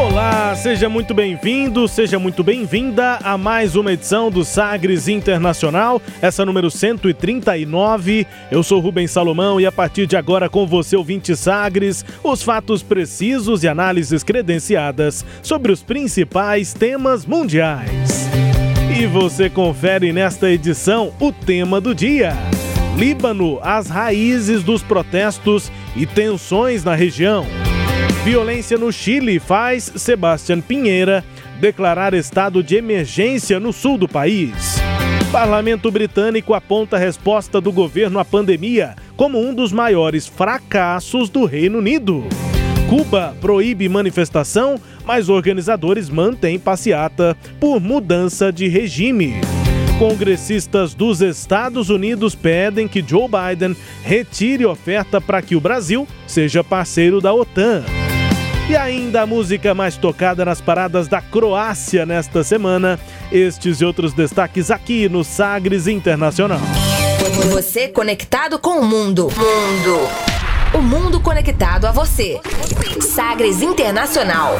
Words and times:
Olá, 0.00 0.56
seja 0.56 0.88
muito 0.88 1.12
bem-vindo, 1.12 1.86
seja 1.86 2.18
muito 2.18 2.42
bem-vinda 2.42 3.18
a 3.22 3.36
mais 3.36 3.76
uma 3.76 3.92
edição 3.92 4.30
do 4.30 4.46
Sagres 4.46 5.08
Internacional, 5.08 6.00
essa 6.22 6.42
número 6.42 6.70
139. 6.70 8.26
Eu 8.50 8.62
sou 8.62 8.80
Rubens 8.80 9.10
Salomão 9.10 9.60
e 9.60 9.66
a 9.66 9.70
partir 9.70 10.06
de 10.06 10.16
agora 10.16 10.48
com 10.48 10.66
você, 10.66 10.96
ouvinte 10.96 11.36
Sagres, 11.36 12.02
os 12.24 12.42
fatos 12.42 12.82
precisos 12.82 13.62
e 13.62 13.68
análises 13.68 14.24
credenciadas 14.24 15.22
sobre 15.42 15.70
os 15.70 15.82
principais 15.82 16.72
temas 16.72 17.26
mundiais. 17.26 18.26
E 18.98 19.04
você 19.04 19.50
confere 19.50 20.14
nesta 20.14 20.50
edição 20.50 21.12
o 21.20 21.30
tema 21.30 21.78
do 21.78 21.94
dia. 21.94 22.32
Líbano, 22.96 23.58
as 23.62 23.88
raízes 23.88 24.62
dos 24.62 24.82
protestos 24.82 25.70
e 25.94 26.06
tensões 26.06 26.82
na 26.84 26.94
região. 26.94 27.44
Violência 28.24 28.76
no 28.76 28.92
Chile 28.92 29.38
faz 29.38 29.90
Sebastián 29.96 30.60
Pinheira 30.60 31.24
declarar 31.58 32.12
estado 32.12 32.62
de 32.62 32.76
emergência 32.76 33.58
no 33.58 33.72
sul 33.72 33.96
do 33.96 34.06
país. 34.06 34.78
Parlamento 35.32 35.90
britânico 35.90 36.52
aponta 36.52 36.96
a 36.96 36.98
resposta 36.98 37.62
do 37.62 37.72
governo 37.72 38.18
à 38.18 38.24
pandemia 38.24 38.94
como 39.16 39.40
um 39.40 39.54
dos 39.54 39.72
maiores 39.72 40.26
fracassos 40.26 41.30
do 41.30 41.46
Reino 41.46 41.78
Unido. 41.78 42.24
Cuba 42.90 43.34
proíbe 43.40 43.88
manifestação, 43.88 44.78
mas 45.06 45.30
organizadores 45.30 46.10
mantêm 46.10 46.58
passeata 46.58 47.34
por 47.58 47.80
mudança 47.80 48.52
de 48.52 48.68
regime. 48.68 49.40
Congressistas 49.98 50.92
dos 50.92 51.22
Estados 51.22 51.88
Unidos 51.88 52.34
pedem 52.34 52.86
que 52.86 53.02
Joe 53.06 53.28
Biden 53.28 53.74
retire 54.02 54.66
oferta 54.66 55.20
para 55.20 55.40
que 55.40 55.56
o 55.56 55.60
Brasil 55.60 56.06
seja 56.26 56.62
parceiro 56.62 57.20
da 57.20 57.32
OTAN. 57.32 57.99
E 58.70 58.76
ainda 58.76 59.22
a 59.22 59.26
música 59.26 59.74
mais 59.74 59.96
tocada 59.96 60.44
nas 60.44 60.60
paradas 60.60 61.08
da 61.08 61.20
Croácia 61.20 62.06
nesta 62.06 62.44
semana. 62.44 63.00
Estes 63.32 63.80
e 63.80 63.84
outros 63.84 64.12
destaques 64.12 64.70
aqui 64.70 65.08
no 65.08 65.24
Sagres 65.24 65.88
Internacional. 65.88 66.60
Você 67.50 67.88
conectado 67.88 68.60
com 68.60 68.78
o 68.78 68.84
mundo. 68.84 69.24
Mundo. 69.24 70.08
O 70.72 70.82
mundo 70.82 71.20
conectado 71.20 71.86
a 71.86 71.90
você. 71.90 72.38
Sagres 73.00 73.60
Internacional. 73.60 74.54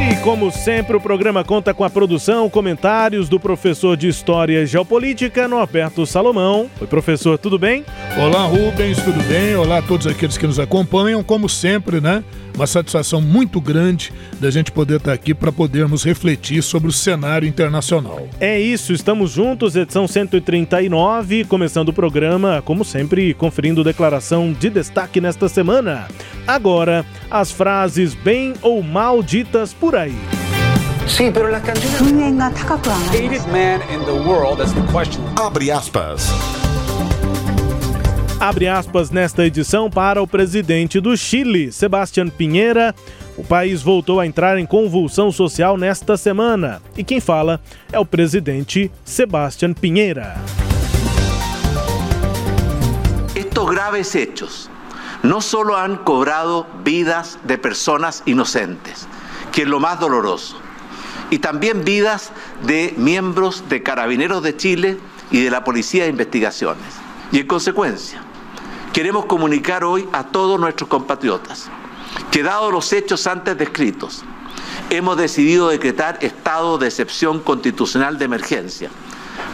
E 0.00 0.14
como 0.22 0.48
sempre, 0.52 0.96
o 0.96 1.00
programa 1.00 1.42
conta 1.42 1.74
com 1.74 1.82
a 1.82 1.90
produção, 1.90 2.48
comentários 2.48 3.28
do 3.28 3.40
professor 3.40 3.96
de 3.96 4.06
História 4.06 4.62
e 4.62 4.66
Geopolítica, 4.66 5.48
Norberto 5.48 6.06
Salomão. 6.06 6.70
Oi, 6.80 6.86
professor, 6.86 7.36
tudo 7.36 7.58
bem? 7.58 7.84
Olá, 8.16 8.44
Rubens, 8.44 9.02
tudo 9.02 9.20
bem? 9.24 9.56
Olá 9.56 9.78
a 9.78 9.82
todos 9.82 10.06
aqueles 10.06 10.38
que 10.38 10.46
nos 10.46 10.60
acompanham. 10.60 11.20
Como 11.24 11.48
sempre, 11.48 12.00
né? 12.00 12.22
Uma 12.54 12.66
satisfação 12.68 13.20
muito 13.20 13.60
grande 13.60 14.12
da 14.38 14.52
gente 14.52 14.70
poder 14.70 14.98
estar 14.98 15.12
aqui 15.12 15.34
para 15.34 15.50
podermos 15.50 16.04
refletir 16.04 16.62
sobre 16.62 16.88
o 16.88 16.92
cenário 16.92 17.48
internacional. 17.48 18.28
É 18.38 18.58
isso, 18.58 18.92
estamos 18.92 19.32
juntos, 19.32 19.74
edição 19.74 20.06
139, 20.06 21.44
começando 21.44 21.88
o 21.88 21.92
programa, 21.92 22.62
como 22.64 22.84
sempre, 22.84 23.34
conferindo 23.34 23.82
declaração 23.82 24.52
de 24.52 24.70
destaque 24.70 25.20
nesta 25.20 25.48
semana. 25.48 26.06
Agora, 26.48 27.04
as 27.30 27.52
frases 27.52 28.14
bem 28.14 28.54
ou 28.62 28.82
mal 28.82 29.22
ditas 29.22 29.74
por 29.74 29.94
aí. 29.94 30.16
Sí, 31.06 31.30
pero 31.30 31.50
las 31.50 31.62
canciones. 31.62 32.00
hated 33.10 33.46
man 33.52 33.82
in 33.92 34.02
the 34.06 34.14
world? 34.26 34.56
That's 34.56 34.72
the 34.72 34.80
question. 34.90 35.22
Abre 35.36 35.70
aspas. 35.70 36.26
Abre 38.40 38.66
aspas 38.66 39.10
nesta 39.10 39.44
edição 39.44 39.90
para 39.90 40.22
o 40.22 40.26
presidente 40.26 40.98
do 41.00 41.14
Chile, 41.18 41.70
Sebastián 41.70 42.30
Pinheira. 42.30 42.94
O 43.36 43.44
país 43.44 43.82
voltou 43.82 44.18
a 44.18 44.26
entrar 44.26 44.58
em 44.58 44.64
convulsão 44.64 45.30
social 45.30 45.76
nesta 45.76 46.16
semana. 46.16 46.80
E 46.96 47.04
quem 47.04 47.20
fala 47.20 47.60
é 47.92 47.98
o 47.98 48.06
presidente 48.06 48.90
Sebastián 49.04 49.74
Pinheira. 49.74 50.36
Estos 53.36 53.70
graves 53.70 54.14
hechos 54.14 54.77
no 55.22 55.40
solo 55.40 55.76
han 55.76 55.96
cobrado 55.96 56.66
vidas 56.84 57.38
de 57.44 57.58
personas 57.58 58.22
inocentes, 58.26 59.06
que 59.52 59.62
es 59.62 59.68
lo 59.68 59.80
más 59.80 60.00
doloroso, 60.00 60.56
y 61.30 61.38
también 61.38 61.84
vidas 61.84 62.30
de 62.62 62.94
miembros 62.96 63.68
de 63.68 63.82
Carabineros 63.82 64.42
de 64.42 64.56
Chile 64.56 64.98
y 65.30 65.42
de 65.42 65.50
la 65.50 65.64
Policía 65.64 66.04
de 66.04 66.10
Investigaciones. 66.10 66.94
Y 67.32 67.40
en 67.40 67.46
consecuencia, 67.46 68.20
queremos 68.92 69.26
comunicar 69.26 69.84
hoy 69.84 70.08
a 70.12 70.24
todos 70.24 70.58
nuestros 70.58 70.88
compatriotas 70.88 71.68
que 72.30 72.42
dados 72.42 72.72
los 72.72 72.92
hechos 72.92 73.26
antes 73.26 73.56
descritos, 73.56 74.24
hemos 74.90 75.16
decidido 75.16 75.68
decretar 75.68 76.18
estado 76.20 76.78
de 76.78 76.86
excepción 76.86 77.40
constitucional 77.40 78.18
de 78.18 78.24
emergencia 78.24 78.90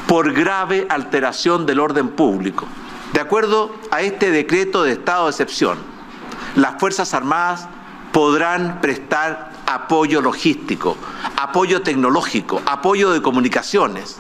por 0.07 0.33
grave 0.33 0.87
alteración 0.89 1.67
del 1.67 1.81
orden 1.81 2.09
público. 2.09 2.67
De 3.15 3.21
acuerdo 3.21 3.73
a 3.93 4.03
este 4.03 4.33
decreto 4.33 4.83
de 4.83 4.91
estado 4.91 5.27
de 5.27 5.31
excepción, 5.31 5.79
las 6.57 6.81
Fuerzas 6.81 7.15
Armadas 7.15 7.69
podrán 8.11 8.81
prestar 8.81 9.53
apoyo 9.67 10.21
logístico, 10.21 10.97
apoyo 11.37 11.83
tecnológico, 11.83 12.61
apoyo 12.67 13.13
de 13.13 13.23
comunicaciones, 13.23 14.17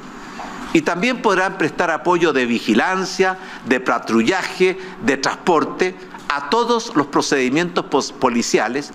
y 0.73 0.83
también 0.83 1.23
podrán 1.23 1.59
prestar 1.59 1.91
apoyo 1.91 2.33
de 2.33 2.47
vigilancia, 2.47 3.37
de 3.65 3.81
patrullaje, 3.81 4.79
de 5.03 5.17
transporte 5.17 5.97
a 6.29 6.49
todos 6.49 6.95
los 6.95 7.09
procedimientos 7.09 8.13
policiales 8.13 8.93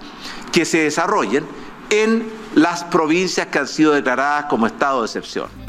que 0.53 0.63
se 0.63 0.77
desarrollen 0.77 1.45
en 1.89 2.31
las 2.55 2.85
provincias 2.85 3.47
que 3.47 3.59
han 3.59 3.67
sido 3.67 3.91
declaradas 3.91 4.45
como 4.45 4.65
estado 4.65 5.01
de 5.01 5.07
excepción. 5.07 5.68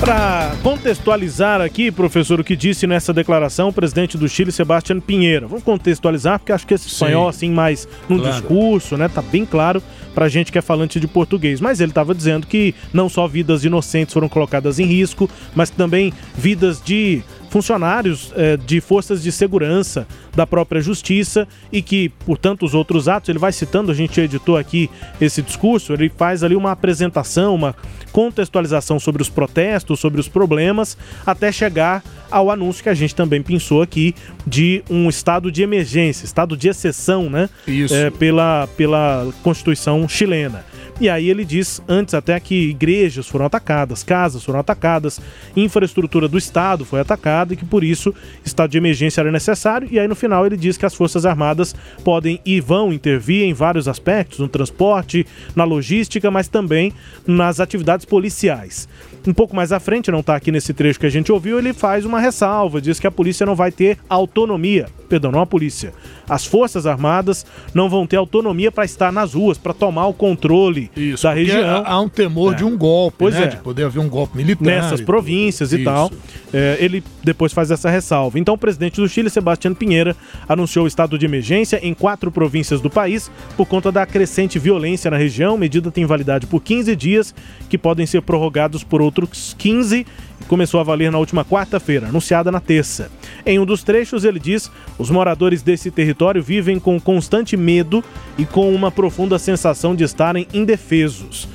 Para 0.00 0.54
contextualizar 0.62 1.60
aqui, 1.60 1.90
professor, 1.90 2.38
o 2.38 2.44
que 2.44 2.54
disse 2.54 2.86
nessa 2.86 3.12
declaração 3.12 3.68
o 3.68 3.72
presidente 3.72 4.16
do 4.16 4.28
Chile, 4.28 4.52
Sebastián 4.52 5.00
Pinheira. 5.00 5.48
Vamos 5.48 5.64
contextualizar, 5.64 6.38
porque 6.38 6.52
acho 6.52 6.66
que 6.66 6.74
esse 6.74 6.86
espanhol, 6.86 7.28
assim, 7.28 7.50
mais 7.50 7.88
num 8.08 8.18
claro. 8.18 8.32
discurso, 8.32 8.96
né, 8.96 9.08
tá 9.08 9.20
bem 9.20 9.44
claro 9.44 9.82
pra 10.14 10.28
gente 10.28 10.52
que 10.52 10.58
é 10.58 10.62
falante 10.62 11.00
de 11.00 11.08
português. 11.08 11.60
Mas 11.60 11.80
ele 11.80 11.90
estava 11.90 12.14
dizendo 12.14 12.46
que 12.46 12.74
não 12.92 13.08
só 13.08 13.26
vidas 13.26 13.64
inocentes 13.64 14.14
foram 14.14 14.28
colocadas 14.28 14.78
em 14.78 14.84
risco, 14.84 15.28
mas 15.54 15.68
também 15.68 16.12
vidas 16.36 16.80
de 16.80 17.22
funcionários 17.48 18.32
eh, 18.36 18.56
de 18.56 18.80
forças 18.80 19.22
de 19.22 19.32
segurança 19.32 20.06
da 20.34 20.46
própria 20.46 20.80
justiça 20.80 21.48
e 21.72 21.82
que, 21.82 22.10
por 22.24 22.38
tantos 22.38 22.74
outros 22.74 23.08
atos, 23.08 23.28
ele 23.28 23.38
vai 23.38 23.52
citando, 23.52 23.90
a 23.90 23.94
gente 23.94 24.20
editou 24.20 24.56
aqui 24.56 24.90
esse 25.20 25.42
discurso, 25.42 25.92
ele 25.92 26.10
faz 26.14 26.42
ali 26.42 26.54
uma 26.54 26.72
apresentação, 26.72 27.54
uma 27.54 27.74
contextualização 28.12 28.98
sobre 28.98 29.22
os 29.22 29.28
protestos, 29.28 30.00
sobre 30.00 30.20
os 30.20 30.28
problemas, 30.28 30.96
até 31.26 31.50
chegar 31.50 32.02
ao 32.30 32.50
anúncio 32.50 32.82
que 32.82 32.88
a 32.88 32.94
gente 32.94 33.14
também 33.14 33.42
pensou 33.42 33.82
aqui 33.82 34.14
de 34.46 34.82
um 34.90 35.08
estado 35.08 35.50
de 35.50 35.62
emergência, 35.62 36.24
estado 36.24 36.56
de 36.56 36.68
exceção, 36.68 37.30
né? 37.30 37.48
Isso. 37.66 37.94
Eh, 37.94 38.10
pela, 38.10 38.68
pela 38.76 39.28
Constituição 39.42 40.06
chilena. 40.08 40.64
E 41.00 41.08
aí 41.08 41.30
ele 41.30 41.44
diz 41.44 41.80
antes 41.86 42.12
até 42.12 42.40
que 42.40 42.70
igrejas 42.70 43.28
foram 43.28 43.46
atacadas, 43.46 44.02
casas 44.02 44.42
foram 44.42 44.58
atacadas, 44.58 45.20
infraestrutura 45.56 46.26
do 46.26 46.36
Estado 46.36 46.84
foi 46.84 46.98
atacada 47.00 47.54
e 47.54 47.56
que 47.56 47.64
por 47.64 47.84
isso 47.84 48.12
estado 48.44 48.70
de 48.70 48.78
emergência 48.78 49.20
era 49.20 49.30
necessário. 49.30 49.86
E 49.90 49.98
aí 49.98 50.08
no 50.08 50.16
final 50.16 50.44
ele 50.44 50.56
diz 50.56 50.76
que 50.76 50.84
as 50.84 50.94
Forças 50.94 51.24
Armadas 51.24 51.74
podem 52.02 52.40
e 52.44 52.60
vão 52.60 52.92
intervir 52.92 53.44
em 53.44 53.52
vários 53.52 53.86
aspectos, 53.86 54.40
no 54.40 54.48
transporte, 54.48 55.24
na 55.54 55.62
logística, 55.62 56.30
mas 56.32 56.48
também 56.48 56.92
nas 57.24 57.60
atividades 57.60 58.04
policiais. 58.04 58.88
Um 59.28 59.34
pouco 59.34 59.54
mais 59.54 59.72
à 59.72 59.78
frente, 59.78 60.10
não 60.10 60.20
está 60.20 60.34
aqui 60.34 60.50
nesse 60.50 60.72
trecho 60.72 60.98
que 60.98 61.04
a 61.04 61.10
gente 61.10 61.30
ouviu, 61.30 61.58
ele 61.58 61.74
faz 61.74 62.06
uma 62.06 62.18
ressalva, 62.18 62.80
diz 62.80 62.98
que 62.98 63.06
a 63.06 63.10
polícia 63.10 63.44
não 63.44 63.54
vai 63.54 63.70
ter 63.70 63.98
autonomia 64.08 64.86
perdão, 65.08 65.32
não 65.32 65.40
a 65.40 65.46
polícia, 65.46 65.92
as 66.28 66.44
Forças 66.44 66.86
Armadas 66.86 67.46
não 67.72 67.88
vão 67.88 68.06
ter 68.06 68.16
autonomia 68.16 68.70
para 68.70 68.84
estar 68.84 69.10
nas 69.10 69.32
ruas, 69.32 69.56
para 69.56 69.72
tomar 69.72 70.06
o 70.06 70.12
controle 70.12 70.90
Isso, 70.94 71.22
da 71.22 71.32
região. 71.32 71.82
Há 71.84 72.00
um 72.00 72.08
temor 72.08 72.52
é. 72.52 72.56
de 72.56 72.64
um 72.64 72.76
golpe, 72.76 73.16
pois 73.18 73.34
né? 73.34 73.44
É. 73.44 73.46
De 73.46 73.56
poder 73.56 73.84
haver 73.84 74.00
um 74.00 74.08
golpe 74.08 74.36
militar. 74.36 74.64
Nessas 74.64 75.00
províncias 75.00 75.72
e 75.72 75.82
tal. 75.82 76.10
É, 76.52 76.76
ele 76.80 77.02
depois 77.24 77.52
faz 77.52 77.70
essa 77.70 77.88
ressalva. 77.88 78.38
Então, 78.38 78.54
o 78.54 78.58
presidente 78.58 79.00
do 79.00 79.08
Chile, 79.08 79.30
Sebastião 79.30 79.74
Pinheira, 79.74 80.14
anunciou 80.48 80.84
o 80.84 80.88
estado 80.88 81.18
de 81.18 81.24
emergência 81.24 81.80
em 81.82 81.94
quatro 81.94 82.30
províncias 82.30 82.80
do 82.80 82.90
país 82.90 83.30
por 83.56 83.66
conta 83.66 83.90
da 83.90 84.04
crescente 84.04 84.58
violência 84.58 85.10
na 85.10 85.16
região. 85.16 85.56
Medida 85.56 85.90
tem 85.90 86.04
validade 86.04 86.46
por 86.46 86.60
15 86.60 86.94
dias, 86.94 87.34
que 87.68 87.78
podem 87.78 88.06
ser 88.06 88.20
prorrogados 88.22 88.84
por 88.84 89.00
outros 89.20 89.54
15 89.58 90.06
começou 90.46 90.80
a 90.80 90.82
valer 90.82 91.10
na 91.10 91.18
última 91.18 91.44
quarta-feira, 91.44 92.08
anunciada 92.08 92.50
na 92.50 92.60
terça. 92.60 93.10
Em 93.44 93.58
um 93.58 93.66
dos 93.66 93.82
trechos, 93.82 94.24
ele 94.24 94.38
diz: 94.38 94.70
os 94.98 95.10
moradores 95.10 95.62
desse 95.62 95.90
território 95.90 96.42
vivem 96.42 96.78
com 96.78 97.00
constante 97.00 97.56
medo 97.56 98.02
e 98.36 98.44
com 98.44 98.74
uma 98.74 98.90
profunda 98.90 99.38
sensação 99.38 99.94
de 99.94 100.04
estarem 100.04 100.46
indefesos. 100.52 101.48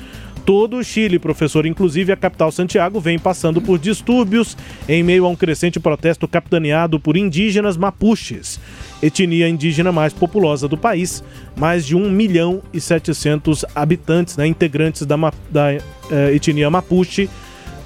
Todo 0.44 0.76
o 0.76 0.84
Chile, 0.84 1.18
professor, 1.18 1.64
inclusive 1.64 2.12
a 2.12 2.16
capital 2.16 2.52
Santiago, 2.52 3.00
vem 3.00 3.18
passando 3.18 3.62
por 3.62 3.78
distúrbios 3.78 4.54
em 4.86 5.02
meio 5.02 5.24
a 5.24 5.28
um 5.28 5.34
crescente 5.34 5.80
protesto 5.80 6.28
capitaneado 6.28 7.00
por 7.00 7.16
indígenas 7.16 7.78
mapuches, 7.78 8.60
etnia 9.02 9.48
indígena 9.48 9.90
mais 9.90 10.12
populosa 10.12 10.68
do 10.68 10.76
país, 10.76 11.24
mais 11.56 11.86
de 11.86 11.96
1 11.96 12.10
milhão 12.10 12.60
e 12.74 12.80
700 12.80 13.64
habitantes, 13.74 14.36
né, 14.36 14.46
integrantes 14.46 15.06
da, 15.06 15.16
da 15.50 15.72
eh, 15.72 16.34
etnia 16.34 16.68
mapuche 16.68 17.30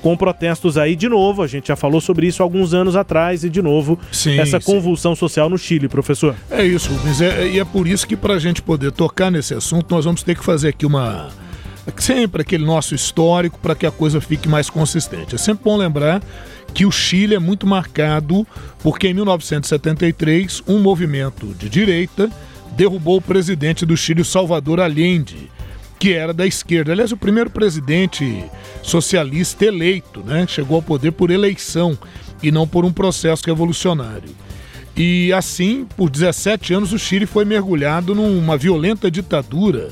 com 0.02 0.16
protestos 0.16 0.76
aí 0.76 0.96
de 0.96 1.08
novo. 1.08 1.42
A 1.42 1.46
gente 1.46 1.68
já 1.68 1.76
falou 1.76 2.00
sobre 2.00 2.26
isso 2.26 2.42
alguns 2.42 2.74
anos 2.74 2.96
atrás 2.96 3.44
e 3.44 3.50
de 3.50 3.62
novo 3.62 3.98
sim, 4.12 4.38
essa 4.38 4.60
convulsão 4.60 5.14
sim. 5.14 5.20
social 5.20 5.48
no 5.48 5.58
Chile, 5.58 5.88
professor. 5.88 6.34
É 6.50 6.64
isso, 6.64 6.92
Rubens. 6.92 7.20
É, 7.20 7.48
e 7.48 7.58
é 7.60 7.64
por 7.64 7.86
isso 7.86 8.06
que 8.06 8.16
para 8.16 8.34
a 8.34 8.38
gente 8.38 8.62
poder 8.62 8.92
tocar 8.92 9.30
nesse 9.30 9.54
assunto, 9.54 9.94
nós 9.94 10.04
vamos 10.04 10.22
ter 10.22 10.36
que 10.36 10.44
fazer 10.44 10.68
aqui 10.68 10.86
uma. 10.86 11.28
Sempre 11.96 12.42
aquele 12.42 12.66
nosso 12.66 12.94
histórico 12.94 13.58
para 13.60 13.74
que 13.74 13.86
a 13.86 13.90
coisa 13.90 14.20
fique 14.20 14.46
mais 14.46 14.68
consistente. 14.68 15.34
É 15.34 15.38
sempre 15.38 15.64
bom 15.64 15.76
lembrar 15.76 16.22
que 16.74 16.84
o 16.84 16.90
Chile 16.90 17.34
é 17.34 17.38
muito 17.38 17.66
marcado 17.66 18.46
porque 18.82 19.08
em 19.08 19.14
1973 19.14 20.62
um 20.68 20.78
movimento 20.80 21.46
de 21.58 21.66
direita 21.66 22.30
derrubou 22.76 23.16
o 23.16 23.22
presidente 23.22 23.86
do 23.86 23.96
Chile, 23.96 24.22
Salvador 24.22 24.80
Allende 24.80 25.50
que 25.98 26.12
era 26.12 26.32
da 26.32 26.46
esquerda. 26.46 26.92
Aliás, 26.92 27.12
o 27.12 27.16
primeiro 27.16 27.50
presidente 27.50 28.44
socialista 28.82 29.64
eleito, 29.64 30.20
né? 30.20 30.46
Chegou 30.46 30.76
ao 30.76 30.82
poder 30.82 31.12
por 31.12 31.30
eleição 31.30 31.98
e 32.42 32.52
não 32.52 32.66
por 32.66 32.84
um 32.84 32.92
processo 32.92 33.44
revolucionário. 33.46 34.30
E 34.96 35.32
assim, 35.32 35.86
por 35.96 36.10
17 36.10 36.74
anos, 36.74 36.92
o 36.92 36.98
Chile 36.98 37.26
foi 37.26 37.44
mergulhado 37.44 38.14
numa 38.14 38.56
violenta 38.56 39.10
ditadura, 39.10 39.90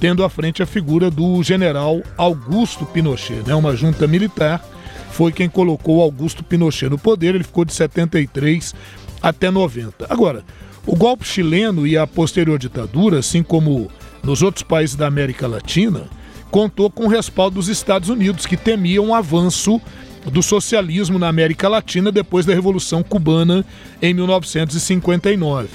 tendo 0.00 0.24
à 0.24 0.28
frente 0.28 0.62
a 0.62 0.66
figura 0.66 1.10
do 1.10 1.42
general 1.42 2.02
Augusto 2.16 2.84
Pinochet, 2.84 3.42
né? 3.46 3.54
Uma 3.54 3.74
junta 3.74 4.06
militar 4.06 4.62
foi 5.10 5.32
quem 5.32 5.48
colocou 5.48 6.02
Augusto 6.02 6.44
Pinochet 6.44 6.90
no 6.90 6.98
poder. 6.98 7.34
Ele 7.34 7.44
ficou 7.44 7.64
de 7.64 7.72
73 7.72 8.74
até 9.22 9.50
90. 9.50 10.06
Agora, 10.10 10.44
o 10.86 10.94
golpe 10.94 11.26
chileno 11.26 11.86
e 11.86 11.96
a 11.96 12.06
posterior 12.06 12.58
ditadura, 12.58 13.18
assim 13.18 13.42
como 13.42 13.90
nos 14.26 14.42
outros 14.42 14.64
países 14.64 14.96
da 14.96 15.06
América 15.06 15.46
Latina, 15.46 16.08
contou 16.50 16.90
com 16.90 17.04
o 17.04 17.08
respaldo 17.08 17.54
dos 17.54 17.68
Estados 17.68 18.08
Unidos, 18.08 18.44
que 18.44 18.56
temiam 18.56 19.06
o 19.06 19.14
avanço 19.14 19.80
do 20.26 20.42
socialismo 20.42 21.16
na 21.16 21.28
América 21.28 21.68
Latina 21.68 22.10
depois 22.10 22.44
da 22.44 22.52
Revolução 22.52 23.04
Cubana 23.04 23.64
em 24.02 24.12
1959. 24.12 25.68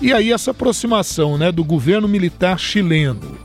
E 0.00 0.14
aí 0.14 0.32
essa 0.32 0.52
aproximação 0.52 1.36
né, 1.36 1.52
do 1.52 1.62
governo 1.62 2.08
militar 2.08 2.58
chileno 2.58 3.38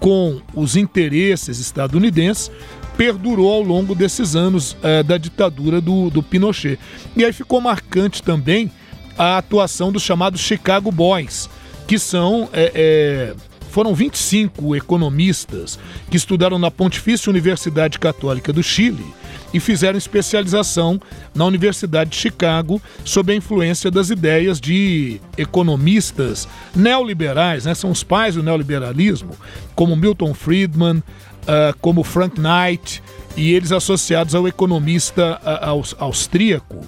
com 0.00 0.40
os 0.54 0.74
interesses 0.74 1.60
estadunidenses 1.60 2.50
perdurou 2.96 3.52
ao 3.52 3.62
longo 3.62 3.94
desses 3.94 4.34
anos 4.34 4.76
eh, 4.82 5.04
da 5.04 5.16
ditadura 5.18 5.80
do, 5.80 6.10
do 6.10 6.22
Pinochet. 6.22 6.78
E 7.16 7.24
aí 7.24 7.32
ficou 7.32 7.60
marcante 7.60 8.22
também 8.22 8.72
a 9.16 9.38
atuação 9.38 9.92
dos 9.92 10.02
chamados 10.02 10.40
Chicago 10.40 10.90
Boys, 10.90 11.48
que 11.86 11.98
são 11.98 12.48
é, 12.52 12.72
é, 12.74 13.34
foram 13.70 13.94
25 13.94 14.74
economistas 14.76 15.78
que 16.10 16.16
estudaram 16.16 16.58
na 16.58 16.70
Pontifícia 16.70 17.30
Universidade 17.30 17.98
Católica 17.98 18.52
do 18.52 18.62
Chile 18.62 19.04
e 19.52 19.60
fizeram 19.60 19.98
especialização 19.98 21.00
na 21.34 21.44
Universidade 21.44 22.10
de 22.10 22.16
Chicago 22.16 22.80
sob 23.04 23.32
a 23.32 23.36
influência 23.36 23.90
das 23.90 24.10
ideias 24.10 24.60
de 24.60 25.20
economistas 25.36 26.48
neoliberais, 26.74 27.64
né? 27.64 27.74
são 27.74 27.90
os 27.90 28.02
pais 28.02 28.34
do 28.34 28.42
neoliberalismo, 28.42 29.36
como 29.74 29.96
Milton 29.96 30.34
Friedman, 30.34 30.98
uh, 30.98 31.76
como 31.80 32.04
Frank 32.04 32.40
Knight, 32.40 33.02
e 33.36 33.52
eles 33.52 33.72
associados 33.72 34.34
ao 34.34 34.46
economista 34.46 35.40
uh, 35.42 36.04
austríaco, 36.04 36.80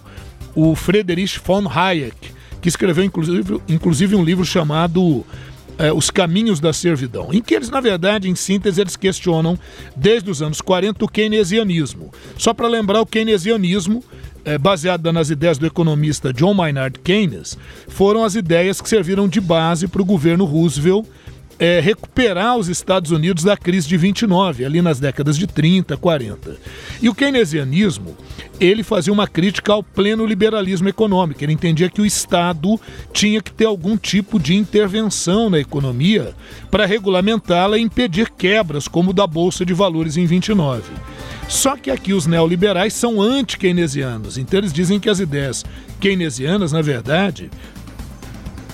o 0.54 0.74
Friedrich 0.74 1.40
von 1.44 1.68
Hayek, 1.68 2.32
que 2.60 2.68
escreveu 2.68 3.04
inclusive, 3.04 3.60
inclusive 3.68 4.14
um 4.14 4.24
livro 4.24 4.44
chamado 4.44 5.24
é, 5.78 5.92
Os 5.92 6.10
Caminhos 6.10 6.60
da 6.60 6.72
Servidão, 6.72 7.28
em 7.32 7.40
que 7.40 7.54
eles, 7.54 7.70
na 7.70 7.80
verdade, 7.80 8.28
em 8.28 8.34
síntese, 8.34 8.80
eles 8.80 8.96
questionam 8.96 9.58
desde 9.96 10.30
os 10.30 10.42
anos 10.42 10.60
40 10.60 11.04
o 11.04 11.08
keynesianismo. 11.08 12.12
Só 12.36 12.52
para 12.52 12.68
lembrar, 12.68 13.00
o 13.00 13.06
keynesianismo, 13.06 14.02
é, 14.44 14.58
baseado 14.58 15.12
nas 15.12 15.30
ideias 15.30 15.58
do 15.58 15.66
economista 15.66 16.32
John 16.32 16.54
Maynard 16.54 16.98
Keynes, 17.00 17.56
foram 17.88 18.24
as 18.24 18.34
ideias 18.34 18.80
que 18.80 18.88
serviram 18.88 19.28
de 19.28 19.40
base 19.40 19.86
para 19.86 20.02
o 20.02 20.04
governo 20.04 20.44
Roosevelt 20.44 21.06
é, 21.58 21.80
recuperar 21.80 22.56
os 22.56 22.68
Estados 22.68 23.10
Unidos 23.10 23.44
da 23.44 23.56
crise 23.56 23.88
de 23.88 23.96
29, 23.96 24.64
ali 24.64 24.82
nas 24.82 24.98
décadas 24.98 25.36
de 25.38 25.46
30, 25.46 25.96
40. 25.96 26.56
E 27.00 27.08
o 27.08 27.14
keynesianismo, 27.14 28.16
ele 28.58 28.82
fazia 28.82 29.12
uma 29.12 29.28
crítica 29.28 29.72
ao 29.72 29.82
pleno 29.82 30.26
liberalismo 30.26 30.88
econômico. 30.88 31.42
Ele 31.42 31.52
entendia 31.52 31.88
que 31.88 32.00
o 32.00 32.06
Estado 32.06 32.80
tinha 33.12 33.40
que 33.40 33.52
ter 33.52 33.66
algum 33.66 33.96
tipo 33.96 34.38
de 34.38 34.54
intervenção 34.54 35.48
na 35.48 35.58
economia 35.58 36.34
para 36.70 36.86
regulamentá-la 36.86 37.78
e 37.78 37.82
impedir 37.82 38.30
quebras, 38.30 38.88
como 38.88 39.12
da 39.12 39.26
Bolsa 39.26 39.64
de 39.64 39.74
Valores 39.74 40.16
em 40.16 40.26
29. 40.26 40.82
Só 41.48 41.76
que 41.76 41.90
aqui 41.90 42.12
os 42.12 42.26
neoliberais 42.26 42.94
são 42.94 43.20
anti-keynesianos, 43.20 44.38
então 44.38 44.58
eles 44.58 44.72
dizem 44.72 44.98
que 44.98 45.10
as 45.10 45.20
ideias 45.20 45.64
keynesianas, 46.00 46.72
na 46.72 46.80
verdade, 46.80 47.50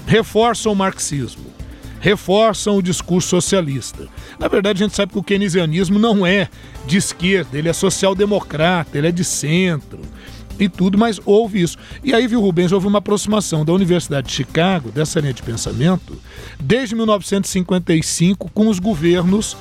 reforçam 0.06 0.72
o 0.72 0.76
marxismo 0.76 1.57
reforçam 2.00 2.76
o 2.76 2.82
discurso 2.82 3.28
socialista. 3.28 4.08
Na 4.38 4.48
verdade, 4.48 4.82
a 4.82 4.86
gente 4.86 4.96
sabe 4.96 5.12
que 5.12 5.18
o 5.18 5.22
keynesianismo 5.22 5.98
não 5.98 6.26
é 6.26 6.48
de 6.86 6.96
esquerda, 6.96 7.58
ele 7.58 7.68
é 7.68 7.72
social-democrata, 7.72 8.96
ele 8.96 9.08
é 9.08 9.12
de 9.12 9.24
centro 9.24 10.00
e 10.58 10.68
tudo, 10.68 10.98
mas 10.98 11.20
houve 11.24 11.62
isso. 11.62 11.76
E 12.02 12.12
aí, 12.12 12.26
viu, 12.26 12.40
Rubens, 12.40 12.72
houve 12.72 12.86
uma 12.86 12.98
aproximação 12.98 13.64
da 13.64 13.72
Universidade 13.72 14.28
de 14.28 14.32
Chicago, 14.32 14.90
dessa 14.90 15.20
linha 15.20 15.32
de 15.32 15.42
pensamento, 15.42 16.20
desde 16.58 16.94
1955 16.94 18.50
com 18.52 18.68
os 18.68 18.78
governos 18.78 19.56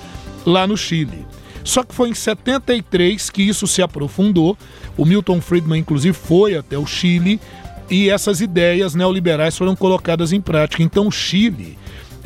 lá 0.45 0.65
no 0.65 0.77
Chile. 0.77 1.25
Só 1.63 1.83
que 1.83 1.93
foi 1.93 2.09
em 2.09 2.13
73 2.13 3.29
que 3.29 3.43
isso 3.43 3.67
se 3.67 3.81
aprofundou. 3.81 4.57
O 4.95 5.05
Milton 5.05 5.41
Friedman, 5.41 5.81
inclusive, 5.81 6.17
foi 6.17 6.55
até 6.55 6.77
o 6.77 6.85
Chile 6.85 7.41
e 7.89 8.09
essas 8.09 8.39
ideias 8.39 8.95
neoliberais 8.95 9.57
foram 9.57 9.75
colocadas 9.75 10.31
em 10.31 10.39
prática. 10.39 10.81
Então, 10.81 11.07
o 11.07 11.11
Chile 11.11 11.77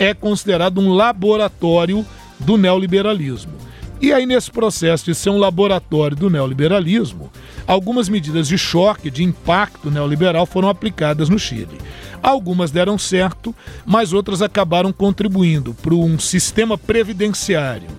é 0.01 0.15
considerado 0.15 0.81
um 0.81 0.91
laboratório 0.91 2.03
do 2.39 2.58
neoliberalismo. 2.58 3.53
E 4.01 4.12
aí, 4.12 4.25
nesse 4.25 4.50
processo 4.50 5.05
de 5.05 5.13
ser 5.13 5.29
um 5.29 5.38
laboratório 5.38 6.17
do 6.17 6.27
neoliberalismo, 6.27 7.31
algumas 7.67 8.10
medidas 8.10 8.48
de 8.48 8.58
choque, 8.58 9.12
de 9.12 9.24
impacto 9.24 9.91
neoliberal 9.91 10.48
foram 10.48 10.70
aplicadas 10.70 11.29
no 11.29 11.38
Chile. 11.38 11.77
Algumas 12.24 12.72
deram 12.72 12.98
certo, 12.98 13.53
mas 13.86 14.12
outras 14.12 14.41
acabaram 14.41 14.91
contribuindo 14.91 15.75
para 15.75 15.93
um 15.93 16.17
sistema 16.17 16.79
previdenciário 16.79 17.89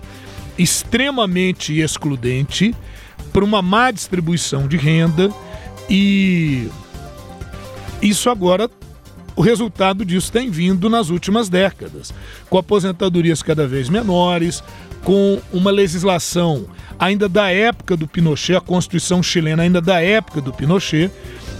extremamente 0.57 1.79
excludente, 1.79 2.75
para 3.31 3.45
uma 3.45 3.61
má 3.61 3.91
distribuição 3.91 4.67
de 4.67 4.75
renda 4.75 5.31
e 5.89 6.69
isso 8.01 8.29
agora 8.29 8.69
o 9.35 9.41
resultado 9.41 10.05
disso 10.05 10.31
tem 10.31 10.49
vindo 10.49 10.89
nas 10.89 11.09
últimas 11.09 11.49
décadas, 11.49 12.13
com 12.49 12.57
aposentadorias 12.57 13.41
cada 13.41 13.67
vez 13.67 13.89
menores, 13.89 14.63
com 15.03 15.39
uma 15.51 15.71
legislação 15.71 16.65
ainda 16.99 17.27
da 17.27 17.49
época 17.49 17.97
do 17.97 18.07
Pinochet, 18.07 18.55
a 18.55 18.61
Constituição 18.61 19.21
chilena 19.21 19.63
ainda 19.63 19.81
da 19.81 20.01
época 20.01 20.39
do 20.39 20.53
Pinochet, 20.53 21.11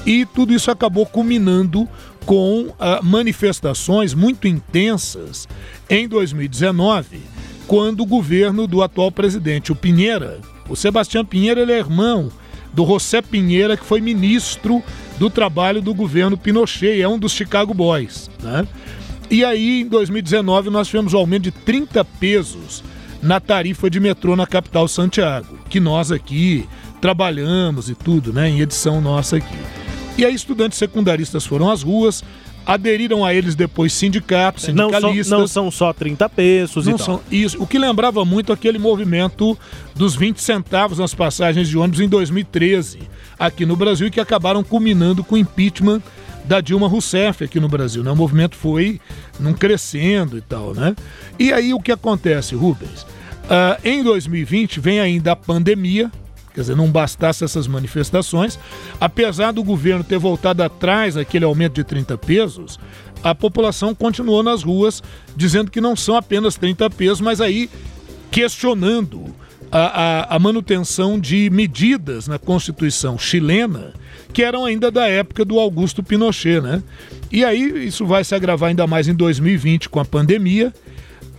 e 0.06 0.25
tudo 0.25 0.53
isso 0.53 0.70
acabou 0.70 1.06
culminando 1.06 1.88
com 2.25 2.68
uh, 2.68 3.03
manifestações 3.03 4.13
muito 4.13 4.48
intensas 4.48 5.48
em 5.89 6.08
2019, 6.08 7.22
quando 7.68 8.01
o 8.01 8.06
governo 8.06 8.68
do 8.68 8.82
atual 8.82 9.12
presidente, 9.12 9.72
o 9.72 9.75
Pinheira, 9.75 10.39
o 10.70 10.75
Sebastião 10.75 11.25
Pinheira, 11.25 11.62
ele 11.62 11.72
é 11.72 11.80
irmão 11.80 12.32
do 12.74 12.86
José 12.86 13.22
Pinheira, 13.22 13.77
que 13.77 13.86
foi 13.86 14.01
ministro 14.01 14.84
do 15.17 15.29
trabalho 15.29 15.82
do 15.82 15.93
governo 15.93 16.38
Pinochet, 16.38 17.01
é 17.01 17.08
um 17.08 17.17
dos 17.17 17.32
Chicago 17.32 17.74
Boys. 17.74 18.29
Né? 18.41 18.67
E 19.29 19.43
aí, 19.43 19.82
em 19.82 19.88
2019, 19.88 20.70
nós 20.70 20.88
tivemos 20.88 21.13
o 21.13 21.17
um 21.17 21.20
aumento 21.20 21.43
de 21.43 21.51
30 21.51 22.03
pesos 22.05 22.84
na 23.22 23.39
tarifa 23.39 23.89
de 23.89 24.00
metrô 24.00 24.36
na 24.36 24.46
capital 24.46 24.88
Santiago, 24.88 25.58
que 25.70 25.79
nós 25.79 26.12
aqui 26.12 26.67
trabalhamos 27.00 27.89
e 27.89 27.96
tudo, 27.96 28.34
né, 28.34 28.50
em 28.50 28.62
edição 28.62 29.01
nossa 29.01 29.38
aqui. 29.38 29.58
E 30.17 30.25
aí, 30.25 30.34
estudantes 30.34 30.77
secundaristas 30.77 31.46
foram 31.46 31.72
às 31.72 31.82
ruas, 31.82 32.24
aderiram 32.65 33.25
a 33.25 33.34
eles 33.34 33.55
depois 33.55 33.93
sindicatos, 33.93 34.65
sindicalistas. 34.65 35.29
Não, 35.29 35.39
não 35.39 35.48
são 35.48 35.72
só 35.72 35.91
30 35.91 36.29
pesos 36.29 36.86
não 36.86 36.96
e 36.96 37.00
são, 37.00 37.22
Isso, 37.32 37.62
o 37.62 37.67
que 37.67 37.77
lembrava 37.77 38.24
muito 38.24 38.53
aquele 38.53 38.77
movimento 38.77 39.58
dos 39.96 40.15
20 40.15 40.38
centavos 40.38 41.00
nas 41.00 41.13
passagens 41.13 41.67
de 41.67 41.77
ônibus 41.77 42.00
em 42.00 42.08
2013, 42.08 43.00
aqui 43.38 43.66
no 43.66 43.75
Brasil, 43.75 44.08
e 44.08 44.12
que 44.12 44.20
acabaram 44.20 44.63
culminando 44.63 45.24
com 45.24 45.36
o 45.36 45.38
impeachment 45.38 46.02
da 46.46 46.60
Dilma 46.62 46.88
Rousseff 46.88 47.44
aqui 47.44 47.60
no 47.60 47.70
Brasil. 47.70 48.04
Né? 48.04 48.12
O 48.12 48.16
movimento 48.16 48.56
foi 48.56 49.00
num 49.40 49.54
crescendo 49.54 50.38
e 50.38 50.42
tal, 50.42 50.74
né? 50.74 50.96
E 51.40 51.54
aí 51.54 51.74
o 51.74 51.80
que 51.80 51.92
acontece, 51.92 52.56
Rubens? 52.56 53.04
Uh, 53.44 53.80
em 53.84 54.04
2020 54.04 54.80
vem 54.80 55.00
ainda 55.00 55.34
a 55.34 55.36
pandemia, 55.36 56.12
quer 56.54 56.62
dizer, 56.62 56.75
não 56.75 56.90
bastasse 56.90 57.44
essas 57.44 57.68
manifestações, 57.68 58.58
apesar 59.00 59.52
do 59.52 59.63
governo 59.63 60.04
ter 60.04 60.18
voltado 60.18 60.63
atrás 60.63 61.18
aquele 61.18 61.46
aumento 61.46 61.75
de 61.75 61.84
30 61.84 62.18
pesos, 62.18 62.80
a 63.24 63.34
população 63.34 63.96
continuou 63.96 64.44
nas 64.44 64.63
ruas 64.63 65.02
dizendo 65.36 65.72
que 65.72 65.82
não 65.82 65.96
são 65.96 66.16
apenas 66.16 66.56
30 66.56 66.90
pesos, 66.90 67.22
mas 67.22 67.40
aí 67.40 67.70
questionando 68.30 69.34
a, 69.74 69.80
a, 69.80 70.36
a 70.36 70.39
manutenção 70.39 71.20
de 71.20 71.50
medidas 71.50 72.27
na 72.27 72.38
Constituição 72.38 73.18
chilena 73.18 73.92
que 74.32 74.44
eram 74.44 74.65
ainda 74.65 74.92
da 74.92 75.08
época 75.08 75.44
do 75.44 75.60
Augusto 75.60 76.03
Pinochet, 76.03 76.62
né? 76.62 76.82
E 77.32 77.44
aí 77.44 77.88
isso 77.88 78.06
vai 78.06 78.24
se 78.24 78.34
agravar 78.34 78.70
ainda 78.70 78.86
mais 78.86 79.08
em 79.08 79.13
2020 79.13 79.89
com 79.89 80.00
a 80.00 80.06
pandemia. 80.06 80.74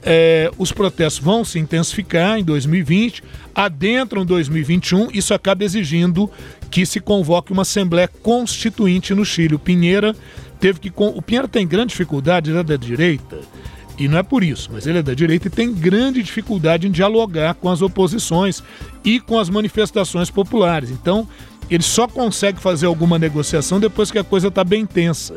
É, 0.02 0.50
os 0.58 0.70
protestos 0.70 1.22
vão 1.22 1.44
se 1.44 1.58
intensificar 1.58 2.38
em 2.38 2.44
2020, 2.44 3.22
adentram 3.54 4.24
2021, 4.24 5.08
isso 5.12 5.32
acaba 5.32 5.64
exigindo 5.64 6.30
que 6.70 6.84
se 6.84 7.00
convoque 7.00 7.52
uma 7.52 7.62
Assembleia 7.62 8.06
Constituinte 8.06 9.14
no 9.14 9.24
Chile. 9.24 9.54
O 9.54 9.58
Pinheira 9.58 10.14
teve 10.60 10.78
que. 10.78 10.92
O 10.96 11.22
Pinheira 11.22 11.48
tem 11.48 11.66
grande 11.66 11.90
dificuldade, 11.90 12.50
ele 12.50 12.58
é 12.58 12.62
da 12.62 12.76
direita, 12.76 13.38
e 13.96 14.08
não 14.08 14.18
é 14.18 14.22
por 14.22 14.42
isso, 14.42 14.70
mas 14.72 14.86
ele 14.86 14.98
é 14.98 15.02
da 15.02 15.14
direita 15.14 15.46
e 15.46 15.50
tem 15.50 15.72
grande 15.72 16.22
dificuldade 16.22 16.86
em 16.86 16.90
dialogar 16.90 17.54
com 17.54 17.70
as 17.70 17.80
oposições 17.80 18.62
e 19.04 19.20
com 19.20 19.38
as 19.38 19.48
manifestações 19.48 20.30
populares. 20.30 20.90
Então, 20.90 21.28
ele 21.70 21.82
só 21.82 22.08
consegue 22.08 22.60
fazer 22.60 22.86
alguma 22.86 23.18
negociação 23.18 23.78
depois 23.78 24.10
que 24.10 24.18
a 24.18 24.24
coisa 24.24 24.48
está 24.48 24.64
bem 24.64 24.84
tensa. 24.84 25.36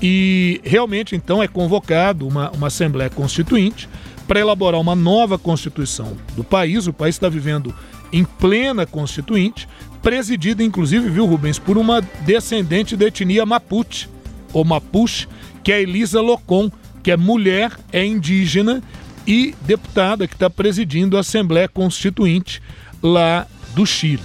E 0.00 0.60
realmente, 0.64 1.16
então, 1.16 1.42
é 1.42 1.48
convocado 1.48 2.26
uma, 2.26 2.50
uma 2.50 2.68
Assembleia 2.68 3.10
Constituinte 3.10 3.88
para 4.26 4.40
elaborar 4.40 4.80
uma 4.80 4.94
nova 4.94 5.36
Constituição 5.38 6.16
do 6.36 6.44
país. 6.44 6.86
O 6.86 6.92
país 6.92 7.16
está 7.16 7.28
vivendo 7.28 7.74
em 8.12 8.24
plena 8.24 8.86
Constituinte, 8.86 9.68
presidida, 10.00 10.62
inclusive, 10.62 11.08
viu, 11.08 11.26
Rubens, 11.26 11.58
por 11.58 11.76
uma 11.76 12.00
descendente 12.00 12.96
da 12.96 13.06
etnia 13.06 13.44
Mapuche, 13.44 14.08
ou 14.52 14.64
Mapuche, 14.64 15.28
que 15.62 15.72
é 15.72 15.82
Elisa 15.82 16.20
Locon, 16.20 16.70
que 17.02 17.10
é 17.10 17.16
mulher, 17.16 17.72
é 17.92 18.04
indígena 18.04 18.82
e 19.26 19.54
deputada 19.62 20.26
que 20.26 20.34
está 20.34 20.48
presidindo 20.48 21.16
a 21.16 21.20
Assembleia 21.20 21.68
Constituinte 21.68 22.62
lá 23.02 23.46
do 23.74 23.86
Chile. 23.86 24.22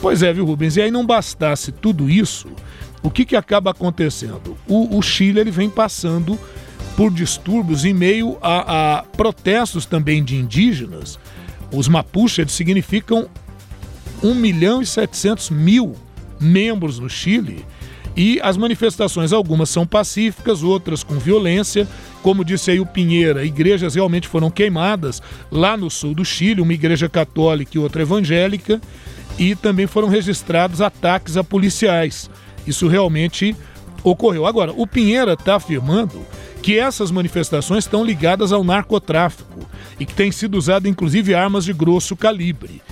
Pois 0.00 0.22
é, 0.22 0.32
viu, 0.32 0.44
Rubens? 0.44 0.76
E 0.76 0.82
aí 0.82 0.90
não 0.90 1.06
bastasse 1.06 1.72
tudo 1.72 2.08
isso, 2.08 2.48
o 3.02 3.10
que, 3.10 3.24
que 3.24 3.36
acaba 3.36 3.70
acontecendo? 3.70 4.56
O, 4.66 4.98
o 4.98 5.02
Chile 5.02 5.40
ele 5.40 5.50
vem 5.50 5.70
passando 5.70 6.38
por 6.96 7.12
distúrbios 7.12 7.84
em 7.84 7.94
meio 7.94 8.36
a, 8.42 8.98
a 8.98 9.02
protestos 9.02 9.86
também 9.86 10.24
de 10.24 10.36
indígenas. 10.36 11.18
Os 11.70 11.88
Mapuche 11.88 12.40
eles 12.40 12.52
significam 12.52 13.28
1 14.22 14.34
milhão 14.34 14.82
e 14.82 14.86
700 14.86 15.50
mil 15.50 15.94
membros 16.40 16.98
no 16.98 17.08
Chile. 17.08 17.64
E 18.16 18.40
as 18.42 18.56
manifestações, 18.56 19.32
algumas 19.32 19.68
são 19.68 19.86
pacíficas, 19.86 20.62
outras 20.62 21.04
com 21.04 21.18
violência. 21.18 21.86
Como 22.22 22.44
disse 22.44 22.70
aí 22.70 22.80
o 22.80 22.86
Pinheira, 22.86 23.44
igrejas 23.44 23.94
realmente 23.94 24.26
foram 24.26 24.50
queimadas 24.50 25.22
lá 25.50 25.76
no 25.76 25.90
sul 25.90 26.14
do 26.14 26.24
Chile, 26.24 26.62
uma 26.62 26.72
igreja 26.72 27.08
católica 27.08 27.72
e 27.74 27.78
outra 27.78 28.02
evangélica 28.02 28.80
e 29.38 29.54
também 29.54 29.86
foram 29.86 30.08
registrados 30.08 30.80
ataques 30.80 31.36
a 31.36 31.44
policiais. 31.44 32.30
Isso 32.66 32.88
realmente 32.88 33.54
ocorreu. 34.02 34.46
Agora, 34.46 34.72
o 34.74 34.86
Pinheira 34.86 35.34
está 35.34 35.56
afirmando 35.56 36.24
que 36.62 36.78
essas 36.78 37.10
manifestações 37.10 37.84
estão 37.84 38.04
ligadas 38.04 38.52
ao 38.52 38.64
narcotráfico 38.64 39.60
e 40.00 40.06
que 40.06 40.14
tem 40.14 40.32
sido 40.32 40.56
usado 40.56 40.88
inclusive 40.88 41.34
armas 41.34 41.64
de 41.64 41.72
grosso 41.72 42.16
calibre. 42.16 42.82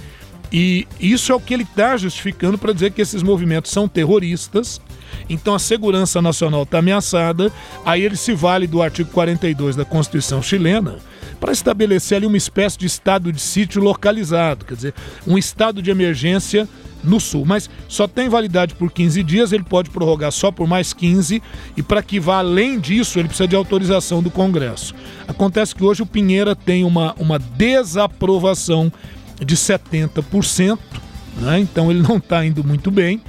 E 0.52 0.87
isso 1.00 1.33
é 1.33 1.35
o 1.35 1.40
que 1.40 1.54
ele 1.54 1.64
está 1.64 1.97
justificando 1.97 2.57
para 2.57 2.73
dizer 2.73 2.93
que 2.93 3.02
esses 3.02 3.23
movimentos 3.23 3.73
são 3.73 3.88
terroristas. 3.88 4.81
Então 5.28 5.54
a 5.54 5.59
segurança 5.59 6.21
nacional 6.21 6.62
está 6.62 6.78
ameaçada. 6.78 7.52
Aí 7.85 8.02
ele 8.02 8.16
se 8.16 8.33
vale 8.35 8.66
do 8.66 8.83
artigo 8.83 9.11
42 9.11 9.76
da 9.76 9.85
Constituição 9.85 10.42
chilena 10.42 10.97
para 11.40 11.52
estabelecer 11.52 12.16
ali 12.16 12.26
uma 12.26 12.37
espécie 12.37 12.78
de 12.78 12.87
estado 12.87 13.33
de 13.33 13.40
sítio 13.40 13.83
localizado, 13.83 14.64
quer 14.64 14.75
dizer, 14.75 14.94
um 15.26 15.37
estado 15.37 15.83
de 15.83 15.90
emergência 15.90 16.66
no 17.04 17.21
sul, 17.21 17.44
mas 17.44 17.68
só 17.87 18.09
tem 18.09 18.28
validade 18.28 18.75
por 18.75 18.90
15 18.90 19.23
dias, 19.23 19.52
ele 19.52 19.62
pode 19.62 19.90
prorrogar 19.90 20.33
só 20.33 20.50
por 20.50 20.66
mais 20.66 20.92
15 20.92 21.42
e 21.76 21.83
para 21.83 22.02
que 22.02 22.18
vá 22.18 22.38
além 22.38 22.80
disso, 22.80 23.18
ele 23.18 23.28
precisa 23.28 23.47
de 23.47 23.54
autorização 23.54 24.23
do 24.23 24.30
Congresso. 24.30 24.94
Acontece 25.28 25.75
que 25.75 25.85
hoje 25.85 26.02
o 26.02 26.06
Pinheira 26.06 26.56
tem 26.56 26.83
uma, 26.83 27.14
uma 27.18 27.38
desaprovação 27.38 28.90
de 29.44 29.54
70%, 29.54 30.78
né? 31.37 31.59
então 31.59 31.90
ele 31.90 32.02
não 32.02 32.16
está 32.16 32.44
indo 32.44 32.64
muito 32.64 32.90
bem. 32.90 33.21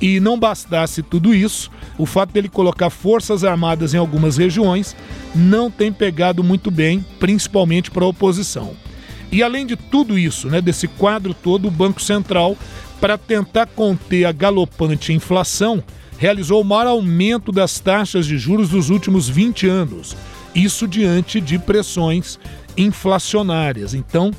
E 0.00 0.20
não 0.20 0.38
bastasse 0.38 1.02
tudo 1.02 1.34
isso, 1.34 1.70
o 1.96 2.04
fato 2.04 2.32
dele 2.32 2.48
colocar 2.48 2.90
forças 2.90 3.44
armadas 3.44 3.94
em 3.94 3.98
algumas 3.98 4.36
regiões 4.36 4.94
não 5.34 5.70
tem 5.70 5.92
pegado 5.92 6.44
muito 6.44 6.70
bem, 6.70 7.04
principalmente 7.18 7.90
para 7.90 8.04
a 8.04 8.08
oposição. 8.08 8.74
E 9.32 9.42
além 9.42 9.66
de 9.66 9.76
tudo 9.76 10.18
isso, 10.18 10.48
né, 10.48 10.60
desse 10.60 10.86
quadro 10.86 11.34
todo, 11.34 11.68
o 11.68 11.70
Banco 11.70 12.00
Central, 12.00 12.56
para 13.00 13.18
tentar 13.18 13.66
conter 13.66 14.24
a 14.24 14.32
galopante 14.32 15.12
inflação, 15.12 15.82
realizou 16.18 16.60
o 16.60 16.64
maior 16.64 16.86
aumento 16.86 17.50
das 17.50 17.78
taxas 17.80 18.26
de 18.26 18.38
juros 18.38 18.68
dos 18.68 18.90
últimos 18.90 19.28
20 19.28 19.66
anos. 19.66 20.16
Isso 20.54 20.86
diante 20.86 21.40
de 21.40 21.58
pressões 21.58 22.38
inflacionárias. 22.76 23.94
Então, 23.94 24.30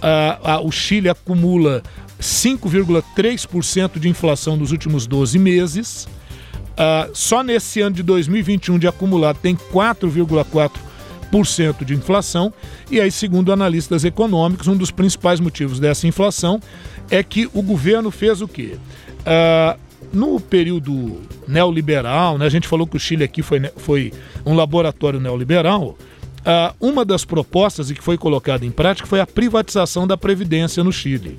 a, 0.00 0.54
a, 0.54 0.60
o 0.60 0.70
Chile 0.70 1.08
acumula 1.08 1.82
5,3% 2.20 3.98
de 3.98 4.08
inflação 4.08 4.56
nos 4.56 4.72
últimos 4.72 5.06
12 5.06 5.38
meses. 5.38 6.08
Uh, 6.74 7.08
só 7.14 7.42
nesse 7.42 7.80
ano 7.80 7.94
de 7.94 8.02
2021 8.02 8.78
de 8.78 8.88
acumulado 8.88 9.38
tem 9.40 9.54
4,4% 9.54 11.84
de 11.84 11.94
inflação. 11.94 12.52
E 12.90 13.00
aí, 13.00 13.10
segundo 13.10 13.52
analistas 13.52 14.04
econômicos, 14.04 14.68
um 14.68 14.76
dos 14.76 14.90
principais 14.90 15.40
motivos 15.40 15.78
dessa 15.78 16.06
inflação 16.06 16.60
é 17.10 17.22
que 17.22 17.48
o 17.52 17.62
governo 17.62 18.10
fez 18.10 18.40
o 18.40 18.48
quê? 18.48 18.76
Uh, 19.20 19.78
no 20.12 20.40
período 20.40 21.20
neoliberal, 21.46 22.38
né, 22.38 22.46
a 22.46 22.48
gente 22.48 22.66
falou 22.68 22.86
que 22.86 22.96
o 22.96 23.00
Chile 23.00 23.24
aqui 23.24 23.42
foi, 23.42 23.60
foi 23.76 24.12
um 24.46 24.54
laboratório 24.54 25.20
neoliberal. 25.20 25.98
Uh, 26.40 26.74
uma 26.78 27.04
das 27.04 27.24
propostas 27.24 27.90
e 27.90 27.94
que 27.94 28.02
foi 28.02 28.18
colocada 28.18 28.66
em 28.66 28.70
prática 28.70 29.08
foi 29.08 29.18
a 29.18 29.26
privatização 29.26 30.06
da 30.06 30.16
Previdência 30.16 30.84
no 30.84 30.92
Chile. 30.92 31.36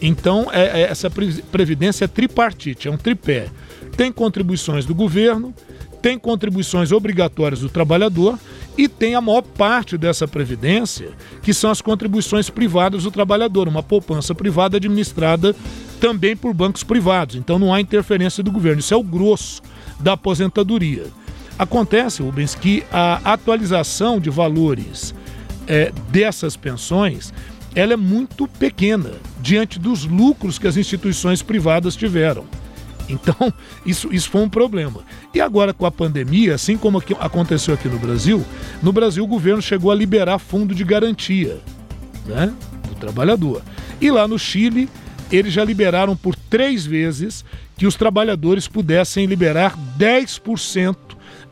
Então, 0.00 0.48
é, 0.52 0.80
é, 0.80 0.90
essa 0.90 1.10
previdência 1.10 2.04
é 2.04 2.08
tripartite, 2.08 2.88
é 2.88 2.90
um 2.90 2.96
tripé. 2.96 3.48
Tem 3.96 4.10
contribuições 4.10 4.86
do 4.86 4.94
governo, 4.94 5.54
tem 6.00 6.18
contribuições 6.18 6.90
obrigatórias 6.92 7.60
do 7.60 7.68
trabalhador 7.68 8.38
e 8.78 8.88
tem 8.88 9.14
a 9.14 9.20
maior 9.20 9.42
parte 9.42 9.98
dessa 9.98 10.26
previdência, 10.26 11.10
que 11.42 11.52
são 11.52 11.70
as 11.70 11.82
contribuições 11.82 12.48
privadas 12.48 13.02
do 13.02 13.10
trabalhador, 13.10 13.68
uma 13.68 13.82
poupança 13.82 14.34
privada 14.34 14.78
administrada 14.78 15.54
também 16.00 16.34
por 16.34 16.54
bancos 16.54 16.82
privados. 16.82 17.36
Então 17.36 17.58
não 17.58 17.74
há 17.74 17.80
interferência 17.80 18.42
do 18.42 18.50
governo. 18.50 18.80
Isso 18.80 18.94
é 18.94 18.96
o 18.96 19.02
grosso 19.02 19.60
da 19.98 20.14
aposentadoria. 20.14 21.06
Acontece, 21.58 22.22
Rubens, 22.22 22.54
que 22.54 22.82
a 22.90 23.32
atualização 23.32 24.18
de 24.18 24.30
valores 24.30 25.14
é, 25.66 25.92
dessas 26.08 26.56
pensões 26.56 27.34
ela 27.74 27.92
é 27.92 27.96
muito 27.96 28.46
pequena 28.46 29.12
diante 29.40 29.78
dos 29.78 30.04
lucros 30.04 30.58
que 30.58 30.66
as 30.66 30.76
instituições 30.76 31.42
privadas 31.42 31.96
tiveram. 31.96 32.44
Então, 33.08 33.52
isso, 33.84 34.12
isso 34.12 34.30
foi 34.30 34.42
um 34.42 34.48
problema. 34.48 35.02
E 35.34 35.40
agora, 35.40 35.72
com 35.72 35.86
a 35.86 35.90
pandemia, 35.90 36.54
assim 36.54 36.76
como 36.76 36.98
aqui, 36.98 37.14
aconteceu 37.18 37.74
aqui 37.74 37.88
no 37.88 37.98
Brasil, 37.98 38.44
no 38.82 38.92
Brasil 38.92 39.24
o 39.24 39.28
governo 39.28 39.62
chegou 39.62 39.90
a 39.90 39.94
liberar 39.94 40.38
fundo 40.38 40.74
de 40.74 40.84
garantia 40.84 41.60
né, 42.26 42.52
do 42.88 42.94
trabalhador. 42.94 43.62
E 44.00 44.10
lá 44.10 44.26
no 44.26 44.38
Chile, 44.38 44.88
eles 45.30 45.52
já 45.52 45.64
liberaram 45.64 46.16
por 46.16 46.34
três 46.34 46.84
vezes 46.84 47.44
que 47.76 47.86
os 47.86 47.94
trabalhadores 47.94 48.66
pudessem 48.68 49.26
liberar 49.26 49.76
10% 49.98 50.96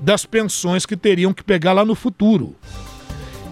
das 0.01 0.27
pensões 0.27 0.87
que 0.87 0.97
teriam 0.97 1.33
que 1.33 1.43
pegar 1.43 1.73
lá 1.73 1.85
no 1.85 1.95
futuro. 1.95 2.55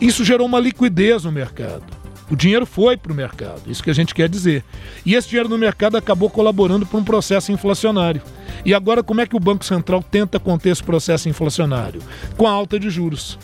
Isso 0.01 0.25
gerou 0.25 0.47
uma 0.47 0.61
liquidez 0.61 1.25
no 1.25 1.33
mercado. 1.33 1.96
O 2.31 2.35
dinheiro 2.35 2.67
foi 2.67 2.97
para 2.97 3.13
o 3.13 3.15
mercado, 3.15 3.63
isso 3.69 3.83
que 3.83 3.91
a 3.91 3.95
gente 3.95 4.15
quer 4.15 4.29
dizer. 4.29 4.65
E 5.05 5.15
esse 5.15 5.29
dinheiro 5.29 5.49
no 5.49 5.57
mercado 5.57 5.97
acabou 5.97 6.29
colaborando 6.29 6.85
para 6.85 6.99
um 6.99 7.05
processo 7.05 7.53
inflacionário. 7.53 8.21
E 8.65 8.75
agora, 8.75 9.03
como 9.03 9.21
é 9.21 9.27
que 9.27 9.37
o 9.37 9.41
Banco 9.41 9.65
Central 9.65 10.03
tenta 10.03 10.41
conter 10.41 10.71
esse 10.71 10.83
processo 10.83 11.29
inflacionário? 11.29 12.03
Com 12.37 12.47
a 12.47 12.51
alta 12.51 12.81
de 12.81 12.91
juros. 12.91 13.39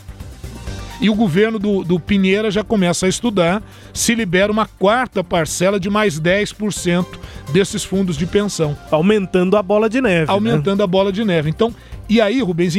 E 1.00 1.10
o 1.10 1.14
governo 1.14 1.58
do, 1.58 1.82
do 1.82 1.98
Pinheira 1.98 2.48
já 2.48 2.62
começa 2.62 3.06
a 3.06 3.08
estudar 3.08 3.60
se 3.92 4.14
libera 4.14 4.52
uma 4.52 4.66
quarta 4.66 5.22
parcela 5.22 5.78
de 5.80 5.90
mais 5.90 6.20
10% 6.20 7.06
desses 7.52 7.82
fundos 7.82 8.16
de 8.16 8.24
pensão. 8.24 8.78
Aumentando 8.90 9.56
a 9.56 9.62
bola 9.62 9.90
de 9.90 10.00
neve. 10.00 10.26
Né? 10.26 10.32
Aumentando 10.32 10.78
né? 10.78 10.84
a 10.84 10.86
bola 10.86 11.12
de 11.12 11.24
neve. 11.24 11.50
Então, 11.50 11.74
e 12.08 12.20
aí, 12.20 12.40
Rubens, 12.40 12.74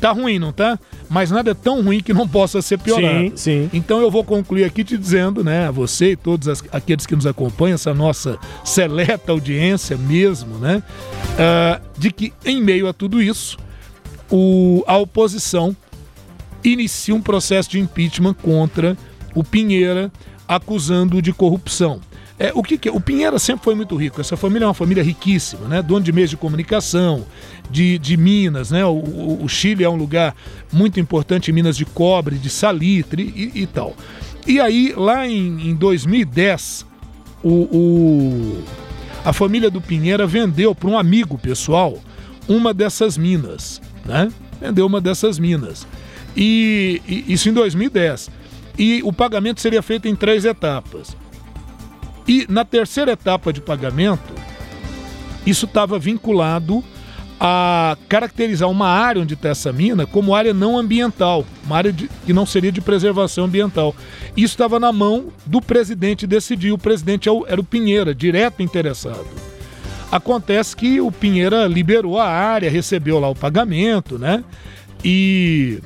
tá 0.00 0.12
ruim, 0.12 0.38
não 0.38 0.50
tá? 0.50 0.78
Mas 1.08 1.30
nada 1.30 1.52
é 1.52 1.54
tão 1.54 1.82
ruim 1.82 2.00
que 2.00 2.12
não 2.12 2.28
possa 2.28 2.60
ser 2.60 2.78
piorado. 2.78 3.30
Sim, 3.30 3.32
sim. 3.36 3.70
Então 3.72 4.00
eu 4.00 4.10
vou 4.10 4.22
concluir 4.22 4.64
aqui 4.64 4.84
te 4.84 4.96
dizendo, 4.98 5.42
né, 5.42 5.66
a 5.66 5.70
você 5.70 6.12
e 6.12 6.16
todos 6.16 6.48
as, 6.48 6.62
aqueles 6.70 7.06
que 7.06 7.16
nos 7.16 7.26
acompanham, 7.26 7.74
essa 7.74 7.94
nossa 7.94 8.38
seleta 8.64 9.32
audiência 9.32 9.96
mesmo, 9.96 10.58
né, 10.58 10.82
uh, 11.34 11.80
de 11.98 12.12
que 12.12 12.32
em 12.44 12.62
meio 12.62 12.88
a 12.88 12.92
tudo 12.92 13.22
isso, 13.22 13.56
o, 14.30 14.84
a 14.86 14.96
oposição 14.98 15.74
inicia 16.62 17.14
um 17.14 17.22
processo 17.22 17.70
de 17.70 17.80
impeachment 17.80 18.34
contra 18.34 18.96
o 19.34 19.42
Pinheira, 19.42 20.12
acusando-o 20.46 21.22
de 21.22 21.32
corrupção. 21.32 22.00
É, 22.38 22.52
o 22.54 22.62
que, 22.62 22.78
que, 22.78 22.88
é? 22.88 22.92
O 22.92 23.00
Pinheira 23.00 23.38
sempre 23.38 23.64
foi 23.64 23.74
muito 23.74 23.96
rico. 23.96 24.20
Essa 24.20 24.36
família 24.36 24.64
é 24.64 24.68
uma 24.68 24.74
família 24.74 25.02
riquíssima, 25.02 25.66
né? 25.66 25.82
Dono 25.82 26.04
de 26.04 26.12
meios 26.12 26.30
de 26.30 26.36
comunicação, 26.36 27.26
de, 27.68 27.98
de 27.98 28.16
minas, 28.16 28.70
né? 28.70 28.84
O, 28.84 29.40
o, 29.42 29.48
Chile 29.48 29.82
é 29.82 29.88
um 29.88 29.96
lugar 29.96 30.36
muito 30.72 31.00
importante 31.00 31.50
em 31.50 31.54
minas 31.54 31.76
de 31.76 31.84
cobre, 31.84 32.36
de 32.36 32.48
salitre 32.48 33.22
e, 33.34 33.62
e 33.62 33.66
tal. 33.66 33.96
E 34.46 34.60
aí, 34.60 34.94
lá 34.96 35.26
em, 35.26 35.70
em 35.70 35.74
2010, 35.74 36.86
o, 37.42 37.50
o, 37.50 38.64
a 39.24 39.32
família 39.32 39.68
do 39.68 39.80
Pinheira 39.80 40.26
vendeu 40.26 40.74
para 40.74 40.88
um 40.88 40.96
amigo 40.96 41.36
pessoal 41.36 41.98
uma 42.48 42.72
dessas 42.72 43.18
minas, 43.18 43.82
né? 44.04 44.30
Vendeu 44.60 44.86
uma 44.86 45.00
dessas 45.00 45.40
minas. 45.40 45.86
E, 46.36 47.02
e 47.06 47.32
isso 47.32 47.48
em 47.48 47.52
2010. 47.52 48.30
E 48.78 49.02
o 49.02 49.12
pagamento 49.12 49.60
seria 49.60 49.82
feito 49.82 50.06
em 50.06 50.14
três 50.14 50.44
etapas. 50.44 51.16
E 52.28 52.46
na 52.48 52.62
terceira 52.64 53.12
etapa 53.12 53.52
de 53.52 53.60
pagamento, 53.62 54.34
isso 55.46 55.64
estava 55.64 55.98
vinculado 55.98 56.84
a 57.40 57.96
caracterizar 58.08 58.68
uma 58.68 58.88
área 58.88 59.22
onde 59.22 59.34
está 59.34 59.48
essa 59.48 59.72
mina 59.72 60.04
como 60.04 60.34
área 60.34 60.52
não 60.52 60.76
ambiental, 60.76 61.46
uma 61.64 61.76
área 61.76 61.92
de, 61.92 62.10
que 62.26 62.32
não 62.32 62.44
seria 62.44 62.70
de 62.70 62.80
preservação 62.80 63.44
ambiental. 63.44 63.94
Isso 64.36 64.54
estava 64.54 64.78
na 64.78 64.92
mão 64.92 65.28
do 65.46 65.62
presidente 65.62 66.26
decidir. 66.26 66.72
O 66.72 66.78
presidente 66.78 67.28
é 67.28 67.32
era 67.46 67.60
o 67.60 67.64
Pinheira, 67.64 68.14
direto 68.14 68.62
interessado. 68.62 69.26
Acontece 70.10 70.76
que 70.76 71.00
o 71.00 71.12
Pinheira 71.12 71.66
liberou 71.66 72.18
a 72.18 72.26
área, 72.26 72.70
recebeu 72.70 73.18
lá 73.18 73.28
o 73.28 73.34
pagamento, 73.34 74.18
né? 74.18 74.42
E 75.04 75.80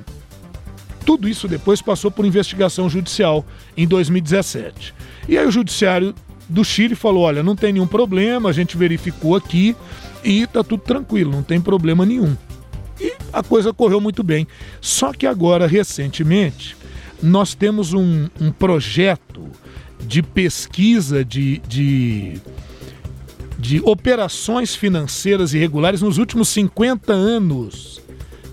tudo 1.04 1.28
isso 1.28 1.46
depois 1.46 1.82
passou 1.82 2.10
por 2.10 2.24
investigação 2.24 2.88
judicial 2.88 3.44
em 3.76 3.86
2017. 3.86 4.94
E 5.28 5.36
aí 5.36 5.46
o 5.46 5.50
judiciário 5.50 6.14
do 6.48 6.64
Chile 6.64 6.94
falou: 6.94 7.24
olha, 7.24 7.42
não 7.42 7.56
tem 7.56 7.72
nenhum 7.72 7.86
problema, 7.86 8.48
a 8.48 8.52
gente 8.52 8.76
verificou 8.76 9.36
aqui 9.36 9.76
e 10.24 10.46
tá 10.46 10.62
tudo 10.62 10.82
tranquilo, 10.82 11.30
não 11.30 11.42
tem 11.42 11.60
problema 11.60 12.06
nenhum. 12.06 12.36
E 13.00 13.14
a 13.32 13.42
coisa 13.42 13.72
correu 13.72 14.00
muito 14.00 14.22
bem. 14.22 14.46
Só 14.80 15.12
que 15.12 15.26
agora, 15.26 15.66
recentemente, 15.66 16.76
nós 17.22 17.54
temos 17.54 17.92
um, 17.92 18.28
um 18.40 18.50
projeto 18.52 19.42
de 20.00 20.22
pesquisa 20.22 21.24
de, 21.24 21.58
de, 21.66 22.40
de 23.58 23.80
operações 23.84 24.74
financeiras 24.74 25.54
irregulares 25.54 26.02
nos 26.02 26.18
últimos 26.18 26.48
50 26.48 27.12
anos 27.12 28.00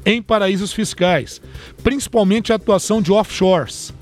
em 0.05 0.21
paraísos 0.21 0.71
fiscais, 0.71 1.41
principalmente 1.83 2.51
a 2.51 2.55
atuação 2.55 3.01
de 3.01 3.11
offshores. 3.11 3.93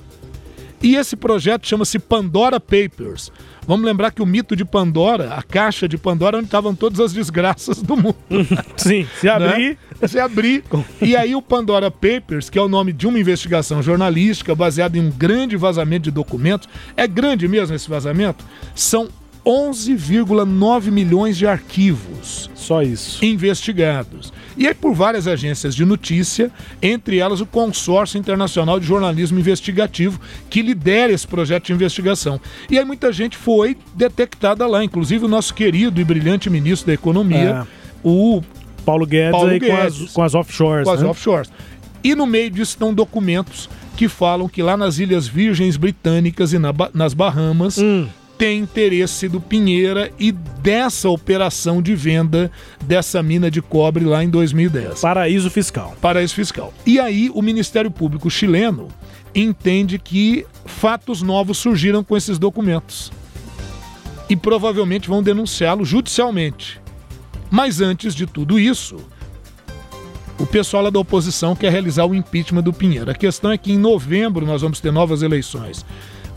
E 0.82 0.96
esse 0.96 1.16
projeto 1.16 1.68
chama-se 1.68 1.98
Pandora 1.98 2.60
Papers. 2.60 3.32
Vamos 3.68 3.86
lembrar 3.86 4.12
que 4.12 4.22
o 4.22 4.26
mito 4.26 4.56
de 4.56 4.64
Pandora, 4.64 5.34
a 5.34 5.44
caixa 5.44 5.88
de 5.88 5.98
Pandora, 5.98 6.38
onde 6.38 6.46
estavam 6.46 6.74
todas 6.74 7.00
as 7.00 7.12
desgraças 7.12 7.82
do 7.82 7.98
mundo. 7.98 8.16
Sim, 8.78 9.06
se 9.20 9.28
abrir. 9.28 9.78
Né? 10.00 10.08
Se 10.08 10.20
abrir. 10.20 10.64
e 11.02 11.16
aí 11.16 11.36
o 11.36 11.42
Pandora 11.42 11.92
Papers, 11.92 12.50
que 12.50 12.58
é 12.58 12.62
o 12.62 12.70
nome 12.70 12.94
de 12.94 13.08
uma 13.08 13.20
investigação 13.20 13.82
jornalística 13.82 14.56
baseada 14.56 14.98
em 14.98 15.02
um 15.02 15.12
grande 15.12 15.58
vazamento 15.58 16.04
de 16.04 16.12
documentos, 16.12 16.70
é 16.96 17.08
grande 17.08 17.48
mesmo 17.48 17.76
esse 17.76 17.90
vazamento? 17.90 18.46
São 18.74 19.10
11,9 19.48 20.92
milhões 20.92 21.38
de 21.38 21.48
arquivos. 21.48 22.50
Só 22.54 22.84
isso. 22.84 23.24
Investigados. 23.24 24.34
E 24.58 24.68
aí 24.68 24.74
por 24.74 24.94
várias 24.94 25.26
agências 25.26 25.74
de 25.74 25.86
notícia, 25.86 26.52
entre 26.82 27.20
elas 27.20 27.40
o 27.40 27.46
Consórcio 27.46 28.18
Internacional 28.18 28.78
de 28.78 28.86
Jornalismo 28.86 29.40
Investigativo, 29.40 30.20
que 30.50 30.62
lidera 30.62 31.14
esse 31.14 31.26
projeto 31.26 31.68
de 31.68 31.74
investigação. 31.74 32.42
E 32.70 32.78
aí 32.78 32.84
muita 32.84 33.14
gente 33.14 33.38
foi 33.38 33.78
detectada 33.96 34.68
lá, 34.68 34.84
inclusive 34.84 35.24
o 35.24 35.30
nosso 35.30 35.54
querido 35.54 36.02
e 36.02 36.04
brilhante 36.04 36.50
ministro 36.50 36.88
da 36.88 36.94
Economia, 36.94 37.66
é. 37.66 37.68
o 38.04 38.42
Paulo 38.84 39.06
Guedes, 39.06 39.32
Paulo 39.32 39.60
Guedes 39.60 39.70
com, 39.70 39.76
as, 39.78 40.12
com, 40.12 40.24
as, 40.24 40.36
offshores. 40.36 40.84
Com 40.84 40.92
né? 40.94 40.98
as 40.98 41.04
offshores. 41.04 41.50
E 42.04 42.16
no 42.16 42.28
meio 42.28 42.50
disso 42.50 42.72
estão 42.72 42.94
documentos 42.94 43.70
que 43.96 44.10
falam 44.10 44.50
que 44.50 44.62
lá 44.62 44.76
nas 44.76 45.00
Ilhas 45.00 45.26
Virgens 45.26 45.78
Britânicas 45.78 46.52
e 46.52 46.60
na, 46.60 46.74
nas 46.94 47.14
Bahamas 47.14 47.78
hum 47.78 48.08
tem 48.38 48.60
interesse 48.60 49.28
do 49.28 49.42
Pinheira 49.42 50.12
e 50.20 50.32
dessa 50.32 51.10
operação 51.10 51.82
de 51.82 51.96
venda 51.96 52.52
dessa 52.84 53.24
mina 53.24 53.50
de 53.50 53.62
cobre 53.62 54.06
lá 54.06 54.24
em 54.24 54.30
2010. 54.30 55.02
Paraíso 55.02 55.50
fiscal. 55.50 55.96
Paraíso 56.00 56.36
fiscal. 56.36 56.74
E 56.86 57.00
aí 57.00 57.32
o 57.34 57.42
Ministério 57.42 57.90
Público 57.90 58.30
chileno 58.30 58.90
entende 59.34 59.98
que 59.98 60.46
fatos 60.66 61.22
novos 61.22 61.58
surgiram 61.58 62.04
com 62.04 62.16
esses 62.16 62.38
documentos. 62.38 63.12
E 64.30 64.36
provavelmente 64.36 65.08
vão 65.08 65.24
denunciá-lo 65.24 65.84
judicialmente. 65.84 66.80
Mas 67.50 67.82
antes 67.82 68.14
de 68.14 68.26
tudo 68.26 68.60
isso, 68.60 68.98
o 70.38 70.46
pessoal 70.46 70.84
lá 70.84 70.90
da 70.90 71.00
oposição 71.00 71.56
quer 71.56 71.72
realizar 71.72 72.06
o 72.06 72.14
impeachment 72.14 72.62
do 72.62 72.74
Pinheiro. 72.74 73.10
A 73.10 73.16
questão 73.16 73.52
é 73.52 73.58
que 73.58 73.72
em 73.72 73.78
novembro 73.78 74.46
nós 74.46 74.62
vamos 74.62 74.80
ter 74.80 74.92
novas 74.92 75.22
eleições. 75.22 75.86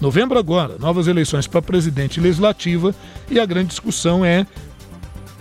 Novembro 0.00 0.38
agora, 0.38 0.76
novas 0.78 1.06
eleições 1.06 1.46
para 1.46 1.60
presidente 1.60 2.16
e 2.16 2.22
legislativa 2.22 2.94
e 3.30 3.38
a 3.38 3.44
grande 3.44 3.68
discussão 3.68 4.24
é 4.24 4.46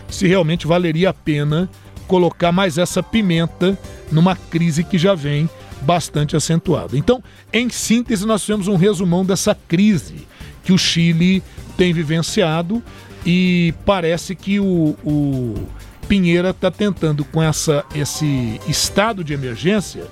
se 0.09 0.27
realmente 0.27 0.67
valeria 0.67 1.11
a 1.11 1.13
pena 1.13 1.69
colocar 2.07 2.51
mais 2.51 2.77
essa 2.77 3.01
pimenta 3.01 3.77
numa 4.11 4.35
crise 4.35 4.83
que 4.83 4.97
já 4.97 5.15
vem 5.15 5.49
bastante 5.81 6.35
acentuada. 6.35 6.97
Então, 6.97 7.23
em 7.53 7.69
síntese, 7.69 8.25
nós 8.25 8.45
temos 8.45 8.67
um 8.67 8.75
resumão 8.75 9.23
dessa 9.23 9.55
crise 9.55 10.27
que 10.63 10.73
o 10.73 10.77
Chile 10.77 11.41
tem 11.77 11.93
vivenciado 11.93 12.83
e 13.25 13.73
parece 13.85 14.35
que 14.35 14.59
o, 14.59 14.95
o 15.05 15.55
Pinheira 16.07 16.49
está 16.49 16.69
tentando, 16.69 17.23
com 17.23 17.41
essa, 17.41 17.85
esse 17.95 18.59
estado 18.67 19.23
de 19.23 19.33
emergência, 19.33 20.05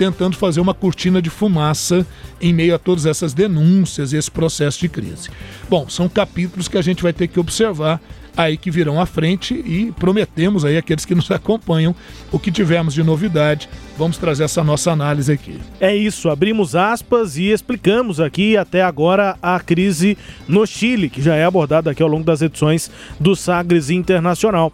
tentando 0.00 0.34
fazer 0.34 0.62
uma 0.62 0.72
cortina 0.72 1.20
de 1.20 1.28
fumaça 1.28 2.06
em 2.40 2.54
meio 2.54 2.74
a 2.74 2.78
todas 2.78 3.04
essas 3.04 3.34
denúncias 3.34 4.14
e 4.14 4.16
esse 4.16 4.30
processo 4.30 4.80
de 4.80 4.88
crise. 4.88 5.28
Bom, 5.68 5.90
são 5.90 6.08
capítulos 6.08 6.68
que 6.68 6.78
a 6.78 6.82
gente 6.82 7.02
vai 7.02 7.12
ter 7.12 7.28
que 7.28 7.38
observar 7.38 8.00
aí 8.34 8.56
que 8.56 8.70
virão 8.70 8.98
à 8.98 9.04
frente 9.04 9.52
e 9.52 9.92
prometemos 9.92 10.64
aí 10.64 10.78
aqueles 10.78 11.04
que 11.04 11.14
nos 11.14 11.28
acompanham 11.30 11.94
o 12.32 12.38
que 12.38 12.50
tivermos 12.50 12.94
de 12.94 13.02
novidade. 13.02 13.68
Vamos 13.98 14.16
trazer 14.16 14.44
essa 14.44 14.64
nossa 14.64 14.90
análise 14.90 15.30
aqui. 15.30 15.60
É 15.78 15.94
isso, 15.94 16.30
abrimos 16.30 16.74
aspas 16.74 17.36
e 17.36 17.50
explicamos 17.50 18.20
aqui 18.20 18.56
até 18.56 18.80
agora 18.80 19.36
a 19.42 19.60
crise 19.60 20.16
no 20.48 20.66
Chile, 20.66 21.10
que 21.10 21.20
já 21.20 21.36
é 21.36 21.44
abordada 21.44 21.90
aqui 21.90 22.02
ao 22.02 22.08
longo 22.08 22.24
das 22.24 22.40
edições 22.40 22.90
do 23.20 23.36
Sagres 23.36 23.90
Internacional. 23.90 24.72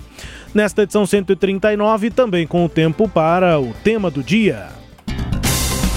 Nesta 0.55 0.85
edição 0.85 1.05
139, 1.05 2.11
também 2.11 2.47
com 2.47 2.65
o 2.65 2.69
tempo 2.69 3.09
para 3.09 3.59
o 3.59 3.75
tema 3.83 4.09
do 4.09 4.23
dia. 4.23 4.86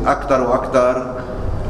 الأهلي 0.00 0.12
أكثر 0.12 0.50
وأكثر 0.50 1.06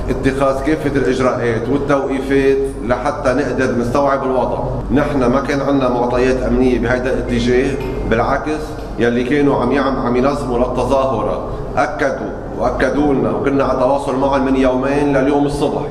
اتخاذ 0.08 0.66
كافة 0.66 0.96
الإجراءات 0.96 1.68
والتوقيفات 1.68 2.56
لحتى 2.86 3.32
نقدر 3.32 3.78
نستوعب 3.78 4.24
الوضع. 4.24 4.58
نحن 4.92 5.24
ما 5.24 5.40
كان 5.40 5.60
عندنا 5.60 5.88
معطيات 5.88 6.42
أمنية 6.42 6.78
بهذا 6.78 7.12
الاتجاه 7.12 7.74
بالعكس 8.10 8.60
يلي 8.98 9.24
كانوا 9.24 9.60
عم 9.60 9.72
يعم 9.72 9.96
عم 10.06 10.16
ينظموا 10.16 10.58
للتظاهرة. 10.58 11.48
أكدوا 11.76 12.30
وأكدوا 12.58 13.14
لنا 13.14 13.30
وكنا 13.30 13.64
على 13.64 13.78
تواصل 13.78 14.16
معهم 14.18 14.44
من 14.44 14.56
يومين 14.56 15.16
لليوم 15.16 15.46
الصبح. 15.46 15.82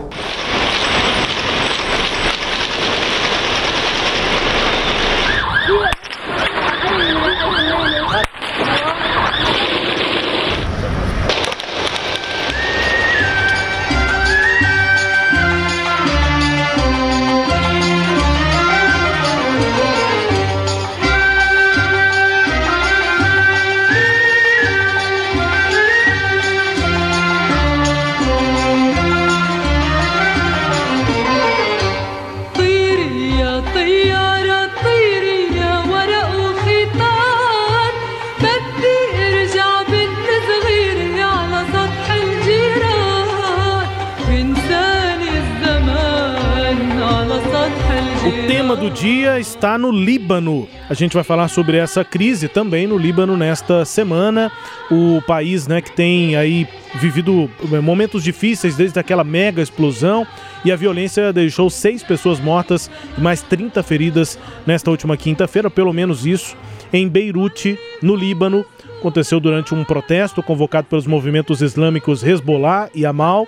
O 48.22 48.48
tema 48.48 48.76
do 48.76 48.90
dia 48.90 49.40
está 49.40 49.78
no 49.78 49.92
Líbano. 49.92 50.68
A 50.90 50.94
gente 50.94 51.14
vai 51.14 51.24
falar 51.24 51.48
sobre 51.48 51.78
essa 51.78 52.04
crise 52.04 52.50
também 52.50 52.86
no 52.86 52.98
Líbano 52.98 53.38
nesta 53.38 53.86
semana. 53.86 54.52
O 54.92 55.22
país, 55.26 55.68
né, 55.68 55.82
que 55.82 55.92
tem 55.94 56.36
aí 56.36 56.68
vivido 56.96 57.50
eh, 57.72 57.80
momentos 57.80 58.22
difíceis 58.22 58.76
desde 58.76 59.00
aquela 59.00 59.24
mega 59.24 59.62
explosão 59.62 60.28
e 60.66 60.72
a 60.72 60.76
violência 60.76 61.32
deixou 61.32 61.70
seis 61.70 62.04
pessoas 62.04 62.42
mortas 62.42 62.92
e 63.18 63.22
mais 63.22 63.42
30 63.42 63.82
feridas 63.84 64.38
nesta 64.68 64.92
última 64.92 65.16
quinta-feira, 65.16 65.70
pelo 65.70 65.94
menos 65.94 66.26
isso, 66.26 66.58
em 66.92 67.08
Beirute, 67.08 67.80
no 68.02 68.18
Líbano. 68.18 68.66
Aconteceu 69.00 69.40
durante 69.40 69.74
um 69.74 69.86
protesto 69.86 70.44
convocado 70.44 70.88
pelos 70.88 71.08
movimentos 71.08 71.62
islâmicos 71.62 72.22
Hezbollah 72.22 72.90
e 72.94 73.06
Amal 73.06 73.48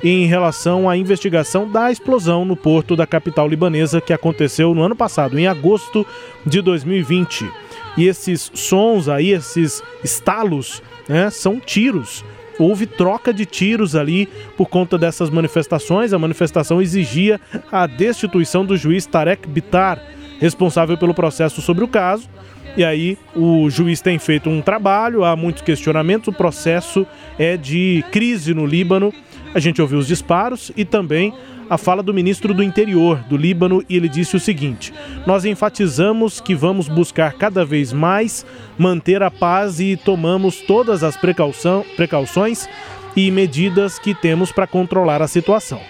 em 0.00 0.26
relação 0.26 0.88
à 0.88 0.96
investigação 0.96 1.68
da 1.68 1.90
explosão 1.90 2.44
no 2.44 2.54
porto 2.54 2.94
da 2.94 3.04
capital 3.04 3.48
libanesa 3.48 4.00
que 4.00 4.12
aconteceu 4.12 4.72
no 4.72 4.80
ano 4.80 4.94
passado, 4.94 5.36
em 5.36 5.48
agosto 5.48 6.06
de 6.46 6.62
2020. 6.62 7.50
E 7.96 8.06
esses 8.06 8.48
sons 8.54 9.08
aí, 9.08 9.30
esses 9.30 9.82
estalos, 10.04 10.80
né, 11.08 11.30
são 11.30 11.58
tiros. 11.58 12.24
Houve 12.56 12.86
troca 12.86 13.34
de 13.34 13.44
tiros 13.44 13.96
ali 13.96 14.28
por 14.56 14.68
conta 14.68 14.96
dessas 14.96 15.30
manifestações. 15.30 16.12
A 16.12 16.18
manifestação 16.18 16.80
exigia 16.80 17.40
a 17.72 17.88
destituição 17.88 18.64
do 18.64 18.76
juiz 18.76 19.04
Tarek 19.04 19.48
Bitar, 19.48 20.00
responsável 20.38 20.96
pelo 20.96 21.12
processo 21.12 21.60
sobre 21.60 21.82
o 21.82 21.88
caso. 21.88 22.30
E 22.76 22.84
aí 22.84 23.18
o 23.36 23.68
juiz 23.68 24.00
tem 24.00 24.18
feito 24.18 24.48
um 24.48 24.62
trabalho, 24.62 25.24
há 25.24 25.36
muitos 25.36 25.62
questionamentos, 25.62 26.28
o 26.28 26.32
processo 26.32 27.06
é 27.38 27.56
de 27.56 28.02
crise 28.10 28.54
no 28.54 28.64
Líbano. 28.64 29.12
A 29.54 29.60
gente 29.60 29.82
ouviu 29.82 29.98
os 29.98 30.06
disparos 30.06 30.72
e 30.74 30.84
também 30.84 31.34
a 31.68 31.76
fala 31.76 32.02
do 32.02 32.14
ministro 32.14 32.54
do 32.54 32.62
Interior 32.62 33.18
do 33.28 33.36
Líbano 33.36 33.84
e 33.88 33.96
ele 33.96 34.08
disse 34.08 34.36
o 34.36 34.40
seguinte: 34.40 34.92
Nós 35.26 35.44
enfatizamos 35.44 36.40
que 36.40 36.54
vamos 36.54 36.88
buscar 36.88 37.34
cada 37.34 37.64
vez 37.64 37.92
mais 37.92 38.46
manter 38.78 39.22
a 39.22 39.30
paz 39.30 39.78
e 39.78 39.96
tomamos 39.96 40.60
todas 40.62 41.04
as 41.04 41.16
precaução, 41.16 41.84
precauções 41.96 42.68
e 43.14 43.30
medidas 43.30 43.98
que 43.98 44.14
temos 44.14 44.50
para 44.50 44.66
controlar 44.66 45.20
a 45.20 45.28
situação. 45.28 45.80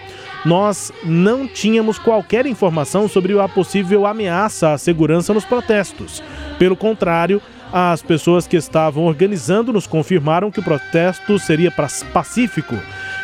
Nós 0.44 0.92
não 1.05 1.46
tínhamos 1.46 1.98
qualquer 1.98 2.46
informação 2.46 3.09
sobre 3.09 3.38
a 3.38 3.48
possível 3.48 4.07
ameaça 4.07 4.72
à 4.72 4.78
segurança 4.78 5.33
nos 5.33 5.44
protestos. 5.44 6.22
Pelo 6.59 6.76
contrário, 6.76 7.40
as 7.72 8.02
pessoas 8.02 8.46
que 8.46 8.57
estavam 8.57 9.05
organizando 9.05 9.72
nos 9.72 9.87
confirmaram 9.87 10.50
que 10.50 10.61
o 10.61 10.62
protesto 10.62 11.38
seria 11.38 11.72
pacífico 12.12 12.76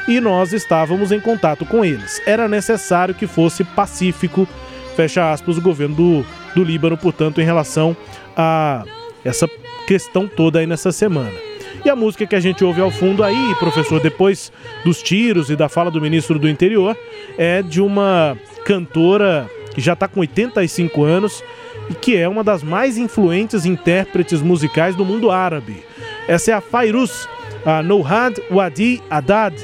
e 0.08 0.20
nós 0.20 0.52
estávamos 0.54 1.12
em 1.12 1.20
contato 1.20 1.66
com 1.66 1.84
eles. 1.84 2.22
Era 2.26 2.48
necessário 2.48 3.14
que 3.14 3.26
fosse 3.26 3.62
pacífico, 3.62 4.48
fecha 4.96 5.30
aspas, 5.30 5.58
o 5.58 5.60
governo 5.60 5.94
do, 5.94 6.26
do 6.54 6.64
Líbano, 6.64 6.96
portanto, 6.96 7.40
em 7.40 7.44
relação 7.44 7.94
a 8.34 8.84
essa 9.22 9.46
questão 9.86 10.26
toda 10.26 10.60
aí 10.60 10.66
nessa 10.66 10.92
semana. 10.92 11.48
E 11.88 11.90
a 11.90 11.96
música 11.96 12.26
que 12.26 12.36
a 12.36 12.40
gente 12.40 12.62
ouve 12.62 12.82
ao 12.82 12.90
fundo 12.90 13.24
aí, 13.24 13.54
professor, 13.58 13.98
depois 13.98 14.52
dos 14.84 15.02
tiros 15.02 15.48
e 15.48 15.56
da 15.56 15.70
fala 15.70 15.90
do 15.90 16.02
ministro 16.02 16.38
do 16.38 16.46
Interior, 16.46 16.94
é 17.38 17.62
de 17.62 17.80
uma 17.80 18.36
cantora 18.62 19.50
que 19.74 19.80
já 19.80 19.94
está 19.94 20.06
com 20.06 20.20
85 20.20 21.02
anos 21.02 21.42
e 21.88 21.94
que 21.94 22.14
é 22.14 22.28
uma 22.28 22.44
das 22.44 22.62
mais 22.62 22.98
influentes 22.98 23.64
intérpretes 23.64 24.42
musicais 24.42 24.94
do 24.94 25.02
mundo 25.02 25.30
árabe. 25.30 25.82
Essa 26.28 26.50
é 26.50 26.54
a 26.54 26.60
Fairuz, 26.60 27.26
a 27.64 27.82
Nouhad 27.82 28.38
Wadi 28.50 29.02
Haddad. 29.08 29.56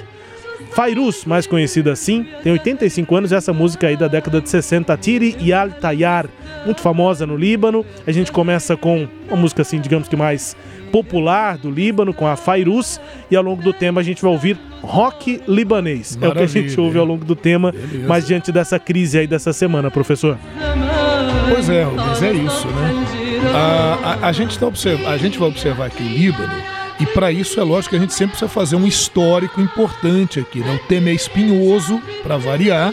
Fairuz, 0.71 1.27
mais 1.27 1.47
conhecida 1.47 1.93
assim, 1.93 2.27
tem 2.43 2.53
85 2.53 3.17
anos 3.17 3.33
e 3.33 3.35
essa 3.35 3.53
música 3.53 3.89
aí 3.89 3.99
da 3.99 4.09
década 4.09 4.41
de 4.41 4.49
60, 4.49 4.97
Tiri 4.97 5.37
Yal 5.43 5.73
Tayar, 5.73 6.27
muito 6.65 6.81
famosa 6.81 7.27
no 7.27 7.37
Líbano. 7.37 7.85
A 8.07 8.13
gente 8.13 8.33
começa 8.33 8.77
com 8.77 9.07
uma 9.29 9.37
música 9.37 9.63
assim, 9.63 9.81
digamos 9.81 10.09
que 10.09 10.17
mais 10.17 10.57
popular 10.91 11.59
do 11.59 11.71
Líbano, 11.71 12.15
com 12.15 12.27
a 12.27 12.37
Fairuz, 12.37 13.01
e 13.31 13.35
ao 13.35 13.43
longo 13.43 13.63
do 13.63 13.73
tema 13.73 14.01
a 14.01 14.05
gente 14.05 14.23
vai 14.23 14.31
ouvir 14.31 14.57
rock 14.81 15.41
libanês. 15.49 16.17
é 16.21 16.29
o 16.29 16.33
que 16.33 16.39
a 16.39 16.47
gente 16.47 16.57
Maravilha, 16.57 16.83
ouve 16.83 16.99
ao 16.99 17.05
longo 17.05 17.25
do 17.25 17.35
tema, 17.35 17.73
Beleza. 17.73 18.07
mas 18.07 18.27
diante 18.27 18.53
dessa 18.53 18.79
crise 18.79 19.19
aí 19.19 19.27
dessa 19.27 19.53
semana, 19.53 19.91
professor. 19.91 20.39
Pois 21.51 21.69
é, 21.69 21.83
Rubens, 21.83 22.23
é 22.23 22.33
isso, 22.33 22.69
né? 22.69 23.05
A, 23.53 24.09
a, 24.25 24.29
a 24.29 24.33
gente 24.33 24.59
tá 24.59 24.67
observa, 24.67 25.09
a 25.11 25.17
gente 25.17 25.39
vai 25.39 25.49
observar 25.49 25.87
aqui 25.87 26.03
o 26.03 26.09
Líbano, 26.09 26.55
e 27.01 27.07
para 27.07 27.33
isso 27.33 27.59
é 27.59 27.65
lógico 27.65 27.91
que 27.91 27.97
a 27.97 28.01
gente 28.01 28.15
sempre 28.15 28.37
precisa 28.37 28.49
fazer 28.49 28.77
um 28.77 28.87
histórico 28.87 29.61
importante 29.61 30.39
aqui, 30.39 30.61
né? 30.61 30.79
O 30.83 30.87
tema 30.87 31.11
é 31.11 31.13
espinhoso, 31.13 32.01
para 32.23 32.37
variar, 32.37 32.93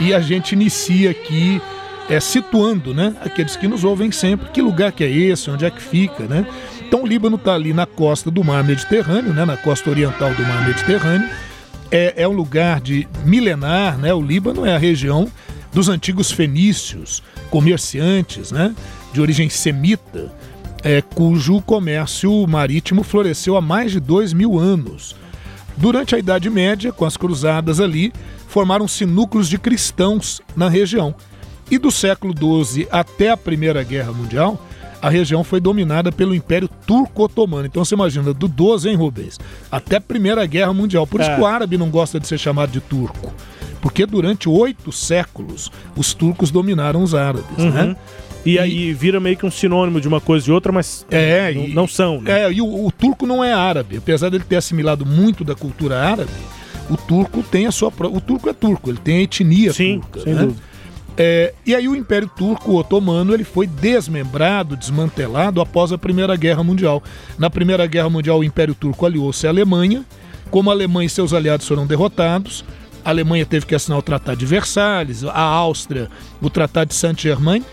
e 0.00 0.12
a 0.12 0.20
gente 0.20 0.52
inicia 0.52 1.10
aqui 1.10 1.60
é, 2.08 2.20
situando, 2.20 2.94
né? 2.94 3.14
Aqueles 3.20 3.56
que 3.56 3.66
nos 3.66 3.84
ouvem 3.84 4.10
sempre, 4.12 4.50
que 4.50 4.62
lugar 4.62 4.92
que 4.92 5.04
é 5.04 5.10
esse, 5.10 5.50
onde 5.50 5.64
é 5.64 5.70
que 5.70 5.82
fica, 5.82 6.24
né? 6.24 6.46
Então 6.86 7.02
o 7.02 7.06
Líbano 7.06 7.36
está 7.36 7.54
ali 7.54 7.72
na 7.72 7.86
costa 7.86 8.30
do 8.30 8.44
mar 8.44 8.62
Mediterrâneo, 8.62 9.32
né? 9.32 9.44
Na 9.44 9.56
costa 9.56 9.90
oriental 9.90 10.32
do 10.34 10.42
mar 10.42 10.66
Mediterrâneo, 10.66 11.28
é, 11.90 12.14
é 12.16 12.28
um 12.28 12.32
lugar 12.32 12.80
de 12.80 13.08
milenar, 13.24 13.98
né? 13.98 14.14
O 14.14 14.22
Líbano 14.22 14.64
é 14.64 14.74
a 14.74 14.78
região 14.78 15.30
dos 15.72 15.88
antigos 15.88 16.30
fenícios, 16.30 17.22
comerciantes, 17.50 18.52
né? 18.52 18.74
De 19.12 19.20
origem 19.20 19.48
semita, 19.48 20.32
é, 20.82 21.02
cujo 21.02 21.60
comércio 21.62 22.46
marítimo 22.46 23.02
floresceu 23.02 23.56
há 23.56 23.60
mais 23.60 23.92
de 23.92 24.00
dois 24.00 24.32
mil 24.32 24.58
anos. 24.58 25.16
Durante 25.76 26.14
a 26.14 26.18
Idade 26.18 26.48
Média, 26.48 26.92
com 26.92 27.04
as 27.04 27.16
cruzadas 27.16 27.80
ali, 27.80 28.12
formaram-se 28.48 29.04
núcleos 29.04 29.48
de 29.48 29.58
cristãos 29.58 30.40
na 30.56 30.68
região. 30.68 31.14
E 31.70 31.78
do 31.78 31.90
século 31.90 32.32
XII 32.64 32.86
até 32.90 33.30
a 33.30 33.36
Primeira 33.36 33.82
Guerra 33.82 34.12
Mundial, 34.12 34.60
a 35.02 35.10
região 35.10 35.42
foi 35.44 35.60
dominada 35.60 36.10
pelo 36.12 36.34
Império 36.34 36.68
Turco-Otomano. 36.86 37.66
Então 37.66 37.84
você 37.84 37.94
imagina, 37.94 38.32
do 38.32 38.48
12, 38.48 38.88
hein, 38.88 38.94
Rubens? 38.96 39.38
Até 39.70 39.96
a 39.96 40.00
Primeira 40.00 40.44
Guerra 40.46 40.72
Mundial. 40.72 41.06
Por 41.06 41.20
isso 41.20 41.30
É. 41.30 41.34
que 41.34 41.40
o 41.40 41.46
árabe 41.46 41.76
não 41.76 41.90
gosta 41.90 42.18
de 42.20 42.26
ser 42.26 42.38
chamado 42.38 42.70
de 42.70 42.80
turco. 42.80 43.32
Porque 43.80 44.06
durante 44.06 44.48
oito 44.48 44.90
séculos, 44.90 45.70
os 45.96 46.14
turcos 46.14 46.50
dominaram 46.50 47.02
os 47.02 47.14
árabes, 47.14 47.58
né? 47.58 47.94
E 48.44 48.58
aí 48.60 48.92
vira 48.92 49.18
meio 49.20 49.36
que 49.36 49.44
um 49.44 49.50
sinônimo 49.50 50.00
de 50.00 50.06
uma 50.08 50.20
coisa 50.20 50.48
e 50.48 50.52
outra, 50.52 50.70
mas 50.72 51.04
É, 51.10 51.52
não, 51.52 51.64
e- 51.64 51.74
não 51.74 51.88
são, 51.88 52.20
né? 52.20 52.42
É, 52.44 52.52
e 52.52 52.60
o, 52.62 52.86
o 52.86 52.90
turco 52.92 53.26
não 53.26 53.42
é 53.44 53.52
árabe. 53.52 53.96
Apesar 53.96 54.28
dele 54.30 54.44
ter 54.48 54.56
assimilado 54.56 55.04
muito 55.04 55.44
da 55.44 55.54
cultura 55.54 56.00
árabe, 56.00 56.30
o 56.88 56.96
turco 56.96 57.42
tem 57.42 57.66
a 57.66 57.72
sua 57.72 57.90
própria. 57.90 58.16
O 58.16 58.20
turco 58.20 58.48
é 58.48 58.52
turco, 58.52 58.88
ele 58.90 58.98
tem 58.98 59.18
a 59.18 59.22
etnia 59.22 59.72
Sim, 59.72 60.00
turca. 60.00 60.20
sem 60.20 60.34
né? 60.34 60.40
dúvida. 60.42 60.62
É, 61.18 61.54
e 61.64 61.74
aí 61.74 61.88
o 61.88 61.96
Império 61.96 62.30
Turco 62.36 62.76
Otomano 62.76 63.32
ele 63.32 63.44
foi 63.44 63.66
desmembrado, 63.66 64.76
desmantelado 64.76 65.60
após 65.62 65.90
a 65.90 65.98
Primeira 65.98 66.36
Guerra 66.36 66.62
Mundial. 66.62 67.02
Na 67.38 67.48
Primeira 67.48 67.86
Guerra 67.86 68.10
Mundial 68.10 68.38
o 68.40 68.44
Império 68.44 68.74
Turco 68.74 69.06
aliou-se 69.06 69.46
à 69.46 69.50
Alemanha. 69.50 70.04
Como 70.50 70.70
a 70.70 70.72
Alemanha 70.72 71.06
e 71.06 71.10
seus 71.10 71.32
aliados 71.32 71.66
foram 71.66 71.86
derrotados, 71.86 72.64
a 73.04 73.10
Alemanha 73.10 73.46
teve 73.46 73.66
que 73.66 73.74
assinar 73.74 73.98
o 73.98 74.02
Tratado 74.02 74.36
de 74.36 74.46
Versalhes, 74.46 75.24
a 75.24 75.40
Áustria 75.40 76.08
o 76.40 76.50
Tratado 76.50 76.88
de 76.88 76.94
Saint-Germain 76.94 77.64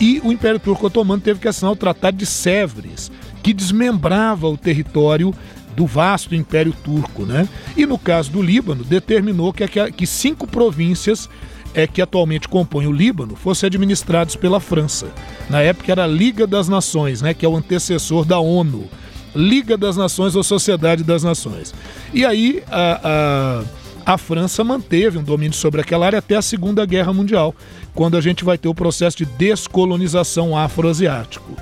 e 0.00 0.20
o 0.24 0.32
Império 0.32 0.60
Turco 0.60 0.86
Otomano 0.86 1.20
teve 1.20 1.40
que 1.40 1.48
assinar 1.48 1.72
o 1.72 1.76
Tratado 1.76 2.16
de 2.16 2.26
Sèvres, 2.26 3.10
que 3.42 3.52
desmembrava 3.52 4.48
o 4.48 4.56
território 4.56 5.34
do 5.76 5.86
vasto 5.86 6.34
Império 6.34 6.74
Turco, 6.84 7.24
né? 7.24 7.48
E 7.76 7.86
no 7.86 7.98
caso 7.98 8.30
do 8.30 8.42
Líbano, 8.42 8.84
determinou 8.84 9.52
que, 9.52 9.66
que 9.92 10.06
cinco 10.06 10.46
províncias 10.46 11.28
é, 11.74 11.86
que 11.86 12.02
atualmente 12.02 12.48
compõem 12.48 12.86
o 12.86 12.92
Líbano 12.92 13.36
fossem 13.36 13.66
administrados 13.66 14.36
pela 14.36 14.60
França. 14.60 15.06
Na 15.48 15.60
época 15.60 15.90
era 15.90 16.04
a 16.04 16.06
Liga 16.06 16.46
das 16.46 16.68
Nações, 16.68 17.22
né? 17.22 17.34
Que 17.34 17.46
é 17.46 17.48
o 17.48 17.56
antecessor 17.56 18.24
da 18.24 18.38
ONU. 18.38 18.88
Liga 19.34 19.76
das 19.76 19.96
Nações 19.96 20.36
ou 20.36 20.42
Sociedade 20.42 21.02
das 21.02 21.22
Nações. 21.22 21.74
E 22.12 22.24
aí 22.24 22.62
a, 22.70 23.64
a, 24.06 24.14
a 24.14 24.18
França 24.18 24.62
manteve 24.62 25.18
um 25.18 25.22
domínio 25.22 25.56
sobre 25.56 25.80
aquela 25.80 26.04
área 26.04 26.18
até 26.18 26.36
a 26.36 26.42
Segunda 26.42 26.84
Guerra 26.84 27.12
Mundial, 27.12 27.54
quando 27.94 28.16
a 28.16 28.20
gente 28.20 28.44
vai 28.44 28.58
ter 28.58 28.68
o 28.68 28.74
processo 28.74 29.16
de 29.16 29.24
descolonização 29.24 30.56
afroasiático. 30.56 31.56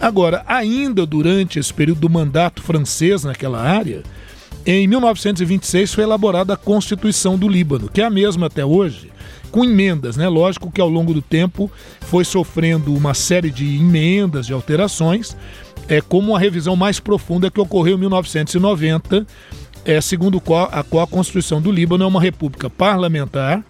Agora, 0.00 0.42
ainda 0.46 1.04
durante 1.04 1.58
esse 1.58 1.74
período 1.74 2.00
do 2.00 2.08
mandato 2.08 2.62
francês 2.62 3.24
naquela 3.24 3.60
área, 3.60 4.02
em 4.66 4.86
1926 4.86 5.94
foi 5.94 6.04
elaborada 6.04 6.54
a 6.54 6.56
Constituição 6.56 7.38
do 7.38 7.48
Líbano, 7.48 7.88
que 7.88 8.00
é 8.00 8.04
a 8.04 8.10
mesma 8.10 8.46
até 8.46 8.64
hoje, 8.64 9.10
com 9.50 9.64
emendas, 9.64 10.16
né? 10.16 10.28
Lógico 10.28 10.70
que 10.70 10.80
ao 10.80 10.88
longo 10.88 11.14
do 11.14 11.22
tempo 11.22 11.70
foi 12.02 12.24
sofrendo 12.24 12.94
uma 12.94 13.14
série 13.14 13.50
de 13.50 13.76
emendas, 13.76 14.46
de 14.46 14.52
alterações, 14.52 15.36
é, 15.88 16.00
como 16.00 16.30
uma 16.30 16.38
revisão 16.38 16.76
mais 16.76 17.00
profunda 17.00 17.50
que 17.50 17.60
ocorreu 17.60 17.96
em 17.96 18.00
1990, 18.00 19.26
é, 19.84 20.00
segundo 20.00 20.40
qual, 20.40 20.68
a 20.70 20.82
qual 20.82 21.02
a 21.02 21.06
Constituição 21.06 21.60
do 21.60 21.72
Líbano 21.72 22.04
é 22.04 22.06
uma 22.06 22.20
república 22.20 22.68
parlamentar 22.68 23.64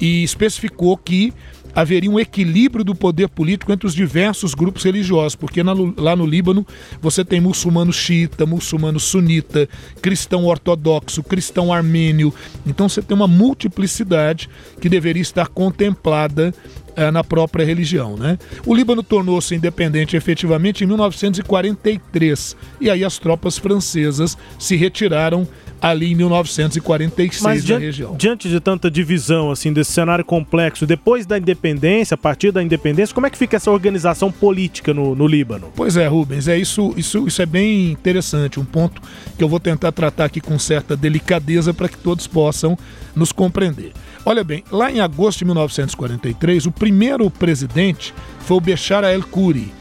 e 0.00 0.22
especificou 0.22 0.96
que 0.96 1.32
haveria 1.74 2.10
um 2.10 2.18
equilíbrio 2.18 2.84
do 2.84 2.94
poder 2.94 3.28
político 3.28 3.72
entre 3.72 3.86
os 3.86 3.94
diversos 3.94 4.54
grupos 4.54 4.84
religiosos, 4.84 5.34
porque 5.34 5.62
na, 5.62 5.72
lá 5.96 6.16
no 6.16 6.26
Líbano 6.26 6.66
você 7.00 7.24
tem 7.24 7.40
muçulmano 7.40 7.92
xiita, 7.92 8.46
muçulmano 8.46 8.98
sunita, 8.98 9.68
cristão 10.02 10.44
ortodoxo, 10.44 11.22
cristão 11.22 11.72
armênio. 11.72 12.32
Então 12.66 12.88
você 12.88 13.02
tem 13.02 13.16
uma 13.16 13.28
multiplicidade 13.28 14.48
que 14.80 14.88
deveria 14.88 15.22
estar 15.22 15.48
contemplada 15.48 16.54
eh, 16.98 17.12
na 17.12 17.22
própria 17.22 17.64
religião. 17.64 18.16
Né? 18.16 18.36
O 18.66 18.74
Líbano 18.74 19.04
tornou-se 19.04 19.54
independente 19.54 20.16
efetivamente 20.16 20.82
em 20.82 20.86
1943 20.88 22.56
e 22.80 22.90
aí 22.90 23.04
as 23.04 23.18
tropas 23.18 23.56
francesas 23.56 24.36
se 24.58 24.74
retiraram 24.74 25.46
ali 25.80 26.12
em 26.12 26.14
1946 26.14 27.42
Mas 27.42 27.64
diante, 27.64 27.84
região. 27.84 28.16
diante 28.16 28.48
de 28.48 28.60
tanta 28.60 28.90
divisão, 28.90 29.50
assim, 29.50 29.72
desse 29.72 29.92
cenário 29.92 30.24
complexo, 30.24 30.86
depois 30.86 31.26
da 31.26 31.38
independência, 31.38 32.14
a 32.14 32.18
partir 32.18 32.50
da 32.50 32.62
independência, 32.62 33.14
como 33.14 33.26
é 33.26 33.30
que 33.30 33.38
fica 33.38 33.56
essa 33.56 33.70
organização 33.70 34.30
política 34.30 34.92
no, 34.92 35.14
no 35.14 35.26
Líbano? 35.26 35.72
Pois 35.74 35.96
é, 35.96 36.06
Rubens, 36.06 36.48
é 36.48 36.56
isso, 36.58 36.92
isso, 36.96 37.26
isso 37.26 37.40
é 37.40 37.46
bem 37.46 37.92
interessante, 37.92 38.58
um 38.58 38.64
ponto 38.64 39.00
que 39.36 39.42
eu 39.42 39.48
vou 39.48 39.60
tentar 39.60 39.92
tratar 39.92 40.24
aqui 40.24 40.40
com 40.40 40.58
certa 40.58 40.96
delicadeza 40.96 41.72
para 41.72 41.88
que 41.88 41.98
todos 41.98 42.26
possam 42.26 42.76
nos 43.14 43.32
compreender. 43.32 43.92
Olha 44.24 44.44
bem, 44.44 44.64
lá 44.70 44.90
em 44.90 45.00
agosto 45.00 45.38
de 45.38 45.44
1943, 45.46 46.66
o 46.66 46.72
primeiro 46.72 47.30
presidente 47.30 48.12
foi 48.40 48.56
o 48.56 48.60
Bechar 48.60 49.04
el-Khoury, 49.04 49.72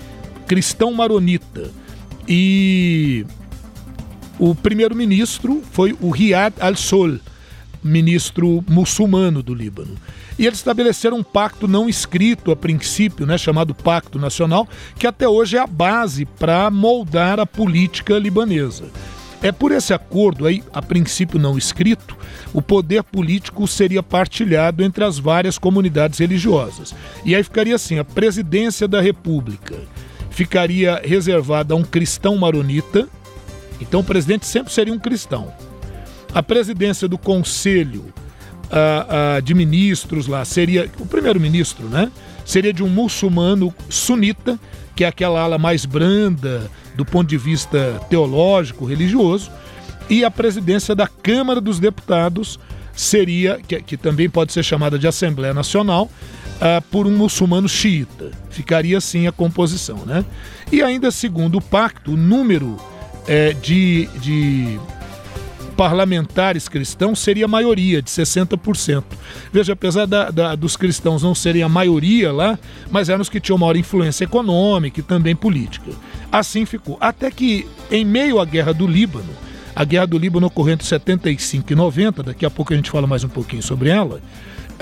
cristão 0.47 0.93
maronita. 0.93 1.69
E 2.27 3.25
o 4.39 4.54
primeiro-ministro 4.54 5.63
foi 5.71 5.95
o 6.00 6.10
Riyad 6.10 6.56
al-Sol, 6.60 7.17
ministro 7.84 8.63
muçulmano 8.67 9.41
do 9.41 9.54
Líbano. 9.54 9.95
E 10.38 10.45
eles 10.45 10.60
estabeleceram 10.60 11.17
um 11.17 11.23
pacto 11.23 11.67
não 11.67 11.89
escrito 11.89 12.52
a 12.52 12.56
princípio, 12.56 13.26
né, 13.26 13.38
chamado 13.38 13.73
Pacto 13.73 14.19
Nacional, 14.19 14.67
que 14.97 15.08
até 15.08 15.28
hoje 15.28 15.58
é 15.58 15.60
a 15.60 15.65
base 15.65 16.26
para 16.26 16.69
moldar 16.69 17.39
a 17.39 17.45
política 17.45 18.19
libanesa. 18.19 18.86
É 19.41 19.52
por 19.52 19.71
esse 19.71 19.93
acordo 19.93 20.45
aí, 20.45 20.63
a 20.73 20.82
princípio 20.82 21.39
não 21.39 21.58
escrito, 21.58 22.15
o 22.54 22.62
poder 22.62 23.04
político 23.04 23.67
seria 23.67 24.02
partilhado 24.02 24.84
entre 24.84 25.04
as 25.04 25.19
várias 25.19 25.58
comunidades 25.58 26.19
religiosas. 26.19 26.93
E 27.23 27.36
aí 27.36 27.43
ficaria 27.43 27.76
assim: 27.76 28.00
a 28.00 28.04
presidência 28.04 28.88
da 28.88 29.00
República 29.00 29.76
ficaria 30.32 31.02
reservada 31.04 31.73
a 31.73 31.78
um 31.78 31.84
cristão 31.84 32.36
maronita, 32.36 33.08
então 33.79 33.99
o 33.99 34.03
presidente 34.03 34.45
sempre 34.45 34.73
seria 34.73 34.93
um 34.93 34.99
cristão. 34.99 35.53
A 36.33 36.43
presidência 36.43 37.07
do 37.07 37.17
conselho 37.17 38.13
ah, 38.71 39.35
ah, 39.37 39.39
de 39.39 39.53
ministros 39.53 40.27
lá 40.27 40.43
seria 40.43 40.89
o 40.99 41.05
primeiro-ministro, 41.05 41.87
né? 41.87 42.11
Seria 42.45 42.73
de 42.73 42.83
um 42.83 42.87
muçulmano 42.87 43.73
sunita, 43.89 44.59
que 44.95 45.03
é 45.03 45.07
aquela 45.07 45.41
ala 45.41 45.57
mais 45.57 45.85
branda 45.85 46.69
do 46.95 47.05
ponto 47.05 47.27
de 47.27 47.37
vista 47.37 47.99
teológico, 48.09 48.85
religioso, 48.85 49.51
e 50.09 50.23
a 50.23 50.31
presidência 50.31 50.95
da 50.95 51.07
Câmara 51.07 51.61
dos 51.61 51.79
Deputados 51.79 52.59
seria, 52.93 53.59
que, 53.67 53.79
que 53.81 53.97
também 53.97 54.29
pode 54.29 54.51
ser 54.51 54.63
chamada 54.63 54.97
de 54.97 55.07
Assembleia 55.07 55.53
Nacional, 55.53 56.09
ah, 56.59 56.81
por 56.89 57.05
um 57.05 57.15
muçulmano 57.15 57.69
xiita. 57.69 58.31
Ficaria 58.49 58.97
assim 58.97 59.27
a 59.27 59.31
composição, 59.31 60.05
né? 60.05 60.25
E 60.71 60.81
ainda 60.81 61.11
segundo 61.11 61.59
o 61.59 61.61
pacto, 61.61 62.13
o 62.13 62.17
número 62.17 62.77
eh, 63.27 63.53
de, 63.61 64.07
de 64.19 64.79
parlamentares 65.77 66.67
cristãos 66.67 67.19
seria 67.19 67.45
a 67.45 67.47
maioria, 67.47 68.01
de 68.01 68.09
60%. 68.09 69.03
Veja, 69.53 69.73
apesar 69.73 70.07
da, 70.07 70.31
da, 70.31 70.55
dos 70.55 70.75
cristãos 70.75 71.21
não 71.21 71.35
serem 71.35 71.61
a 71.61 71.69
maioria 71.69 72.31
lá, 72.31 72.57
mas 72.89 73.09
eram 73.09 73.21
os 73.21 73.29
que 73.29 73.39
tinham 73.39 73.59
maior 73.59 73.77
influência 73.77 74.23
econômica 74.23 74.99
e 74.99 75.03
também 75.03 75.35
política. 75.35 75.91
Assim 76.31 76.65
ficou. 76.65 76.97
Até 76.99 77.29
que, 77.29 77.67
em 77.91 78.03
meio 78.03 78.39
à 78.39 78.45
Guerra 78.45 78.73
do 78.73 78.87
Líbano, 78.87 79.29
a 79.75 79.83
Guerra 79.83 80.07
do 80.07 80.17
Líbano 80.17 80.47
ocorreu 80.47 80.73
entre 80.73 80.87
75 80.87 81.71
e 81.71 81.75
90, 81.75 82.23
daqui 82.23 82.45
a 82.45 82.49
pouco 82.49 82.73
a 82.73 82.75
gente 82.75 82.89
fala 82.89 83.05
mais 83.05 83.23
um 83.23 83.29
pouquinho 83.29 83.61
sobre 83.61 83.89
ela, 83.89 84.19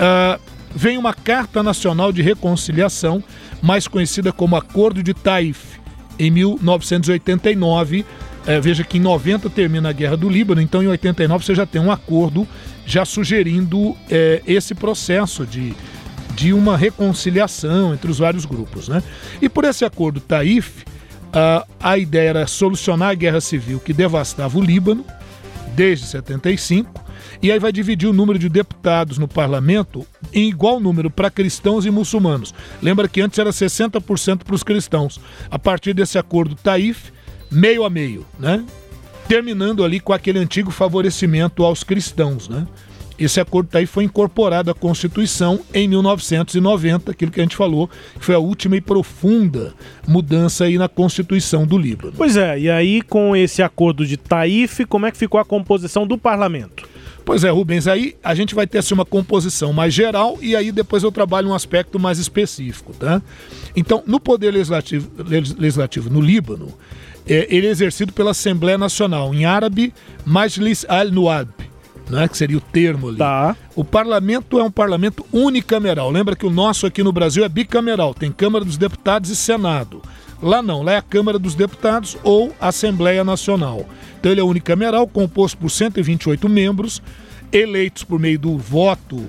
uh, 0.00 0.40
vem 0.74 0.96
uma 0.96 1.12
Carta 1.12 1.62
Nacional 1.62 2.10
de 2.10 2.22
Reconciliação, 2.22 3.22
mais 3.62 3.86
conhecida 3.86 4.32
como 4.32 4.56
Acordo 4.56 5.02
de 5.02 5.12
Taif, 5.12 5.76
em 6.18 6.30
1989, 6.30 8.06
é, 8.46 8.60
veja 8.60 8.84
que 8.84 8.98
em 8.98 9.00
90 9.00 9.50
termina 9.50 9.88
a 9.88 9.92
Guerra 9.92 10.16
do 10.16 10.28
Líbano, 10.28 10.60
então 10.60 10.82
em 10.82 10.86
89 10.86 11.44
você 11.44 11.54
já 11.54 11.66
tem 11.66 11.80
um 11.80 11.90
acordo 11.90 12.46
já 12.86 13.04
sugerindo 13.04 13.96
é, 14.08 14.40
esse 14.46 14.74
processo 14.74 15.44
de, 15.44 15.74
de 16.34 16.52
uma 16.52 16.76
reconciliação 16.76 17.92
entre 17.92 18.10
os 18.10 18.18
vários 18.18 18.44
grupos. 18.44 18.88
Né? 18.88 19.02
E 19.42 19.48
por 19.48 19.64
esse 19.64 19.84
acordo 19.84 20.20
Taif, 20.20 20.84
a, 21.32 21.66
a 21.80 21.98
ideia 21.98 22.30
era 22.30 22.46
solucionar 22.46 23.10
a 23.10 23.14
guerra 23.14 23.40
civil 23.40 23.80
que 23.80 23.92
devastava 23.92 24.56
o 24.56 24.62
Líbano 24.62 25.04
desde 25.74 26.06
75, 26.06 27.04
e 27.42 27.52
aí 27.52 27.58
vai 27.58 27.70
dividir 27.70 28.08
o 28.08 28.12
número 28.12 28.38
de 28.38 28.48
deputados 28.48 29.18
no 29.18 29.28
parlamento 29.28 30.06
em 30.32 30.48
igual 30.48 30.80
número 30.80 31.10
para 31.10 31.30
cristãos 31.30 31.84
e 31.84 31.90
muçulmanos. 31.90 32.54
Lembra 32.80 33.08
que 33.08 33.20
antes 33.20 33.38
era 33.38 33.50
60% 33.50 34.44
para 34.44 34.54
os 34.54 34.62
cristãos. 34.62 35.20
A 35.50 35.58
partir 35.58 35.92
desse 35.92 36.16
acordo 36.16 36.54
Taif, 36.54 37.12
meio 37.50 37.84
a 37.84 37.90
meio, 37.90 38.26
né? 38.38 38.64
Terminando 39.28 39.84
ali 39.84 39.98
com 40.00 40.12
aquele 40.12 40.38
antigo 40.38 40.70
favorecimento 40.70 41.64
aos 41.64 41.82
cristãos, 41.82 42.48
né? 42.48 42.66
Esse 43.18 43.40
acordo 43.40 43.74
aí 43.74 43.86
foi 43.86 44.04
incorporado 44.04 44.70
à 44.70 44.74
Constituição 44.74 45.60
em 45.72 45.88
1990, 45.88 47.10
aquilo 47.10 47.30
que 47.30 47.40
a 47.40 47.42
gente 47.42 47.56
falou, 47.56 47.88
que 47.88 48.24
foi 48.24 48.34
a 48.34 48.38
última 48.38 48.76
e 48.76 48.80
profunda 48.80 49.72
mudança 50.06 50.64
aí 50.64 50.76
na 50.76 50.86
Constituição 50.86 51.66
do 51.66 51.78
Líbano. 51.78 52.12
Pois 52.14 52.36
é, 52.36 52.58
e 52.58 52.70
aí 52.70 53.00
com 53.00 53.34
esse 53.34 53.62
acordo 53.62 54.06
de 54.06 54.18
Taif, 54.18 54.84
como 54.84 55.06
é 55.06 55.10
que 55.10 55.16
ficou 55.16 55.40
a 55.40 55.44
composição 55.44 56.06
do 56.06 56.18
parlamento? 56.18 56.86
Pois 57.24 57.42
é, 57.42 57.50
Rubens, 57.50 57.88
aí 57.88 58.14
a 58.22 58.34
gente 58.34 58.54
vai 58.54 58.66
ter 58.68 58.78
assim, 58.78 58.94
uma 58.94 59.04
composição 59.04 59.72
mais 59.72 59.92
geral 59.92 60.38
e 60.40 60.54
aí 60.54 60.70
depois 60.70 61.02
eu 61.02 61.10
trabalho 61.10 61.48
um 61.48 61.54
aspecto 61.54 61.98
mais 61.98 62.18
específico, 62.18 62.92
tá? 62.92 63.20
Então, 63.74 64.02
no 64.06 64.20
Poder 64.20 64.52
Legislativo, 64.52 65.10
legislativo 65.58 66.08
no 66.08 66.20
Líbano, 66.20 66.72
é, 67.26 67.46
ele 67.50 67.66
é 67.66 67.70
exercido 67.70 68.12
pela 68.12 68.30
Assembleia 68.30 68.78
Nacional, 68.78 69.34
em 69.34 69.44
árabe, 69.44 69.92
Majlis 70.24 70.86
al-Nuab, 70.88 71.48
né, 72.08 72.28
que 72.28 72.36
seria 72.36 72.56
o 72.56 72.60
termo 72.60 73.08
ali. 73.08 73.18
Tá. 73.18 73.56
O 73.74 73.84
parlamento 73.84 74.58
é 74.58 74.62
um 74.62 74.70
parlamento 74.70 75.26
unicameral. 75.32 76.10
Lembra 76.10 76.36
que 76.36 76.46
o 76.46 76.50
nosso 76.50 76.86
aqui 76.86 77.02
no 77.02 77.12
Brasil 77.12 77.44
é 77.44 77.48
bicameral, 77.48 78.14
tem 78.14 78.30
Câmara 78.30 78.64
dos 78.64 78.76
Deputados 78.76 79.28
e 79.30 79.36
Senado. 79.36 80.00
Lá 80.40 80.62
não, 80.62 80.82
lá 80.82 80.92
é 80.92 80.96
a 80.98 81.02
Câmara 81.02 81.38
dos 81.38 81.54
Deputados 81.54 82.16
ou 82.22 82.54
Assembleia 82.60 83.24
Nacional. 83.24 83.86
Então 84.20 84.30
ele 84.30 84.40
é 84.40 84.44
unicameral, 84.44 85.06
composto 85.06 85.56
por 85.58 85.70
128 85.70 86.48
membros, 86.48 87.02
eleitos 87.52 88.04
por 88.04 88.20
meio 88.20 88.38
do 88.38 88.56
voto 88.58 89.16
uh, 89.16 89.26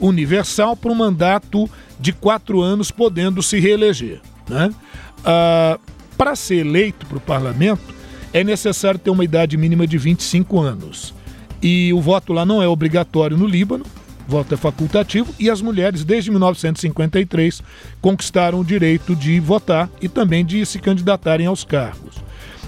universal 0.00 0.76
para 0.76 0.90
um 0.90 0.94
mandato 0.94 1.70
de 1.98 2.12
quatro 2.12 2.60
anos, 2.60 2.90
podendo 2.90 3.42
se 3.42 3.60
reeleger. 3.60 4.20
Né? 4.48 4.74
Uh, 5.20 5.80
para 6.16 6.36
ser 6.36 6.56
eleito 6.56 7.06
para 7.06 7.18
o 7.18 7.20
parlamento, 7.20 7.94
é 8.32 8.42
necessário 8.44 8.98
ter 8.98 9.10
uma 9.10 9.24
idade 9.24 9.56
mínima 9.56 9.86
de 9.86 9.98
25 9.98 10.60
anos. 10.60 11.14
E 11.62 11.92
o 11.92 12.00
voto 12.00 12.32
lá 12.32 12.44
não 12.44 12.62
é 12.62 12.68
obrigatório 12.68 13.36
no 13.36 13.46
Líbano, 13.46 13.84
voto 14.26 14.54
é 14.54 14.56
facultativo, 14.56 15.34
e 15.38 15.48
as 15.48 15.62
mulheres, 15.62 16.04
desde 16.04 16.30
1953, 16.30 17.62
conquistaram 18.00 18.60
o 18.60 18.64
direito 18.64 19.14
de 19.14 19.40
votar 19.40 19.88
e 20.00 20.08
também 20.08 20.44
de 20.44 20.64
se 20.66 20.78
candidatarem 20.78 21.46
aos 21.46 21.64
cargos. 21.64 22.16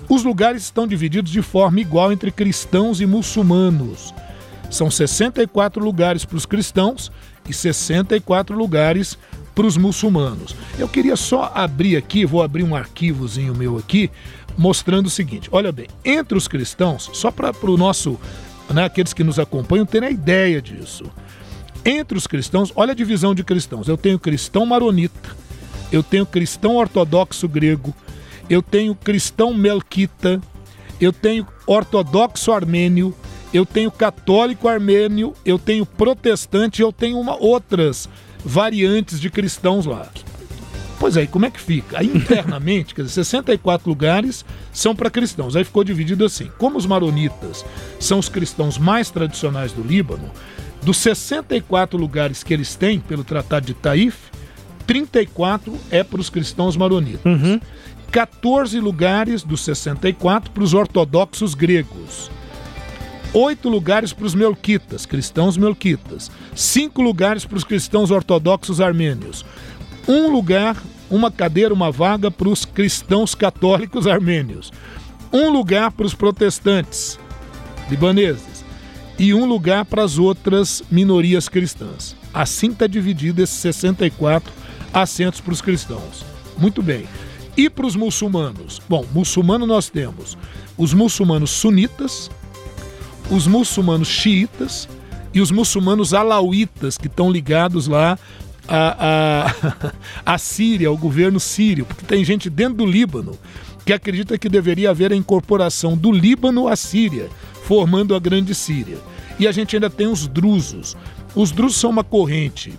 Os 0.09 0.25
lugares 0.25 0.63
estão 0.63 0.87
divididos 0.87 1.31
de 1.31 1.43
forma 1.43 1.81
igual 1.81 2.11
entre 2.13 2.31
cristãos 2.31 3.01
e 3.01 3.07
muçulmanos. 3.07 4.15
São 4.71 4.91
64 4.91 5.85
lugares 5.85 6.25
para 6.25 6.37
os 6.37 6.47
cristãos 6.47 7.13
e 7.47 7.53
64 7.53 8.57
lugares 8.57 9.19
para 9.59 9.67
os 9.67 9.77
muçulmanos. 9.77 10.55
Eu 10.79 10.87
queria 10.87 11.17
só 11.17 11.51
abrir 11.53 11.97
aqui, 11.97 12.25
vou 12.25 12.45
abrir 12.45 12.63
um 12.63 12.77
arquivozinho 12.77 13.57
meu 13.57 13.77
aqui, 13.77 14.09
mostrando 14.57 15.07
o 15.07 15.11
seguinte: 15.11 15.49
olha 15.51 15.73
bem, 15.73 15.89
entre 16.05 16.39
os 16.39 16.47
cristãos, 16.47 17.11
só 17.13 17.33
para 17.33 17.53
o 17.63 17.77
nosso, 17.77 18.21
né, 18.73 18.85
aqueles 18.85 19.13
que 19.13 19.25
nos 19.25 19.37
acompanham 19.37 19.85
terem 19.85 20.11
a 20.11 20.13
ideia 20.13 20.63
disso. 20.63 21.11
Entre 21.85 22.17
os 22.17 22.29
cristãos, 22.29 22.73
olha 22.77 22.93
a 22.93 22.95
divisão 22.95 23.35
de 23.35 23.43
cristãos. 23.43 23.89
Eu 23.89 23.97
tenho 23.97 24.17
cristão 24.17 24.65
maronita, 24.65 25.37
eu 25.91 26.05
tenho 26.05 26.25
cristão 26.25 26.77
ortodoxo 26.77 27.49
grego, 27.49 27.93
eu 28.49 28.63
tenho 28.63 28.95
cristão 28.95 29.53
melquita, 29.53 30.41
eu 31.01 31.13
tenho 31.13 31.45
ortodoxo 31.67 32.53
armênio, 32.53 33.13
eu 33.53 33.65
tenho 33.65 33.91
católico 33.91 34.69
armênio, 34.69 35.35
eu 35.45 35.59
tenho 35.59 35.87
protestante, 35.87 36.83
eu 36.83 36.93
tenho 36.93 37.19
uma, 37.19 37.37
outras 37.37 38.09
variantes 38.45 39.21
de 39.21 39.31
cristãos 39.31 39.87
lá. 39.87 40.09
Pois 40.99 41.17
é, 41.17 41.23
e 41.23 41.27
como 41.27 41.47
é 41.47 41.51
que 41.51 41.61
fica? 41.61 42.01
Aí 42.01 42.09
internamente, 42.09 42.93
quer 42.95 43.03
dizer, 43.03 43.25
64 43.25 43.89
lugares 43.89 44.45
são 44.73 44.95
para 44.95 45.11
cristãos. 45.11 45.55
Aí 45.55 45.65
ficou 45.65 45.85
dividido 45.85 46.25
assim. 46.25 46.51
Como 46.59 46.77
os 46.77 46.87
maronitas 46.87 47.65
são 48.01 48.19
os 48.19 48.29
cristãos 48.29 48.79
mais 48.79 49.11
tradicionais 49.11 49.73
do 49.73 49.83
Líbano, 49.83 50.31
dos 50.83 50.99
64 50.99 51.97
lugares 51.97 52.43
que 52.43 52.53
eles 52.53 52.75
têm 52.75 52.99
pelo 52.99 53.23
Tratado 53.23 53.67
de 53.67 53.75
Taif, 53.75 54.17
34 54.87 55.79
é 55.91 56.03
para 56.03 56.21
os 56.21 56.31
cristãos 56.31 56.77
maronitas. 56.77 57.23
14 58.11 58.81
lugares 58.81 59.43
dos 59.43 59.61
64 59.61 60.51
para 60.51 60.63
os 60.63 60.75
ortodoxos 60.75 61.55
gregos. 61.55 62.31
Oito 63.35 63.69
lugares 63.69 64.13
para 64.13 64.25
os 64.25 64.35
melquitas, 64.35 65.05
cristãos 65.05 65.59
melquitas. 65.59 66.31
Cinco 66.55 67.03
lugares 67.03 67.45
para 67.45 67.59
os 67.59 67.65
cristãos 67.65 68.11
ortodoxos 68.11 68.81
armênios. 68.81 69.45
Um 70.09 70.31
lugar, 70.31 70.83
uma 71.11 71.31
cadeira, 71.31 71.75
uma 71.75 71.93
vaga 71.93 72.31
para 72.31 72.49
os 72.49 72.65
cristãos 72.65 73.35
católicos 73.35 74.07
armênios. 74.07 74.73
Um 75.31 75.51
lugar 75.51 75.93
para 75.93 76.07
os 76.07 76.15
protestantes 76.15 77.19
libaneses. 77.91 78.65
E 79.19 79.35
um 79.35 79.45
lugar 79.45 79.85
para 79.85 80.03
as 80.03 80.17
outras 80.17 80.83
minorias 80.91 81.51
cristãs. 81.51 82.17
Assim 82.33 82.71
está 82.71 82.87
dividido 82.87 83.43
esses 83.43 83.57
64 83.57 84.51
assentos 84.93 85.41
para 85.41 85.53
os 85.53 85.61
cristãos. 85.61 86.25
Muito 86.57 86.83
bem. 86.83 87.07
E 87.59 87.69
para 87.69 87.85
os 87.85 87.95
muçulmanos? 87.95 88.81
Bom, 88.89 89.05
muçulmano 89.13 89.67
nós 89.67 89.91
temos 89.91 90.39
os 90.79 90.95
muçulmanos 90.95 91.51
sunitas, 91.51 92.31
os 93.31 93.47
muçulmanos 93.47 94.09
xiitas 94.09 94.89
e 95.33 95.41
os 95.41 95.51
muçulmanos 95.51 96.15
alauítas, 96.15 96.97
que 96.97 97.07
estão 97.07 97.31
ligados 97.31 97.87
lá 97.87 98.19
à, 98.67 99.53
à, 100.25 100.39
Síria, 100.39 100.89
ao 100.89 100.97
governo 100.97 101.39
sírio, 101.39 101.85
porque 101.85 102.05
tem 102.05 102.25
gente 102.25 102.51
dentro 102.51 102.79
do 102.79 102.87
Líbano 102.87 103.39
que 103.85 103.93
acredita 103.93 104.37
que 104.37 104.49
deveria 104.49 104.91
haver 104.91 105.13
a 105.13 105.17
incorporação 105.17 105.97
do 105.97 106.13
Líbano 106.13 106.69
à 106.69 106.77
Síria, 106.77 107.29
formando 107.65 108.15
a 108.15 108.19
Grande 108.19 108.55
Síria. 108.55 108.99
E 109.39 109.47
a 109.47 109.53
gente 109.53 109.77
ainda 109.77 109.89
tem 109.89 110.07
os 110.07 110.27
drusos. 110.27 110.95
Os 111.35 111.51
drusos 111.51 111.81
são 111.81 111.89
uma 111.89 112.05
corrente 112.05 112.75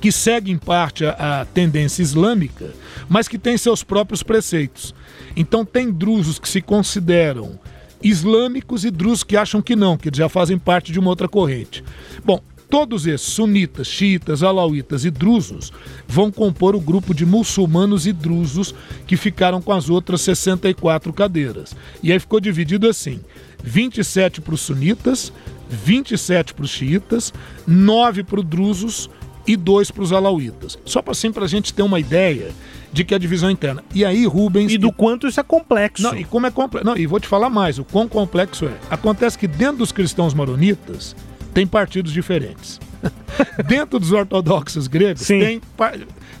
que 0.00 0.12
segue 0.12 0.50
em 0.50 0.56
parte 0.56 1.04
a, 1.04 1.40
a 1.40 1.44
tendência 1.44 2.02
islâmica, 2.02 2.72
mas 3.08 3.28
que 3.28 3.38
tem 3.38 3.58
seus 3.58 3.82
próprios 3.82 4.22
preceitos. 4.22 4.94
Então 5.34 5.64
tem 5.64 5.90
drusos 5.90 6.38
que 6.38 6.48
se 6.48 6.62
consideram 6.62 7.58
islâmicos 8.08 8.84
e 8.84 8.90
drusos 8.90 9.24
que 9.24 9.36
acham 9.36 9.60
que 9.60 9.74
não, 9.74 9.96
que 9.96 10.10
já 10.12 10.28
fazem 10.28 10.58
parte 10.58 10.92
de 10.92 10.98
uma 10.98 11.10
outra 11.10 11.28
corrente. 11.28 11.82
Bom, 12.24 12.40
todos 12.70 13.06
esses 13.06 13.26
sunitas, 13.26 13.86
xiitas, 13.86 14.42
alauítas 14.42 15.04
e 15.04 15.10
drusos 15.10 15.72
vão 16.06 16.30
compor 16.30 16.76
o 16.76 16.80
grupo 16.80 17.14
de 17.14 17.26
muçulmanos 17.26 18.06
e 18.06 18.12
drusos 18.12 18.74
que 19.06 19.16
ficaram 19.16 19.60
com 19.60 19.72
as 19.72 19.88
outras 19.88 20.20
64 20.20 21.12
cadeiras. 21.12 21.74
E 22.02 22.12
aí 22.12 22.20
ficou 22.20 22.40
dividido 22.40 22.88
assim: 22.88 23.20
27 23.62 24.40
para 24.40 24.54
os 24.54 24.60
sunitas, 24.60 25.32
27 25.68 26.54
para 26.54 26.64
os 26.64 26.70
xiitas, 26.70 27.32
9 27.66 28.22
para 28.22 28.40
os 28.40 28.46
drusos 28.46 29.10
e 29.46 29.56
2 29.56 29.90
para 29.90 30.02
os 30.02 30.12
alauítas. 30.12 30.78
Só 30.84 31.02
para 31.02 31.12
assim, 31.12 31.32
a 31.34 31.46
gente 31.46 31.72
ter 31.72 31.82
uma 31.82 32.00
ideia 32.00 32.52
de 32.96 33.04
que 33.04 33.12
é 33.12 33.16
a 33.16 33.20
divisão 33.20 33.50
interna. 33.50 33.84
E 33.94 34.04
aí, 34.06 34.26
Rubens. 34.26 34.72
E 34.72 34.78
do 34.78 34.90
quanto 34.90 35.28
isso 35.28 35.38
é 35.38 35.42
complexo. 35.42 36.02
Não, 36.02 36.16
e 36.16 36.24
como 36.24 36.46
é 36.46 36.50
complexo. 36.50 36.86
Não, 36.86 36.96
e 36.96 37.06
vou 37.06 37.20
te 37.20 37.28
falar 37.28 37.50
mais, 37.50 37.78
o 37.78 37.84
quão 37.84 38.08
complexo 38.08 38.64
é. 38.64 38.72
Acontece 38.88 39.36
que 39.36 39.46
dentro 39.46 39.76
dos 39.78 39.92
cristãos 39.92 40.32
maronitas 40.32 41.14
tem 41.52 41.66
partidos 41.66 42.10
diferentes. 42.10 42.80
dentro 43.68 43.98
dos 43.98 44.12
ortodoxos 44.12 44.86
gregos 44.86 45.22
Sim. 45.22 45.38
tem. 45.38 45.60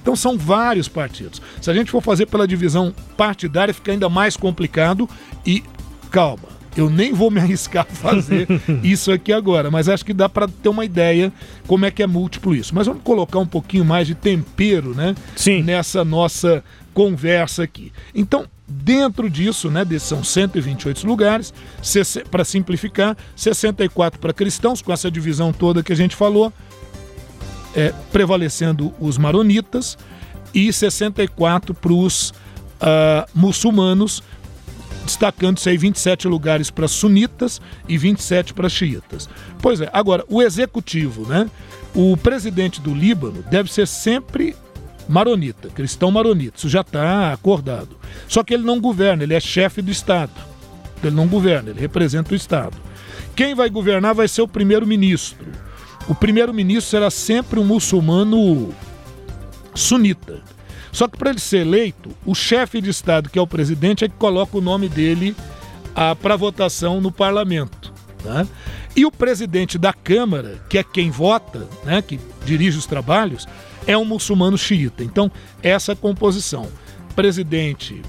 Então 0.00 0.16
são 0.16 0.38
vários 0.38 0.88
partidos. 0.88 1.42
Se 1.60 1.70
a 1.70 1.74
gente 1.74 1.90
for 1.90 2.02
fazer 2.02 2.24
pela 2.24 2.48
divisão 2.48 2.94
partidária, 3.18 3.74
fica 3.74 3.92
ainda 3.92 4.08
mais 4.08 4.34
complicado 4.34 5.06
e 5.44 5.62
calma. 6.10 6.55
Eu 6.76 6.90
nem 6.90 7.12
vou 7.12 7.30
me 7.30 7.40
arriscar 7.40 7.86
a 7.90 7.94
fazer 7.94 8.46
isso 8.82 9.10
aqui 9.10 9.32
agora, 9.32 9.70
mas 9.70 9.88
acho 9.88 10.04
que 10.04 10.12
dá 10.12 10.28
para 10.28 10.46
ter 10.48 10.68
uma 10.68 10.84
ideia 10.84 11.32
como 11.66 11.86
é 11.86 11.90
que 11.90 12.02
é 12.02 12.06
múltiplo 12.06 12.54
isso. 12.54 12.74
Mas 12.74 12.86
vamos 12.86 13.02
colocar 13.02 13.38
um 13.38 13.46
pouquinho 13.46 13.84
mais 13.84 14.06
de 14.06 14.14
tempero, 14.14 14.94
né? 14.94 15.14
Sim. 15.34 15.62
Nessa 15.62 16.04
nossa 16.04 16.62
conversa 16.92 17.62
aqui. 17.62 17.92
Então, 18.14 18.46
dentro 18.66 19.28
disso, 19.28 19.70
né, 19.70 19.84
desses 19.84 20.08
são 20.08 20.24
128 20.24 21.06
lugares, 21.06 21.52
para 22.30 22.44
simplificar, 22.44 23.16
64 23.36 24.18
para 24.18 24.32
cristãos, 24.32 24.80
com 24.80 24.92
essa 24.92 25.10
divisão 25.10 25.52
toda 25.52 25.82
que 25.82 25.92
a 25.92 25.96
gente 25.96 26.16
falou, 26.16 26.52
é, 27.74 27.92
prevalecendo 28.10 28.94
os 28.98 29.18
maronitas, 29.18 29.98
e 30.54 30.72
64 30.72 31.74
para 31.74 31.92
os 31.92 32.32
ah, 32.80 33.26
muçulmanos, 33.34 34.22
destacando-se 35.06 35.68
aí 35.68 35.78
27 35.78 36.28
lugares 36.28 36.70
para 36.70 36.86
sunitas 36.86 37.60
e 37.88 37.96
27 37.96 38.52
para 38.52 38.68
xiitas. 38.68 39.28
Pois 39.62 39.80
é, 39.80 39.88
agora, 39.92 40.24
o 40.28 40.42
executivo, 40.42 41.26
né? 41.26 41.48
O 41.94 42.16
presidente 42.16 42.80
do 42.80 42.94
Líbano 42.94 43.42
deve 43.50 43.72
ser 43.72 43.86
sempre 43.86 44.54
maronita, 45.08 45.68
cristão 45.70 46.10
maronita, 46.10 46.58
isso 46.58 46.68
já 46.68 46.82
está 46.82 47.32
acordado. 47.32 47.96
Só 48.28 48.42
que 48.44 48.52
ele 48.52 48.64
não 48.64 48.80
governa, 48.80 49.22
ele 49.22 49.34
é 49.34 49.40
chefe 49.40 49.80
do 49.80 49.90
Estado. 49.90 50.32
Ele 51.02 51.14
não 51.14 51.26
governa, 51.26 51.70
ele 51.70 51.80
representa 51.80 52.32
o 52.32 52.36
Estado. 52.36 52.76
Quem 53.34 53.54
vai 53.54 53.70
governar 53.70 54.14
vai 54.14 54.28
ser 54.28 54.42
o 54.42 54.48
primeiro-ministro. 54.48 55.46
O 56.08 56.14
primeiro-ministro 56.14 56.90
será 56.90 57.10
sempre 57.10 57.60
um 57.60 57.64
muçulmano 57.64 58.74
sunita. 59.74 60.42
Só 60.96 61.06
que 61.06 61.18
para 61.18 61.28
ele 61.28 61.38
ser 61.38 61.58
eleito, 61.58 62.08
o 62.24 62.34
chefe 62.34 62.80
de 62.80 62.88
Estado, 62.88 63.28
que 63.28 63.38
é 63.38 63.42
o 63.42 63.46
presidente, 63.46 64.06
é 64.06 64.08
que 64.08 64.14
coloca 64.14 64.56
o 64.56 64.62
nome 64.62 64.88
dele 64.88 65.36
para 66.22 66.36
votação 66.36 67.02
no 67.02 67.12
parlamento. 67.12 67.92
tá? 68.24 68.46
E 68.96 69.04
o 69.04 69.12
presidente 69.12 69.76
da 69.76 69.92
Câmara, 69.92 70.58
que 70.70 70.78
é 70.78 70.82
quem 70.82 71.10
vota, 71.10 71.68
né, 71.84 72.00
que 72.00 72.18
dirige 72.46 72.78
os 72.78 72.86
trabalhos, 72.86 73.46
é 73.86 73.94
um 73.94 74.06
muçulmano 74.06 74.56
xiita. 74.56 75.04
Então, 75.04 75.30
essa 75.62 75.92
é 75.92 75.94
composição. 75.94 76.66
Presidente 77.14 78.00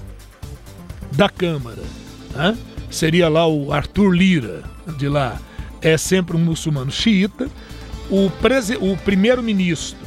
da 1.12 1.28
Câmara, 1.28 1.82
né, 2.34 2.56
seria 2.90 3.28
lá 3.28 3.46
o 3.46 3.70
Arthur 3.70 4.12
Lira, 4.12 4.62
de 4.96 5.10
lá, 5.10 5.38
é 5.82 5.98
sempre 5.98 6.38
um 6.38 6.40
muçulmano 6.40 6.90
xiita. 6.90 7.50
O, 8.08 8.28
o 8.80 8.96
primeiro-ministro 9.04 9.97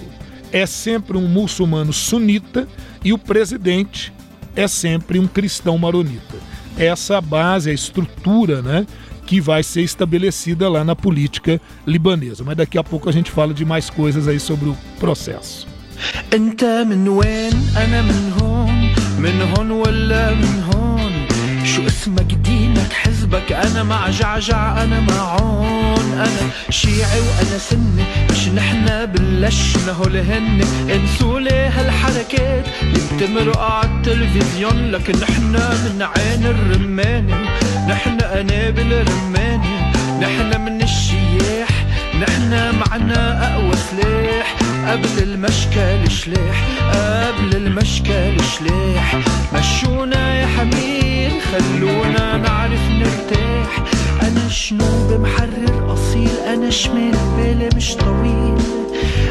é 0.53 0.67
sempre 0.67 1.17
um 1.17 1.29
muçulmano 1.29 1.93
sunita 1.93 2.69
e 3.05 3.13
o 3.13 3.19
presidente 3.19 4.13
é 4.55 4.67
sempre 4.67 5.19
um 5.19 5.27
cristão 5.27 5.77
maronita. 5.77 6.37
Essa 6.79 7.15
é 7.15 7.17
a 7.17 7.21
base, 7.21 7.71
a 7.71 7.73
estrutura, 7.73 8.63
né, 8.63 8.87
que 9.27 9.41
vai 9.41 9.63
ser 9.63 9.83
estabelecida 9.83 10.69
lá 10.69 10.85
na 10.85 10.95
política 10.95 11.61
libanesa. 11.87 12.45
Mas 12.45 12.57
daqui 12.57 12.79
a 12.79 12.85
pouco 12.85 13.09
a 13.09 13.13
gente 13.13 13.31
fala 13.31 13.53
de 13.53 13.65
mais 13.65 13.91
coisas 13.91 14.29
aí 14.29 14.41
sobre 14.41 14.69
o 14.69 14.77
processo. 14.99 15.67
انت 16.35 16.65
من 16.65 17.09
وين 17.09 17.53
انا 17.77 18.03
من 18.03 18.33
هون 18.41 18.93
من 19.19 19.41
هون 19.41 19.71
ولا 19.71 20.35
من 20.35 20.63
هون 20.63 21.27
شو 21.65 21.87
اسمك 21.87 22.33
حزبك 22.94 23.52
أنا 23.52 23.84
مع 23.84 24.10
جعجع 24.10 24.84
أنا 24.84 25.00
معون 25.00 26.14
أنا 26.14 26.50
شيعي 26.70 27.20
وأنا 27.20 27.58
سني. 27.58 28.04
مش 28.32 28.48
نحنا 28.48 29.06
بلشنا 29.06 29.92
هو 29.92 30.04
لهن 30.04 30.62
انسوا 30.90 31.40
ليه 31.40 31.68
هالحركات. 31.68 32.66
اللي 32.82 33.00
بتمرق 33.14 33.60
عالتلفزيون 33.60 34.92
لكن 34.92 35.20
نحنا 35.20 35.70
من 35.70 36.02
عين 36.02 36.46
الرماني. 36.46 37.36
نحنا 37.88 38.32
قنابل 38.32 39.06
رماني 39.08 39.92
نحنا 40.22 40.58
من 40.58 40.82
الشياح. 40.82 41.70
نحنا 42.22 42.72
معنا 42.72 43.54
أقوى 43.54 43.74
سلاح. 43.92 44.56
قبل 44.88 45.24
المشكل 45.24 46.12
شلاح 46.12 46.68
قبل 46.92 47.56
المشكل 47.56 48.38
شلاح 48.60 49.16
مشونا 49.54 50.36
يا 50.36 50.48
حمير 50.48 51.01
خلونا 51.51 52.37
نعرف 52.37 52.91
نرتاح 52.91 53.85
أنا 54.23 54.49
شنوب 54.49 55.21
محرر 55.21 55.93
أصيل 55.93 56.29
أنا 56.47 56.71
شمال 56.71 57.13
بالي 57.37 57.69
مش 57.77 57.95
طويل 57.95 58.55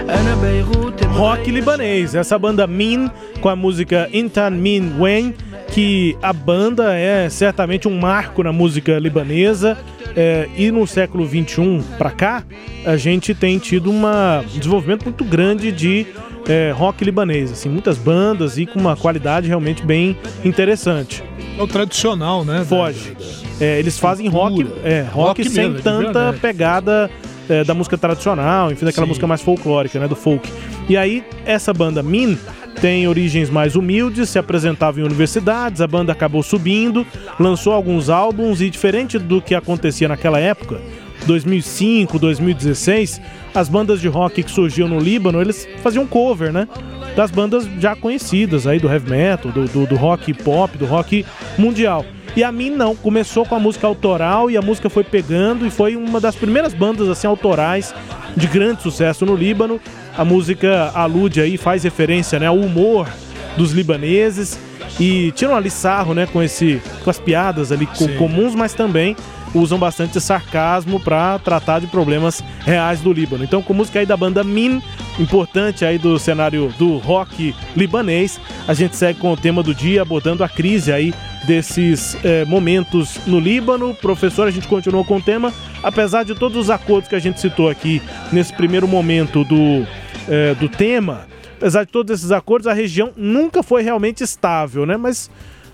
أنا 0.10 0.36
بيغوت 0.42 0.96
Rock 1.16 1.50
libanês, 1.50 2.14
essa 2.14 2.38
banda 2.38 2.68
Min 2.68 3.10
com 3.40 3.48
a 3.48 3.56
música 3.56 4.10
Intan 4.12 4.50
Min 4.52 4.94
Wen, 5.00 5.34
que 5.74 6.18
a 6.22 6.34
banda 6.34 6.94
é 6.94 7.30
certamente 7.30 7.88
um 7.88 7.98
marco 7.98 8.44
na 8.44 8.52
música 8.52 9.00
libanesa. 9.00 9.78
é, 10.18 10.48
e 10.58 10.72
no 10.72 10.86
século 10.88 11.26
21 11.26 11.82
para 11.98 12.10
cá, 12.12 12.44
a 12.86 12.96
gente 12.96 13.34
tem 13.36 13.58
tido 13.60 13.90
uma- 13.92 14.40
um 14.42 14.58
desenvolvimento 14.60 15.04
muito 15.04 15.24
grande 15.26 15.72
de 15.74 16.06
é, 16.48 16.72
rock 16.76 17.04
libanês, 17.04 17.52
assim, 17.52 17.68
muitas 17.70 17.98
bandas 17.98 18.58
e 18.58 18.66
com 18.66 18.80
uma 18.80 18.96
qualidade 18.96 19.48
realmente 19.48 19.84
bem 19.86 20.16
interessante. 20.46 21.22
É 21.59 21.63
o 21.63 21.67
tradicional, 21.67 22.45
né? 22.45 22.65
Foge. 22.65 23.17
É, 23.61 23.79
eles 23.79 23.99
fazem 23.99 24.29
rock, 24.29 24.67
é, 24.83 25.03
rock, 25.03 25.43
Rock 25.43 25.51
sem 25.51 25.65
mesmo, 25.65 25.77
de 25.77 25.83
tanta 25.83 26.35
pegada 26.41 27.11
é, 27.49 27.65
da 27.65 27.75
música 27.75 27.99
tradicional, 27.99 28.71
enfim, 28.73 28.85
daquela 28.85 29.07
Sim. 29.07 29.09
música 29.09 29.27
mais 29.27 29.43
folclórica, 29.43 29.99
né, 29.99 30.09
do 30.09 30.17
folk. 30.17 30.51
E 30.89 30.97
aí, 30.97 31.25
essa 31.45 31.75
banda 31.75 32.03
Min 32.03 32.39
tem 32.81 33.07
origens 33.07 33.51
mais 33.51 33.77
humildes, 33.77 34.31
se 34.31 34.39
apresentava 34.39 35.01
em 35.01 35.03
universidades, 35.03 35.81
a 35.83 35.87
banda 35.87 36.13
acabou 36.13 36.43
subindo, 36.43 37.07
lançou 37.39 37.75
alguns 37.75 38.09
álbuns 38.09 38.63
e 38.63 38.71
diferente 38.71 39.19
do 39.19 39.43
que 39.43 39.55
acontecia 39.55 40.09
naquela 40.09 40.39
época, 40.39 40.81
2005, 41.27 42.19
2016, 42.19 43.21
as 43.55 43.69
bandas 43.69 44.01
de 44.01 44.09
rock 44.09 44.43
que 44.43 44.51
surgiam 44.51 44.89
no 44.89 44.99
Líbano, 44.99 45.41
eles 45.41 45.67
faziam 45.83 46.07
cover, 46.07 46.53
né? 46.53 46.69
Das 47.17 47.31
bandas 47.31 47.69
já 47.79 47.97
conhecidas 47.97 48.67
aí 48.67 48.79
do 48.79 48.89
heavy 48.89 49.11
metal, 49.11 49.51
do, 49.51 49.67
do, 49.67 49.87
do 49.87 49.97
rock 49.97 50.33
pop, 50.35 50.77
do 50.79 50.87
rock 50.87 51.25
mundial. 51.59 52.05
E 52.37 52.45
a 52.45 52.53
mim 52.53 52.71
não, 52.71 52.95
começou 52.95 53.45
com 53.45 53.57
a 53.57 53.59
música 53.59 53.87
autoral 53.87 54.49
e 54.51 54.57
a 54.57 54.63
música 54.63 54.89
foi 54.89 55.03
pegando 55.03 55.67
e 55.67 55.71
foi 55.71 55.97
uma 55.97 56.21
das 56.21 56.37
primeiras 56.37 56.73
bandas 56.73 57.09
assim 57.09 57.27
autorais 57.27 57.93
de 58.37 58.47
grande 58.47 58.83
sucesso 58.83 59.27
no 59.27 59.35
Líbano. 59.35 59.81
A 60.17 60.25
música 60.25 60.93
alude 60.95 61.41
aí, 61.41 61.57
faz 61.57 61.83
referência 61.83 62.39
né, 62.39 62.47
ao 62.47 62.57
humor 62.57 63.09
dos 63.57 63.73
libaneses 63.73 64.57
e 65.01 65.33
tiram 65.33 65.57
ali 65.57 65.71
sarro 65.71 66.15
né, 66.15 66.27
com, 66.27 66.41
esse, 66.41 66.81
com 67.03 67.11
as 67.11 67.19
piadas 67.19 67.73
ali 67.73 67.87
co- 67.87 67.97
Sim. 68.05 68.17
comuns, 68.17 68.55
mas 68.55 68.75
também 68.75 69.17
usam 69.55 69.79
bastante 69.79 70.21
sarcasmo 70.21 71.01
para 71.01 71.39
tratar 71.39 71.81
de 71.81 71.87
problemas 71.87 72.43
reais 72.61 73.01
do 73.01 73.13
Líbano. 73.13 73.45
Então, 73.45 73.63
com 73.63 73.75
música 73.75 73.99
aí 73.99 74.07
da 74.07 74.17
banda 74.17 74.45
Min, 74.45 74.83
importante 75.19 75.85
aí 75.85 75.99
do 75.99 76.19
cenário 76.19 76.73
do 76.79 76.99
rock 76.99 77.55
libanês, 77.77 78.41
a 78.67 78.75
gente 78.75 78.97
segue 78.97 79.19
com 79.19 79.33
o 79.33 79.37
tema 79.37 79.63
do 79.63 79.75
dia, 79.75 80.03
abordando 80.03 80.45
a 80.45 80.49
crise 80.49 80.93
aí 80.93 81.13
desses 81.47 82.17
eh, 82.25 82.45
momentos 82.45 83.19
no 83.27 83.41
Líbano. 83.41 83.95
Professor, 83.95 84.47
a 84.47 84.51
gente 84.51 84.69
continua 84.69 85.05
com 85.05 85.17
o 85.17 85.23
tema, 85.23 85.53
apesar 85.83 86.25
de 86.25 86.35
todos 86.35 86.57
os 86.57 86.71
acordos 86.71 87.09
que 87.09 87.17
a 87.17 87.21
gente 87.21 87.41
citou 87.41 87.69
aqui 87.69 88.03
nesse 88.33 88.53
primeiro 88.53 88.87
momento 88.87 89.45
do, 89.45 89.87
eh, 90.29 90.55
do 90.55 90.69
tema, 90.69 91.27
apesar 91.57 91.85
de 91.85 91.93
todos 91.93 92.19
esses 92.19 92.31
acordos, 92.31 92.67
a 92.67 92.73
região 92.73 93.13
nunca 93.17 93.63
foi 93.63 93.83
realmente 93.83 94.23
estável, 94.23 94.87
né? 94.87 94.97
Mas 94.97 95.31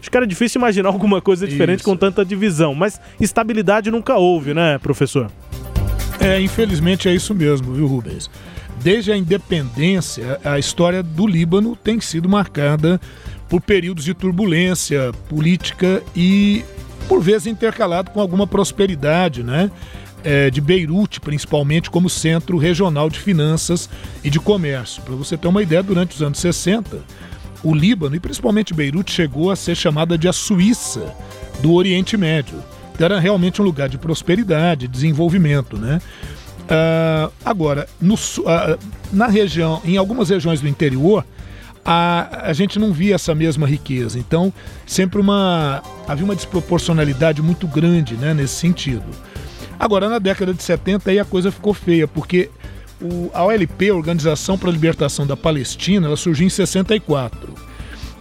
acho 0.07 0.11
que 0.11 0.17
era 0.17 0.27
difícil 0.27 0.61
imaginar 0.61 0.89
alguma 0.89 1.21
coisa 1.21 1.49
diferente 1.49 1.81
Isso. 1.81 1.89
com 1.89 1.97
tanta 1.97 2.25
divisão. 2.25 2.75
Mas 2.75 3.01
estabilidade 3.21 3.91
nunca 3.91 4.15
houve, 4.15 4.55
né, 4.55 4.79
professor? 4.79 5.31
É, 6.21 6.41
infelizmente 6.41 7.09
é 7.09 7.15
isso 7.15 7.35
mesmo, 7.35 7.75
viu, 7.75 7.87
Rubens? 7.87 8.31
Desde 8.83 9.11
a 9.11 9.17
independência, 9.17 10.41
a 10.45 10.59
história 10.59 11.03
do 11.03 11.27
Líbano 11.27 11.75
tem 11.75 12.01
sido 12.01 12.29
marcada 12.29 13.01
por 13.49 13.61
períodos 13.61 14.05
de 14.05 14.15
turbulência 14.15 15.13
política 15.29 16.03
e, 16.15 16.65
por 17.09 17.21
vezes, 17.21 17.49
intercalado 17.49 18.13
com 18.13 18.21
alguma 18.21 18.47
prosperidade, 18.47 19.43
né? 19.43 19.71
É, 20.23 20.51
de 20.51 20.61
Beirute, 20.61 21.21
principalmente, 21.21 21.91
como 21.91 22.09
centro 22.09 22.59
regional 22.59 23.09
de 23.09 23.19
finanças 23.19 23.89
e 24.25 24.31
de 24.31 24.41
comércio. 24.41 25.03
Para 25.03 25.15
você 25.15 25.37
ter 25.37 25.47
uma 25.47 25.63
ideia, 25.63 25.83
durante 25.83 26.17
os 26.17 26.23
anos 26.23 26.39
60, 26.39 26.99
o 27.63 27.75
Líbano, 27.75 28.17
e 28.17 28.21
principalmente 28.21 28.75
Beirute, 28.75 29.13
chegou 29.13 29.51
a 29.51 29.57
ser 29.57 29.75
chamada 29.75 30.17
de 30.17 30.29
a 30.29 30.33
Suíça 30.33 31.15
do 31.61 31.73
Oriente 31.73 32.17
Médio. 32.17 32.63
Então, 32.93 33.05
era 33.05 33.21
realmente 33.21 33.61
um 33.61 33.65
lugar 33.65 33.89
de 33.89 33.99
prosperidade, 33.99 34.89
desenvolvimento, 34.89 35.77
né? 35.77 36.01
Ah, 36.69 37.31
agora, 37.45 37.89
no 38.01 38.15
ah, 38.47 38.79
na 39.13 39.27
região, 39.29 39.81
em 39.85 39.97
algumas 39.97 40.31
regiões 40.31 40.61
do 40.61 40.69
interior, 40.69 41.25
a, 41.85 42.49
a 42.49 42.53
gente 42.53 42.79
não 42.79 42.93
via 42.93 43.15
essa 43.15 43.35
mesma 43.35 43.67
riqueza. 43.67 44.19
Então, 44.19 44.53
sempre 44.85 45.21
uma 45.21 45.83
havia 46.09 46.25
uma 46.25 46.35
desproporcionalidade 46.35 47.41
muito 47.41 47.67
grande, 47.67 48.15
né, 48.15 48.35
nesse 48.35 48.55
sentido. 48.55 49.05
Agora, 49.79 50.09
na 50.09 50.19
década 50.19 50.55
de 50.55 50.63
70, 50.63 51.11
aí 51.11 51.19
a 51.19 51.25
coisa 51.25 51.53
ficou 51.53 51.75
feia, 51.75 52.09
porque 52.09 52.51
o, 53.01 53.31
a 53.35 53.45
OLP, 53.45 53.91
Organização 53.91 54.57
para 54.57 54.71
a 54.71 54.73
Libertação 54.73 55.27
da 55.27 55.37
Palestina, 55.37 56.07
ela 56.07 56.17
surgiu 56.17 56.47
em 56.47 56.51
64 56.51 57.55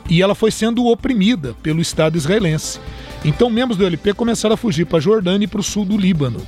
e 0.10 0.22
ela 0.22 0.36
foi 0.36 0.52
sendo 0.52 0.86
oprimida 0.86 1.56
pelo 1.64 1.82
Estado 1.82 2.18
israelense. 2.18 2.80
Então, 3.24 3.50
membros 3.50 3.78
do 3.78 3.86
LP 3.86 4.14
começaram 4.14 4.54
a 4.54 4.58
fugir 4.58 4.86
para 4.86 4.98
a 4.98 5.02
Jordânia 5.02 5.46
e 5.46 5.48
para 5.48 5.60
o 5.60 5.64
sul 5.64 5.84
do 5.84 5.98
Líbano. 5.98 6.42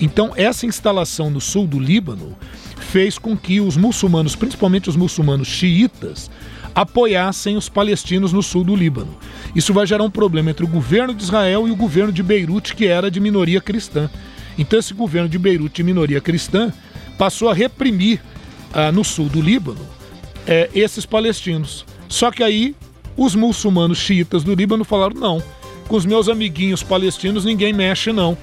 Então, 0.00 0.32
essa 0.36 0.66
instalação 0.66 1.30
no 1.30 1.40
sul 1.40 1.66
do 1.66 1.78
Líbano 1.78 2.34
fez 2.76 3.18
com 3.18 3.36
que 3.36 3.60
os 3.60 3.76
muçulmanos, 3.76 4.34
principalmente 4.34 4.88
os 4.88 4.96
muçulmanos 4.96 5.48
xiitas, 5.48 6.30
apoiassem 6.74 7.56
os 7.56 7.68
palestinos 7.68 8.32
no 8.32 8.42
sul 8.42 8.64
do 8.64 8.74
Líbano. 8.74 9.16
Isso 9.54 9.72
vai 9.72 9.86
gerar 9.86 10.02
um 10.02 10.10
problema 10.10 10.50
entre 10.50 10.64
o 10.64 10.68
governo 10.68 11.14
de 11.14 11.22
Israel 11.22 11.68
e 11.68 11.70
o 11.70 11.76
governo 11.76 12.12
de 12.12 12.22
Beirute, 12.22 12.74
que 12.74 12.86
era 12.86 13.10
de 13.10 13.20
minoria 13.20 13.60
cristã. 13.60 14.10
Então, 14.58 14.78
esse 14.78 14.94
governo 14.94 15.28
de 15.28 15.38
Beirute, 15.38 15.76
de 15.76 15.82
minoria 15.82 16.20
cristã, 16.20 16.72
passou 17.18 17.48
a 17.48 17.54
reprimir 17.54 18.20
ah, 18.72 18.90
no 18.90 19.04
sul 19.04 19.28
do 19.28 19.40
Líbano 19.40 19.86
é, 20.46 20.70
esses 20.74 21.06
palestinos. 21.06 21.84
Só 22.08 22.30
que 22.30 22.42
aí 22.42 22.74
os 23.16 23.34
muçulmanos 23.34 23.98
xiitas 23.98 24.42
do 24.42 24.54
Líbano 24.54 24.84
falaram: 24.84 25.18
não, 25.18 25.42
com 25.88 25.96
os 25.96 26.04
meus 26.04 26.28
amiguinhos 26.28 26.82
palestinos 26.82 27.44
ninguém 27.44 27.72
mexe, 27.72 28.12
não. 28.12 28.36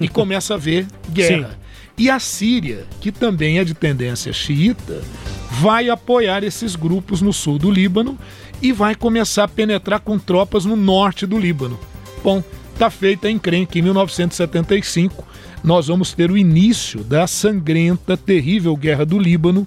e 0.00 0.08
começa 0.08 0.54
a 0.54 0.56
haver 0.56 0.86
guerra. 1.10 1.58
E 1.96 2.08
a 2.08 2.18
Síria, 2.18 2.86
que 3.00 3.12
também 3.12 3.58
é 3.58 3.64
de 3.64 3.74
tendência 3.74 4.32
xiita, 4.32 5.02
vai 5.50 5.90
apoiar 5.90 6.42
esses 6.42 6.74
grupos 6.74 7.20
no 7.20 7.32
sul 7.32 7.58
do 7.58 7.70
Líbano 7.70 8.18
e 8.62 8.72
vai 8.72 8.94
começar 8.94 9.44
a 9.44 9.48
penetrar 9.48 10.00
com 10.00 10.18
tropas 10.18 10.64
no 10.64 10.76
norte 10.76 11.26
do 11.26 11.38
Líbano. 11.38 11.78
Bom, 12.24 12.42
tá 12.80 12.90
feita 12.90 13.28
a 13.28 13.30
encrenca 13.30 13.78
em 13.78 13.82
1975. 13.82 15.22
Nós 15.62 15.88
vamos 15.88 16.14
ter 16.14 16.30
o 16.30 16.38
início 16.38 17.04
da 17.04 17.26
sangrenta, 17.26 18.16
terrível 18.16 18.74
guerra 18.74 19.04
do 19.04 19.18
Líbano, 19.18 19.66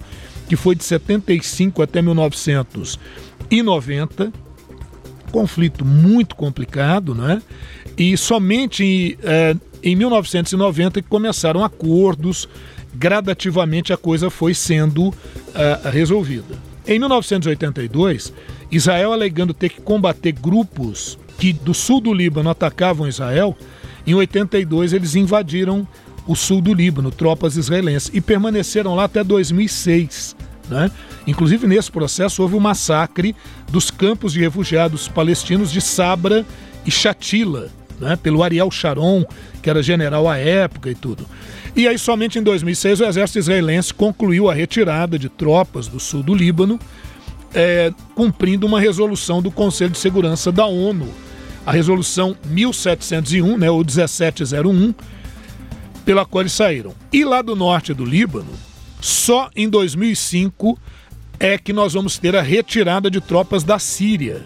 que 0.50 0.56
foi 0.56 0.74
de 0.74 0.84
75 0.84 1.84
até 1.84 2.02
1990 2.02 4.34
conflito 5.32 5.84
muito 5.84 6.36
complicado, 6.36 7.16
né? 7.16 7.42
E 7.98 8.16
somente 8.16 9.18
eh, 9.24 9.56
em 9.82 9.96
1990 9.96 11.02
que 11.02 11.10
começaram 11.10 11.64
acordos, 11.64 12.48
gradativamente 12.94 13.92
a 13.92 13.98
coisa 13.98 14.30
foi 14.30 14.54
sendo 14.54 15.12
ah, 15.56 15.90
resolvida. 15.90 16.56
Em 16.88 17.00
1982, 17.00 18.32
Israel 18.72 19.12
alegando 19.12 19.56
ter 19.56 19.70
que 19.70 19.82
combater 19.82 20.34
grupos 20.34 21.18
que 21.44 21.52
do 21.52 21.74
sul 21.74 22.00
do 22.00 22.14
Líbano 22.14 22.50
atacavam 22.50 23.06
Israel, 23.06 23.54
em 24.08 24.14
82 24.14 24.94
eles 24.94 25.14
invadiram 25.14 25.86
o 26.26 26.38
sul 26.38 26.62
do 26.62 26.74
Líbano, 26.74 27.12
tropas 27.12 27.58
israelenses, 27.58 28.10
e 28.14 28.22
permaneceram 28.22 28.96
lá 28.96 29.04
até 29.04 29.26
2006. 29.26 30.38
Né? 30.70 30.90
Inclusive, 31.28 31.68
nesse 31.68 31.92
processo, 31.92 32.42
houve 32.42 32.56
o 32.56 32.62
massacre 32.62 33.36
dos 33.70 33.92
campos 33.92 34.32
de 34.32 34.40
refugiados 34.40 35.10
palestinos 35.10 35.70
de 35.70 35.82
Sabra 35.82 36.46
e 36.86 36.90
Shatila, 36.90 37.70
né? 38.00 38.16
pelo 38.16 38.42
Ariel 38.42 38.72
Sharon, 38.72 39.26
que 39.62 39.70
era 39.70 39.84
general 39.84 40.30
à 40.30 40.38
época 40.38 40.90
e 40.90 40.96
tudo. 40.96 41.26
E 41.76 41.90
aí, 41.90 42.00
somente 42.00 42.40
em 42.40 42.42
2006, 42.42 43.02
o 43.02 43.04
exército 43.04 43.40
israelense 43.40 43.94
concluiu 43.94 44.50
a 44.50 44.54
retirada 44.54 45.20
de 45.20 45.28
tropas 45.28 45.90
do 45.90 46.00
sul 46.00 46.24
do 46.24 46.34
Líbano, 46.34 46.80
é, 47.54 47.92
cumprindo 48.16 48.66
uma 48.66 48.80
resolução 48.80 49.42
do 49.42 49.52
Conselho 49.52 49.92
de 49.92 50.00
Segurança 50.00 50.54
da 50.54 50.66
ONU, 50.66 51.10
a 51.66 51.72
resolução 51.72 52.36
1701, 52.46 53.58
né, 53.58 53.70
ou 53.70 53.80
1701, 53.80 54.94
pela 56.06 56.26
qual 56.26 56.42
eles 56.42 56.54
saíram. 56.54 56.94
E 57.12 57.24
lá 57.24 57.42
do 57.42 57.56
norte 57.56 57.94
do 57.94 58.06
Líbano, 58.06 58.52
só 59.00 59.50
em 59.56 59.70
2005 59.70 60.78
é 61.40 61.58
que 61.58 61.74
nós 61.74 61.94
vamos 61.94 62.18
ter 62.18 62.36
a 62.36 62.42
retirada 62.42 63.10
de 63.10 63.22
tropas 63.22 63.64
da 63.64 63.80
Síria. 63.80 64.46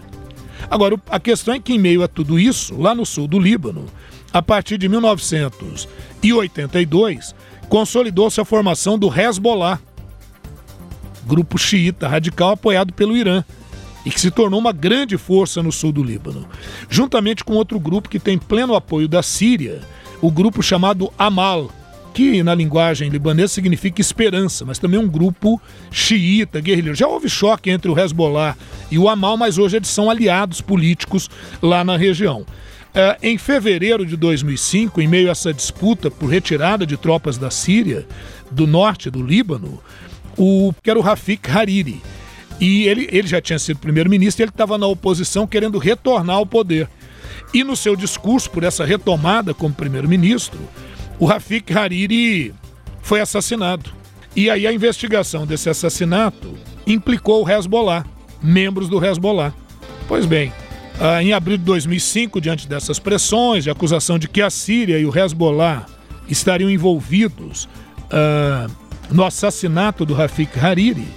Agora, 0.70 0.96
a 1.08 1.20
questão 1.20 1.54
é 1.54 1.60
que, 1.60 1.72
em 1.72 1.78
meio 1.78 2.02
a 2.02 2.08
tudo 2.08 2.38
isso, 2.38 2.76
lá 2.76 2.94
no 2.94 3.06
sul 3.06 3.26
do 3.26 3.38
Líbano, 3.38 3.86
a 4.32 4.42
partir 4.42 4.76
de 4.78 4.88
1982, 4.88 7.34
consolidou-se 7.68 8.40
a 8.40 8.44
formação 8.44 8.98
do 8.98 9.12
Hezbollah, 9.12 9.80
grupo 11.26 11.58
xiita 11.58 12.08
radical 12.08 12.50
apoiado 12.50 12.92
pelo 12.92 13.16
Irã. 13.16 13.44
E 14.04 14.10
que 14.10 14.20
se 14.20 14.30
tornou 14.30 14.60
uma 14.60 14.72
grande 14.72 15.16
força 15.18 15.62
no 15.62 15.72
sul 15.72 15.92
do 15.92 16.02
Líbano, 16.02 16.46
juntamente 16.88 17.44
com 17.44 17.54
outro 17.54 17.78
grupo 17.78 18.08
que 18.08 18.18
tem 18.18 18.38
pleno 18.38 18.74
apoio 18.74 19.08
da 19.08 19.22
Síria, 19.22 19.80
o 20.20 20.30
grupo 20.30 20.62
chamado 20.62 21.12
Amal, 21.18 21.70
que 22.14 22.42
na 22.42 22.54
linguagem 22.54 23.10
libanesa 23.10 23.54
significa 23.54 24.00
esperança, 24.00 24.64
mas 24.64 24.78
também 24.78 24.98
um 24.98 25.08
grupo 25.08 25.60
xiita, 25.90 26.60
guerrilheiro. 26.60 26.96
Já 26.96 27.06
houve 27.06 27.28
choque 27.28 27.70
entre 27.70 27.90
o 27.90 27.98
Hezbollah 27.98 28.56
e 28.90 28.98
o 28.98 29.08
Amal, 29.08 29.36
mas 29.36 29.58
hoje 29.58 29.76
eles 29.76 29.88
são 29.88 30.10
aliados 30.10 30.60
políticos 30.60 31.30
lá 31.62 31.84
na 31.84 31.96
região. 31.96 32.44
É, 32.94 33.18
em 33.22 33.38
fevereiro 33.38 34.04
de 34.04 34.16
2005, 34.16 35.00
em 35.00 35.06
meio 35.06 35.28
a 35.28 35.32
essa 35.32 35.52
disputa 35.54 36.10
por 36.10 36.26
retirada 36.26 36.84
de 36.84 36.96
tropas 36.96 37.38
da 37.38 37.50
Síria, 37.50 38.06
do 38.50 38.66
norte 38.66 39.10
do 39.10 39.22
Líbano, 39.22 39.80
o, 40.36 40.72
que 40.82 40.90
era 40.90 40.98
o 40.98 41.02
Rafik 41.02 41.48
Hariri. 41.48 42.02
E 42.60 42.86
ele, 42.88 43.08
ele 43.10 43.28
já 43.28 43.40
tinha 43.40 43.58
sido 43.58 43.78
primeiro-ministro 43.78 44.42
e 44.42 44.44
ele 44.44 44.50
estava 44.50 44.76
na 44.76 44.86
oposição 44.86 45.46
querendo 45.46 45.78
retornar 45.78 46.36
ao 46.36 46.46
poder. 46.46 46.88
E 47.54 47.64
no 47.64 47.76
seu 47.76 47.96
discurso 47.96 48.50
por 48.50 48.64
essa 48.64 48.84
retomada 48.84 49.54
como 49.54 49.74
primeiro-ministro, 49.74 50.58
o 51.18 51.24
Rafik 51.24 51.72
Hariri 51.76 52.54
foi 53.00 53.20
assassinado. 53.20 53.90
E 54.36 54.50
aí 54.50 54.66
a 54.66 54.72
investigação 54.72 55.46
desse 55.46 55.70
assassinato 55.70 56.54
implicou 56.86 57.44
o 57.44 57.50
Hezbollah, 57.50 58.04
membros 58.42 58.88
do 58.88 59.04
Hezbollah. 59.04 59.52
Pois 60.06 60.26
bem, 60.26 60.52
ah, 61.00 61.22
em 61.22 61.32
abril 61.32 61.56
de 61.56 61.64
2005, 61.64 62.40
diante 62.40 62.68
dessas 62.68 62.98
pressões 62.98 63.64
de 63.64 63.70
acusação 63.70 64.18
de 64.18 64.28
que 64.28 64.42
a 64.42 64.50
Síria 64.50 64.98
e 64.98 65.06
o 65.06 65.16
Hezbollah 65.16 65.86
estariam 66.28 66.70
envolvidos 66.70 67.68
ah, 68.10 68.66
no 69.10 69.24
assassinato 69.24 70.04
do 70.04 70.12
Rafik 70.12 70.58
Hariri, 70.58 71.08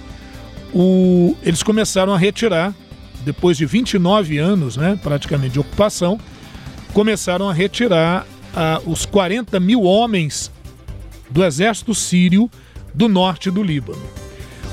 o, 0.72 1.36
eles 1.42 1.62
começaram 1.62 2.12
a 2.12 2.18
retirar, 2.18 2.74
depois 3.24 3.56
de 3.56 3.66
29 3.66 4.38
anos, 4.38 4.76
né, 4.76 4.98
praticamente, 5.02 5.54
de 5.54 5.60
ocupação, 5.60 6.18
começaram 6.92 7.48
a 7.48 7.52
retirar 7.52 8.26
os 8.84 9.06
40 9.06 9.58
mil 9.58 9.82
homens 9.82 10.50
do 11.30 11.42
exército 11.44 11.94
sírio 11.94 12.50
do 12.92 13.08
norte 13.08 13.50
do 13.50 13.62
Líbano. 13.62 14.02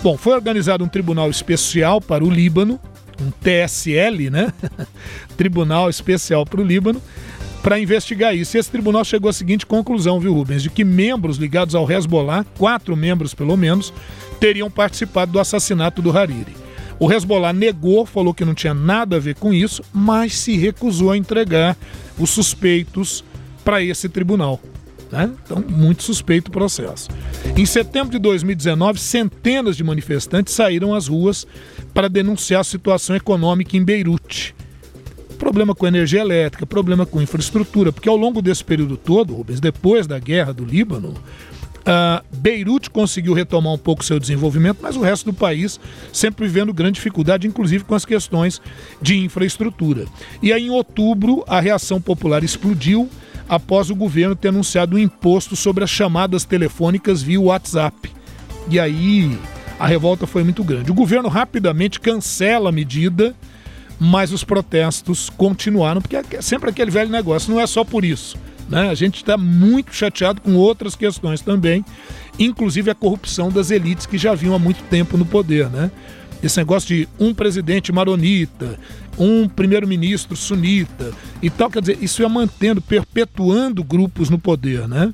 Bom, 0.04 0.18
foi 0.18 0.34
organizado 0.34 0.84
um 0.84 0.88
tribunal 0.88 1.30
especial 1.30 2.02
para 2.02 2.24
o 2.24 2.30
Líbano, 2.30 2.80
um 3.22 3.32
TSL, 3.32 4.30
né? 4.30 4.54
tribunal 5.36 5.90
Especial 5.90 6.46
para 6.46 6.62
o 6.62 6.64
Líbano, 6.64 7.02
para 7.62 7.80
investigar 7.80 8.36
isso. 8.36 8.56
E 8.56 8.60
esse 8.60 8.72
tribunal 8.72 9.04
chegou 9.04 9.30
à 9.30 9.34
seguinte 9.34 9.66
conclusão, 9.66 10.20
viu, 10.20 10.34
Rubens? 10.34 10.64
De 10.64 10.70
que 10.70 10.84
membros 10.84 11.38
ligados 11.38 11.76
ao 11.76 11.90
Hezbollah, 11.90 12.46
quatro 12.58 12.96
membros 12.96 13.34
pelo 13.34 13.56
menos, 13.58 13.94
teriam 14.40 14.70
participado 14.70 15.32
do 15.32 15.40
assassinato 15.40 16.02
do 16.02 16.18
Hariri. 16.18 16.56
O 17.00 17.12
Hezbollah 17.12 17.54
negou, 17.54 18.06
falou 18.06 18.34
que 18.34 18.44
não 18.44 18.54
tinha 18.54 18.74
nada 18.74 19.16
a 19.16 19.20
ver 19.20 19.36
com 19.36 19.54
isso, 19.54 19.84
mas 19.94 20.38
se 20.38 20.58
recusou 20.58 21.12
a 21.12 21.18
entregar 21.18 21.78
os 22.18 22.30
suspeitos 22.30 23.24
para 23.64 23.82
esse 23.82 24.10
tribunal. 24.10 24.60
Né? 25.12 25.32
Então, 25.44 25.64
muito 25.68 26.04
suspeito 26.04 26.50
o 26.50 26.52
processo. 26.52 27.10
Em 27.56 27.66
setembro 27.66 28.12
de 28.12 28.20
2019, 28.20 29.00
centenas 29.00 29.78
de 29.78 29.84
manifestantes 29.84 30.54
saíram 30.54 30.94
às 30.94 31.08
ruas 31.08 31.48
para 31.94 32.08
denunciar 32.08 32.62
a 32.62 32.66
situação 32.66 33.16
econômica 33.16 33.76
em 33.76 33.84
Beirute. 33.84 34.54
Problema 35.40 35.74
com 35.74 35.88
energia 35.88 36.20
elétrica, 36.20 36.66
problema 36.66 37.06
com 37.06 37.22
infraestrutura, 37.22 37.92
porque 37.92 38.10
ao 38.10 38.18
longo 38.18 38.42
desse 38.42 38.64
período 38.64 38.98
todo, 38.98 39.34
Rubens, 39.34 39.60
depois 39.60 40.06
da 40.06 40.20
guerra 40.20 40.54
do 40.54 40.64
Líbano, 40.64 41.16
Uh, 41.80 42.22
Beirute 42.38 42.90
conseguiu 42.90 43.34
retomar 43.34 43.74
um 43.74 43.78
pouco 43.78 44.04
seu 44.04 44.20
desenvolvimento, 44.20 44.78
mas 44.80 44.96
o 44.96 45.02
resto 45.02 45.32
do 45.32 45.34
país 45.34 45.80
sempre 46.14 46.46
vivendo 46.46 46.74
grande 46.74 46.96
dificuldade, 46.96 47.48
inclusive 47.48 47.84
com 47.84 47.96
as 47.96 48.06
questões 48.06 48.62
de 49.02 49.18
infraestrutura. 49.18 50.06
E 50.44 50.54
aí, 50.54 50.68
em 50.68 50.70
outubro, 50.70 51.44
a 51.48 51.60
reação 51.60 52.00
popular 52.00 52.44
explodiu 52.44 53.10
após 53.48 53.90
o 53.90 53.96
governo 53.96 54.36
ter 54.36 54.50
anunciado 54.50 54.98
um 54.98 55.00
imposto 55.00 55.56
sobre 55.56 55.84
as 55.84 55.90
chamadas 55.90 56.46
telefônicas 56.46 57.24
via 57.24 57.42
WhatsApp. 57.42 58.12
E 58.70 58.80
aí 58.80 59.36
a 59.80 59.88
revolta 59.88 60.28
foi 60.28 60.44
muito 60.44 60.64
grande. 60.64 60.92
O 60.92 60.94
governo 60.94 61.30
rapidamente 61.30 62.00
cancela 62.00 62.70
a 62.70 62.74
medida, 62.74 63.34
mas 64.00 64.32
os 64.32 64.44
protestos 64.44 65.30
continuaram, 65.30 66.02
porque 66.02 66.16
é 66.36 66.42
sempre 66.42 66.70
aquele 66.70 66.90
velho 66.90 67.10
negócio, 67.10 67.52
não 67.52 67.60
é 67.60 67.68
só 67.68 67.84
por 67.84 68.06
isso. 68.06 68.38
Né? 68.70 68.90
A 68.90 68.94
gente 68.94 69.18
está 69.18 69.38
muito 69.38 69.94
chateado 69.94 70.42
com 70.42 70.56
outras 70.56 70.96
questões 70.96 71.42
também, 71.42 71.84
inclusive 72.38 72.90
a 72.90 72.96
corrupção 72.96 73.50
das 73.50 73.72
elites 73.72 74.06
que 74.06 74.18
já 74.18 74.34
vinham 74.34 74.56
há 74.56 74.60
muito 74.60 74.84
tempo 74.84 75.18
no 75.18 75.26
poder. 75.26 75.70
Né? 75.70 75.92
Esse 76.42 76.58
negócio 76.58 76.88
de 76.88 77.10
um 77.20 77.34
presidente 77.34 77.92
maronita, 77.92 78.80
um 79.18 79.50
primeiro-ministro 79.50 80.36
sunita 80.38 81.12
e 81.42 81.50
tal, 81.50 81.70
quer 81.70 81.82
dizer, 81.82 81.98
isso 82.02 82.22
ia 82.22 82.30
mantendo, 82.30 82.80
perpetuando 82.80 83.84
grupos 83.84 84.30
no 84.30 84.40
poder, 84.40 84.88
né? 84.88 85.14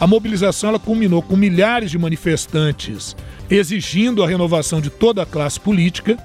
A 0.00 0.06
mobilização 0.06 0.70
ela 0.70 0.78
culminou 0.78 1.20
com 1.20 1.36
milhares 1.36 1.90
de 1.90 1.98
manifestantes 1.98 3.14
exigindo 3.50 4.22
a 4.22 4.26
renovação 4.26 4.80
de 4.80 4.88
toda 4.88 5.22
a 5.22 5.26
classe 5.26 5.60
política 5.60 6.16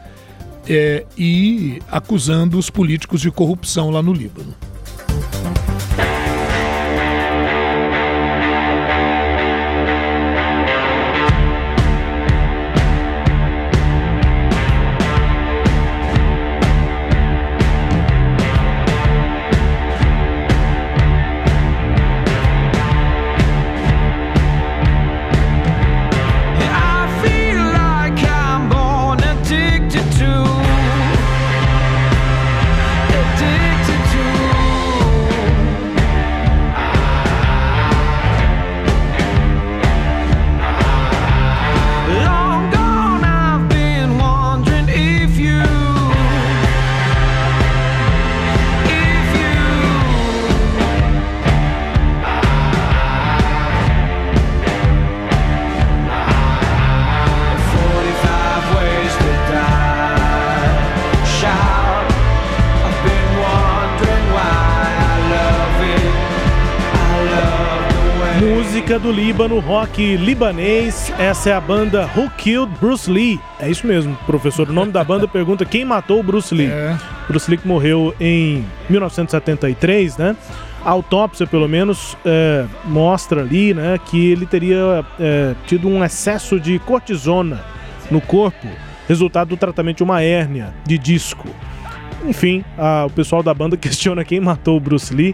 é, 0.69 1.05
e 1.17 1.81
acusando 1.89 2.57
os 2.57 2.69
políticos 2.69 3.21
de 3.21 3.31
corrupção 3.31 3.89
lá 3.89 4.01
no 4.01 4.13
Líbano. 4.13 4.53
Do 69.07 69.13
Líbano, 69.13 69.59
rock 69.59 70.17
libanês. 70.17 71.13
Essa 71.17 71.51
é 71.51 71.53
a 71.53 71.61
banda 71.61 72.09
Who 72.13 72.29
Killed 72.31 72.69
Bruce 72.77 73.09
Lee. 73.09 73.39
É 73.57 73.69
isso 73.69 73.87
mesmo, 73.87 74.13
professor. 74.25 74.69
O 74.69 74.73
nome 74.73 74.91
da 74.91 75.01
banda 75.01 75.25
pergunta 75.25 75.63
quem 75.63 75.85
matou 75.85 76.19
o 76.19 76.23
Bruce 76.23 76.53
Lee. 76.53 76.67
É. 76.67 76.97
Bruce 77.25 77.49
Lee 77.49 77.57
que 77.57 77.65
morreu 77.65 78.13
em 78.19 78.65
1973, 78.89 80.17
né? 80.17 80.35
A 80.83 80.89
autópsia, 80.89 81.47
pelo 81.47 81.69
menos, 81.69 82.17
é, 82.25 82.65
mostra 82.83 83.43
ali, 83.43 83.73
né, 83.73 83.97
que 83.97 84.31
ele 84.31 84.45
teria 84.45 85.05
é, 85.17 85.55
tido 85.65 85.87
um 85.87 86.03
excesso 86.03 86.59
de 86.59 86.77
cortisona 86.79 87.63
no 88.11 88.19
corpo, 88.19 88.67
resultado 89.07 89.47
do 89.49 89.57
tratamento 89.57 89.97
de 89.97 90.03
uma 90.03 90.21
hérnia 90.21 90.73
de 90.85 90.97
disco. 90.97 91.47
Enfim, 92.25 92.61
a, 92.77 93.05
o 93.05 93.09
pessoal 93.09 93.41
da 93.41 93.53
banda 93.53 93.77
questiona 93.77 94.25
quem 94.25 94.41
matou 94.41 94.75
o 94.75 94.81
Bruce 94.81 95.13
Lee 95.13 95.33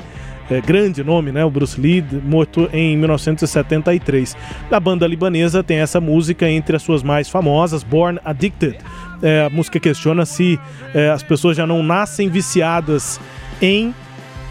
é, 0.50 0.62
grande 0.62 1.04
nome, 1.04 1.32
né? 1.32 1.44
O 1.44 1.50
Bruce 1.50 1.80
Lee, 1.80 2.04
morto 2.24 2.70
em 2.74 2.98
1973. 2.98 4.36
A 4.72 4.80
banda 4.80 5.08
libanesa 5.08 5.64
tem 5.64 5.78
essa 5.78 6.00
música 6.02 6.50
entre 6.50 6.76
as 6.76 6.82
suas 6.82 7.04
mais 7.04 7.30
famosas, 7.30 7.84
Born 7.84 8.20
Addicted. 8.24 8.78
É, 9.22 9.46
a 9.46 9.50
música 9.50 9.80
questiona 9.80 10.26
se 10.26 10.60
é, 10.94 11.10
as 11.10 11.24
pessoas 11.24 11.56
já 11.56 11.66
não 11.66 11.82
nascem 11.82 12.30
viciadas 12.30 13.20
em 13.62 13.94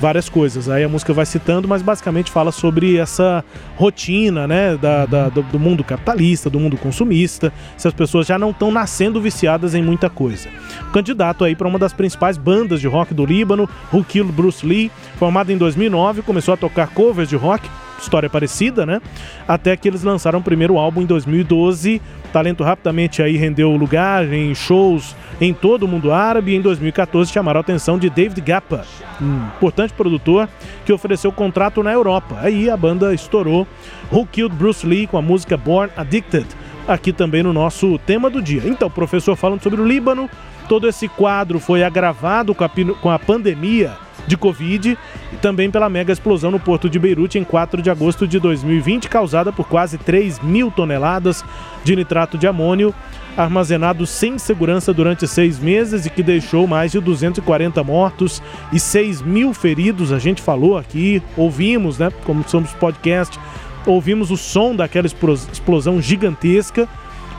várias 0.03 0.28
coisas. 0.28 0.68
Aí 0.68 0.82
a 0.82 0.88
música 0.88 1.12
vai 1.12 1.24
citando, 1.24 1.68
mas 1.68 1.80
basicamente 1.80 2.28
fala 2.28 2.50
sobre 2.50 2.96
essa 2.96 3.44
rotina, 3.76 4.48
né, 4.48 4.76
da, 4.76 5.07
da 5.07 5.28
do 5.28 5.61
mundo 5.61 5.84
capitalista, 5.84 6.50
do 6.50 6.59
mundo 6.59 6.76
consumista, 6.76 7.53
se 7.76 7.86
as 7.86 7.94
pessoas 7.94 8.26
já 8.26 8.36
não 8.36 8.50
estão 8.50 8.72
nascendo 8.72 9.20
viciadas 9.20 9.76
em 9.76 9.82
muita 9.82 10.11
coisa. 10.11 10.48
O 10.88 10.92
candidato 10.92 11.44
aí 11.44 11.55
para 11.55 11.68
uma 11.68 11.78
das 11.78 11.92
principais 11.92 12.36
bandas 12.36 12.80
de 12.80 12.88
rock 12.88 13.14
do 13.14 13.24
Líbano, 13.24 13.68
Killed 14.09 14.32
Bruce 14.32 14.66
Lee, 14.66 14.90
formado 15.18 15.53
em 15.53 15.57
2009, 15.57 16.22
começou 16.22 16.55
a 16.55 16.57
tocar 16.57 16.88
covers 16.88 17.28
de 17.28 17.36
rock 17.36 17.70
história 18.03 18.28
parecida, 18.28 18.84
né? 18.84 19.00
Até 19.46 19.76
que 19.76 19.88
eles 19.88 20.03
lançaram 20.03 20.40
o 20.40 20.42
primeiro 20.42 20.78
álbum 20.78 21.03
em 21.03 21.07
2012. 21.07 22.00
O 22.24 22.28
talento 22.32 22.62
rapidamente 22.62 23.22
aí 23.22 23.36
rendeu 23.36 23.70
lugar 23.76 24.30
em 24.32 24.55
shows 24.55 25.14
em 25.40 25.53
todo 25.53 25.84
o 25.84 25.88
mundo 25.88 26.12
árabe 26.12 26.53
e 26.53 26.57
em 26.57 26.61
2014 26.61 27.32
chamaram 27.32 27.59
a 27.59 27.62
atenção 27.62 27.98
de 27.98 28.09
David 28.09 28.40
Gappa, 28.40 28.84
um 29.20 29.46
importante 29.57 29.92
produtor 29.92 30.48
que 30.84 30.92
ofereceu 30.92 31.32
contrato 31.32 31.82
na 31.82 31.92
Europa. 31.92 32.38
Aí 32.40 32.70
a 32.70 32.76
banda 32.76 33.12
estourou. 33.14 33.66
Who 34.11 34.26
Killed 34.26 34.55
Bruce 34.55 34.86
Lee 34.86 35.07
com 35.07 35.16
a 35.16 35.22
música 35.22 35.57
Born 35.57 35.90
Addicted, 35.96 36.46
aqui 36.86 37.12
também 37.12 37.42
no 37.42 37.53
nosso 37.53 37.98
tema 38.00 38.28
do 38.28 38.42
dia. 38.42 38.62
Então, 38.66 38.90
professor 38.90 39.36
falando 39.36 39.62
sobre 39.62 39.80
o 39.80 39.86
Líbano, 39.86 40.28
todo 40.68 40.86
esse 40.86 41.09
quadro 41.09 41.59
foi 41.59 41.82
agravado 41.82 42.55
com 42.55 42.64
a, 42.64 42.70
com 43.00 43.11
a 43.11 43.18
pandemia 43.18 43.92
de 44.26 44.36
Covid 44.36 44.96
e 45.32 45.36
também 45.36 45.70
pela 45.70 45.88
mega 45.88 46.12
explosão 46.12 46.50
no 46.50 46.60
porto 46.60 46.88
de 46.88 46.98
Beirute 46.98 47.38
em 47.38 47.44
4 47.44 47.82
de 47.82 47.90
agosto 47.90 48.26
de 48.26 48.38
2020, 48.38 49.08
causada 49.08 49.52
por 49.52 49.66
quase 49.66 49.98
3 49.98 50.40
mil 50.40 50.70
toneladas 50.70 51.44
de 51.84 51.96
nitrato 51.96 52.38
de 52.38 52.46
amônio 52.46 52.94
armazenado 53.36 54.06
sem 54.06 54.38
segurança 54.38 54.92
durante 54.92 55.26
seis 55.26 55.58
meses 55.58 56.04
e 56.04 56.10
que 56.10 56.22
deixou 56.22 56.66
mais 56.66 56.92
de 56.92 57.00
240 57.00 57.82
mortos 57.82 58.42
e 58.72 58.78
6 58.78 59.22
mil 59.22 59.54
feridos. 59.54 60.12
A 60.12 60.18
gente 60.18 60.42
falou 60.42 60.76
aqui, 60.76 61.22
ouvimos, 61.36 61.98
né? 61.98 62.10
Como 62.24 62.44
somos 62.46 62.72
podcast, 62.74 63.38
ouvimos 63.86 64.30
o 64.30 64.36
som 64.36 64.76
daquela 64.76 65.06
explo- 65.06 65.32
explosão 65.50 66.00
gigantesca. 66.00 66.86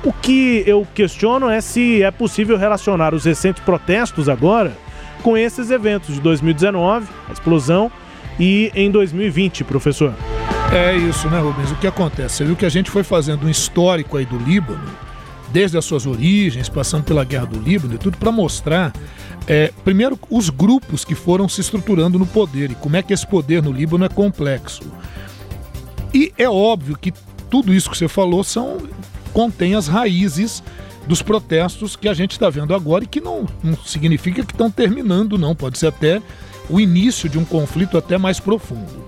O 0.03 0.11
que 0.11 0.63
eu 0.65 0.86
questiono 0.95 1.47
é 1.47 1.61
se 1.61 2.01
é 2.03 2.09
possível 2.11 2.57
relacionar 2.57 3.13
os 3.13 3.23
recentes 3.23 3.63
protestos 3.63 4.27
agora 4.27 4.73
com 5.24 5.38
esses 5.38 5.71
eventos 5.71 6.13
de 6.13 6.21
2019, 6.21 7.07
a 7.30 7.32
explosão, 7.32 7.91
e 8.39 8.71
em 8.76 8.91
2020, 8.91 9.63
professor. 9.63 10.13
É 10.71 10.95
isso, 10.95 11.30
né, 11.30 11.39
Rubens? 11.39 11.71
O 11.71 11.76
que 11.76 11.88
acontece? 11.88 12.36
Você 12.36 12.45
viu 12.45 12.55
que 12.55 12.65
a 12.65 12.69
gente 12.69 12.91
foi 12.91 13.03
fazendo 13.03 13.45
um 13.45 13.49
histórico 13.49 14.17
aí 14.17 14.26
do 14.26 14.38
Líbano, 14.38 14.84
desde 15.51 15.78
as 15.78 15.86
suas 15.86 16.05
origens, 16.05 16.67
passando 16.67 17.03
pela 17.03 17.24
guerra 17.24 17.45
do 17.45 17.59
Líbano 17.59 17.95
e 17.95 17.97
tudo, 17.97 18.17
para 18.17 18.32
mostrar, 18.32 18.91
é, 19.47 19.71
primeiro, 19.84 20.19
os 20.30 20.49
grupos 20.49 21.05
que 21.05 21.15
foram 21.15 21.47
se 21.47 21.61
estruturando 21.61 22.19
no 22.19 22.26
poder 22.26 22.71
e 22.71 22.76
como 22.76 22.97
é 22.97 23.03
que 23.03 23.13
esse 23.13 23.26
poder 23.26 23.61
no 23.61 23.71
Líbano 23.71 24.03
é 24.03 24.09
complexo. 24.09 24.82
E 26.13 26.34
é 26.38 26.49
óbvio 26.49 26.97
que 26.97 27.13
tudo 27.49 27.74
isso 27.74 27.89
que 27.89 27.97
você 27.97 28.07
falou 28.07 28.43
são 28.43 28.80
contém 29.32 29.76
as 29.76 29.88
raízes 29.88 30.63
dos 31.08 31.22
protestos 31.22 31.95
que 31.95 32.08
a 32.08 32.14
gente 32.14 32.32
está 32.32 32.49
vendo 32.49 32.74
agora 32.74 33.04
e 33.04 33.08
que 33.08 33.20
não, 33.20 33.45
não 33.64 33.78
significa 33.86 34.43
que 34.43 34.54
estão 34.54 34.72
terminando, 34.72 35.38
não. 35.38 35.56
Pode 35.56 35.78
ser 35.78 35.88
até 35.88 36.22
o 36.70 36.80
início 36.80 37.30
de 37.30 37.38
um 37.38 37.45
conflito 37.45 37.97
até 37.97 38.18
mais 38.18 38.39
profundo. 38.39 39.04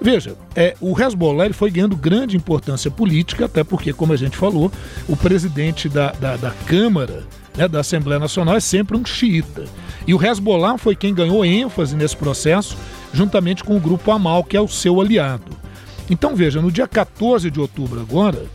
Veja, 0.00 0.34
é, 0.56 0.74
o 0.80 0.98
Hezbollah 0.98 1.52
foi 1.52 1.70
ganhando 1.70 1.94
grande 1.94 2.36
importância 2.36 2.90
política, 2.90 3.44
até 3.44 3.62
porque, 3.62 3.92
como 3.92 4.14
a 4.14 4.16
gente 4.16 4.36
falou, 4.36 4.72
o 5.06 5.14
presidente 5.14 5.90
da, 5.90 6.12
da, 6.12 6.36
da 6.36 6.50
Câmara, 6.66 7.24
né, 7.54 7.68
da 7.68 7.80
Assembleia 7.80 8.18
Nacional, 8.18 8.56
é 8.56 8.60
sempre 8.60 8.96
um 8.96 9.04
xiita. 9.04 9.64
E 10.06 10.14
o 10.14 10.24
Hezbollah 10.24 10.78
foi 10.78 10.96
quem 10.96 11.12
ganhou 11.12 11.44
ênfase 11.44 11.94
nesse 11.94 12.16
processo, 12.16 12.78
juntamente 13.12 13.62
com 13.62 13.76
o 13.76 13.80
grupo 13.80 14.10
Amal, 14.10 14.42
que 14.42 14.56
é 14.56 14.60
o 14.60 14.68
seu 14.68 15.00
aliado. 15.00 15.60
Então, 16.08 16.34
veja, 16.34 16.62
no 16.62 16.72
dia 16.72 16.88
14 16.88 17.50
de 17.50 17.60
outubro 17.60 18.00
agora, 18.00 18.46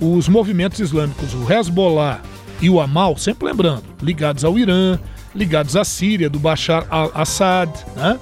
os 0.00 0.28
movimentos 0.28 0.78
islâmicos, 0.80 1.34
o 1.34 1.50
Hezbollah 1.50 2.20
e 2.60 2.70
o 2.70 2.80
Amal, 2.80 3.16
sempre 3.16 3.46
lembrando, 3.46 3.84
ligados 4.02 4.44
ao 4.44 4.58
Irã, 4.58 4.98
ligados 5.34 5.76
à 5.76 5.84
Síria, 5.84 6.28
do 6.28 6.38
Bashar 6.38 6.86
al-Assad, 6.90 7.70
né? 7.96 8.18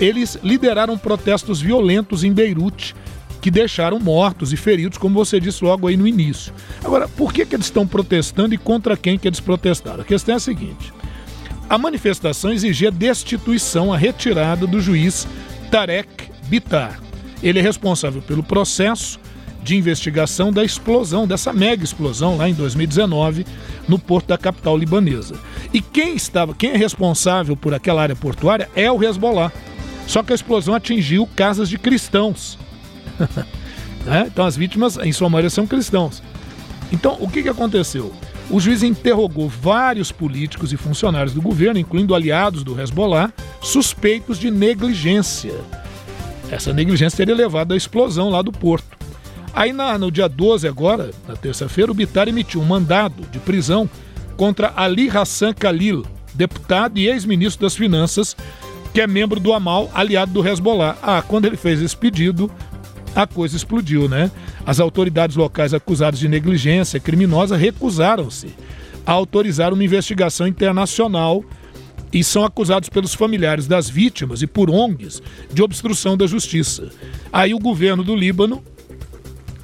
eles 0.00 0.38
lideraram 0.42 0.96
protestos 0.96 1.60
violentos 1.60 2.24
em 2.24 2.32
Beirute, 2.32 2.94
que 3.40 3.50
deixaram 3.50 4.00
mortos 4.00 4.52
e 4.52 4.56
feridos, 4.56 4.98
como 4.98 5.14
você 5.14 5.38
disse 5.38 5.64
logo 5.64 5.86
aí 5.86 5.96
no 5.96 6.06
início. 6.06 6.52
Agora, 6.84 7.08
por 7.08 7.32
que, 7.32 7.46
que 7.46 7.54
eles 7.54 7.66
estão 7.66 7.86
protestando 7.86 8.54
e 8.54 8.58
contra 8.58 8.96
quem 8.96 9.18
que 9.18 9.28
eles 9.28 9.40
protestaram? 9.40 10.00
A 10.00 10.04
questão 10.04 10.34
é 10.34 10.36
a 10.36 10.40
seguinte: 10.40 10.92
a 11.68 11.78
manifestação 11.78 12.52
exigia 12.52 12.90
destituição, 12.90 13.92
a 13.92 13.96
retirada 13.96 14.66
do 14.66 14.80
juiz 14.80 15.26
Tarek 15.70 16.30
Bitar. 16.44 17.00
Ele 17.42 17.60
é 17.60 17.62
responsável 17.62 18.20
pelo 18.20 18.42
processo 18.42 19.20
de 19.62 19.76
investigação 19.76 20.52
da 20.52 20.64
explosão, 20.64 21.26
dessa 21.26 21.52
mega 21.52 21.84
explosão 21.84 22.36
lá 22.36 22.48
em 22.48 22.54
2019, 22.54 23.46
no 23.88 23.98
porto 23.98 24.28
da 24.28 24.38
capital 24.38 24.76
libanesa. 24.76 25.34
E 25.72 25.80
quem 25.80 26.14
estava, 26.14 26.54
quem 26.54 26.70
é 26.70 26.76
responsável 26.76 27.56
por 27.56 27.74
aquela 27.74 28.02
área 28.02 28.16
portuária 28.16 28.68
é 28.74 28.90
o 28.90 29.02
Hezbollah. 29.02 29.52
Só 30.06 30.22
que 30.22 30.32
a 30.32 30.34
explosão 30.34 30.74
atingiu 30.74 31.28
casas 31.36 31.68
de 31.68 31.78
cristãos. 31.78 32.58
Né? 34.06 34.24
Então 34.32 34.46
as 34.46 34.56
vítimas, 34.56 34.96
em 34.96 35.12
sua 35.12 35.28
maioria, 35.28 35.50
são 35.50 35.66
cristãos. 35.66 36.22
Então, 36.90 37.18
o 37.20 37.28
que, 37.28 37.42
que 37.42 37.48
aconteceu? 37.48 38.14
O 38.50 38.58
juiz 38.58 38.82
interrogou 38.82 39.48
vários 39.48 40.10
políticos 40.10 40.72
e 40.72 40.76
funcionários 40.76 41.34
do 41.34 41.42
governo, 41.42 41.78
incluindo 41.78 42.14
aliados 42.14 42.64
do 42.64 42.80
Hezbollah, 42.80 43.30
suspeitos 43.60 44.38
de 44.38 44.50
negligência. 44.50 45.54
Essa 46.50 46.72
negligência 46.72 47.18
teria 47.18 47.34
levado 47.34 47.74
à 47.74 47.76
explosão 47.76 48.30
lá 48.30 48.40
do 48.40 48.50
porto. 48.50 48.97
Aí, 49.58 49.72
na- 49.72 49.98
no 49.98 50.08
dia 50.08 50.28
12, 50.28 50.68
agora, 50.68 51.10
na 51.26 51.34
terça-feira, 51.34 51.90
o 51.90 51.94
Bitar 51.94 52.28
emitiu 52.28 52.60
um 52.60 52.64
mandado 52.64 53.24
de 53.32 53.40
prisão 53.40 53.90
contra 54.36 54.72
Ali 54.76 55.10
Hassan 55.10 55.50
Khalil, 55.52 56.06
deputado 56.32 56.96
e 56.96 57.08
ex-ministro 57.08 57.62
das 57.66 57.74
Finanças, 57.74 58.36
que 58.94 59.00
é 59.00 59.06
membro 59.08 59.40
do 59.40 59.52
Amal, 59.52 59.90
aliado 59.92 60.32
do 60.32 60.46
Hezbollah. 60.46 60.96
Ah, 61.02 61.20
quando 61.26 61.46
ele 61.46 61.56
fez 61.56 61.82
esse 61.82 61.96
pedido, 61.96 62.48
a 63.16 63.26
coisa 63.26 63.56
explodiu, 63.56 64.08
né? 64.08 64.30
As 64.64 64.78
autoridades 64.78 65.34
locais 65.34 65.74
acusadas 65.74 66.20
de 66.20 66.28
negligência 66.28 67.00
criminosa 67.00 67.56
recusaram-se 67.56 68.54
a 69.04 69.10
autorizar 69.10 69.74
uma 69.74 69.82
investigação 69.82 70.46
internacional 70.46 71.42
e 72.12 72.22
são 72.22 72.44
acusados 72.44 72.88
pelos 72.88 73.12
familiares 73.12 73.66
das 73.66 73.90
vítimas 73.90 74.40
e 74.40 74.46
por 74.46 74.70
ONGs 74.70 75.20
de 75.52 75.64
obstrução 75.64 76.16
da 76.16 76.28
justiça. 76.28 76.90
Aí 77.32 77.52
o 77.52 77.58
governo 77.58 78.04
do 78.04 78.14
Líbano, 78.14 78.62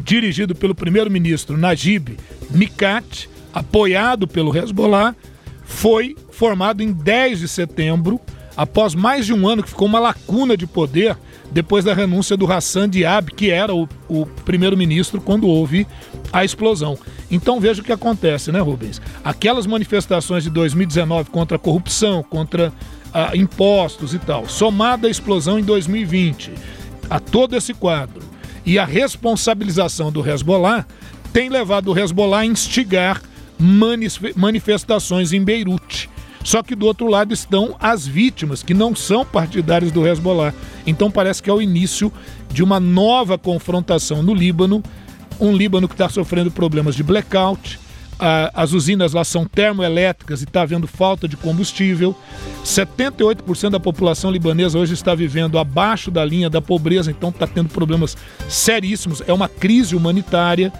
dirigido 0.05 0.55
pelo 0.55 0.75
primeiro-ministro 0.75 1.57
Najib 1.57 2.19
Mikati, 2.51 3.29
apoiado 3.53 4.29
pelo 4.29 4.57
Hezbollah, 4.57 5.17
foi 5.65 6.15
formado 6.31 6.83
em 6.83 6.93
10 6.93 7.41
de 7.41 7.49
setembro, 7.49 8.21
após 8.57 8.95
mais 8.95 9.25
de 9.25 9.33
um 9.33 9.49
ano 9.49 9.63
que 9.63 9.71
ficou 9.71 9.89
uma 9.89 9.99
lacuna 9.99 10.57
de 10.57 10.67
poder 10.67 11.17
depois 11.51 11.85
da 11.85 11.95
renúncia 11.95 12.37
do 12.37 12.51
Hassan 12.53 12.89
Diab, 12.89 13.33
que 13.33 13.51
era 13.51 13.75
o, 13.75 13.89
o 14.09 14.27
primeiro-ministro 14.45 15.21
quando 15.21 15.49
houve 15.49 15.87
a 16.33 16.45
explosão. 16.45 16.99
Então 17.31 17.59
veja 17.59 17.81
o 17.81 17.85
que 17.85 17.93
acontece, 17.93 18.53
né, 18.53 18.61
Rubens? 18.61 19.01
Aquelas 19.25 19.67
manifestações 19.67 20.45
de 20.45 20.51
2019 20.51 21.31
contra 21.31 21.57
a 21.57 21.61
corrupção, 21.61 22.23
contra 22.23 22.73
ah, 23.13 23.31
impostos 23.35 24.13
e 24.13 24.19
tal, 24.19 24.49
somada 24.49 25.09
à 25.09 25.11
explosão 25.11 25.59
em 25.59 25.65
2020, 25.65 26.53
a 27.09 27.19
todo 27.19 27.57
esse 27.57 27.73
quadro 27.73 28.34
e 28.65 28.79
a 28.79 28.85
responsabilização 28.85 30.11
do 30.11 30.27
Hezbollah 30.27 30.87
tem 31.33 31.49
levado 31.49 31.93
o 31.93 31.99
Hezbollah 31.99 32.41
a 32.41 32.47
instigar 32.47 33.21
manifestações 34.37 35.33
em 35.33 35.43
Beirute. 35.43 36.09
Só 36.43 36.63
que 36.63 36.75
do 36.75 36.87
outro 36.87 37.09
lado 37.09 37.33
estão 37.33 37.75
as 37.81 38.07
vítimas, 38.07 38.63
que 38.63 38.75
não 38.75 38.95
são 38.95 39.25
partidários 39.25 39.91
do 39.91 40.07
Hezbollah. 40.07 40.53
Então 40.87 41.11
parece 41.11 41.43
que 41.43 41.49
é 41.49 41.53
o 41.53 41.63
início 41.63 42.13
de 42.51 42.63
uma 42.63 42.79
nova 42.79 43.39
confrontação 43.39 44.23
no 44.23 44.35
Líbano. 44.35 44.83
Um 45.41 45.57
Líbano 45.57 45.89
que 45.89 45.95
está 45.95 46.09
sofrendo 46.09 46.51
problemas 46.51 46.95
de 46.95 47.03
blackout. 47.03 47.81
As 48.19 48.73
usinas 48.73 49.13
lá 49.13 49.25
são 49.25 49.45
termoelétricas 49.45 50.41
e 50.41 50.45
está 50.45 50.63
havendo 50.63 50.87
falta 50.87 51.27
de 51.27 51.37
combustível. 51.37 52.15
78% 52.65 53.71
da 53.71 53.81
população 53.81 54.31
libanesa 54.31 54.79
hoje 54.79 54.95
está 54.95 55.15
vivendo 55.15 55.59
abaixo 55.59 56.11
da 56.11 56.25
linha 56.25 56.49
da 56.49 56.63
pobreza, 56.63 57.11
então 57.11 57.31
está 57.31 57.47
tendo 57.47 57.69
problemas 57.69 58.17
seríssimos. 58.49 59.23
É 59.27 59.33
uma 59.33 59.49
crise 59.49 59.97
humanitária. 59.97 60.73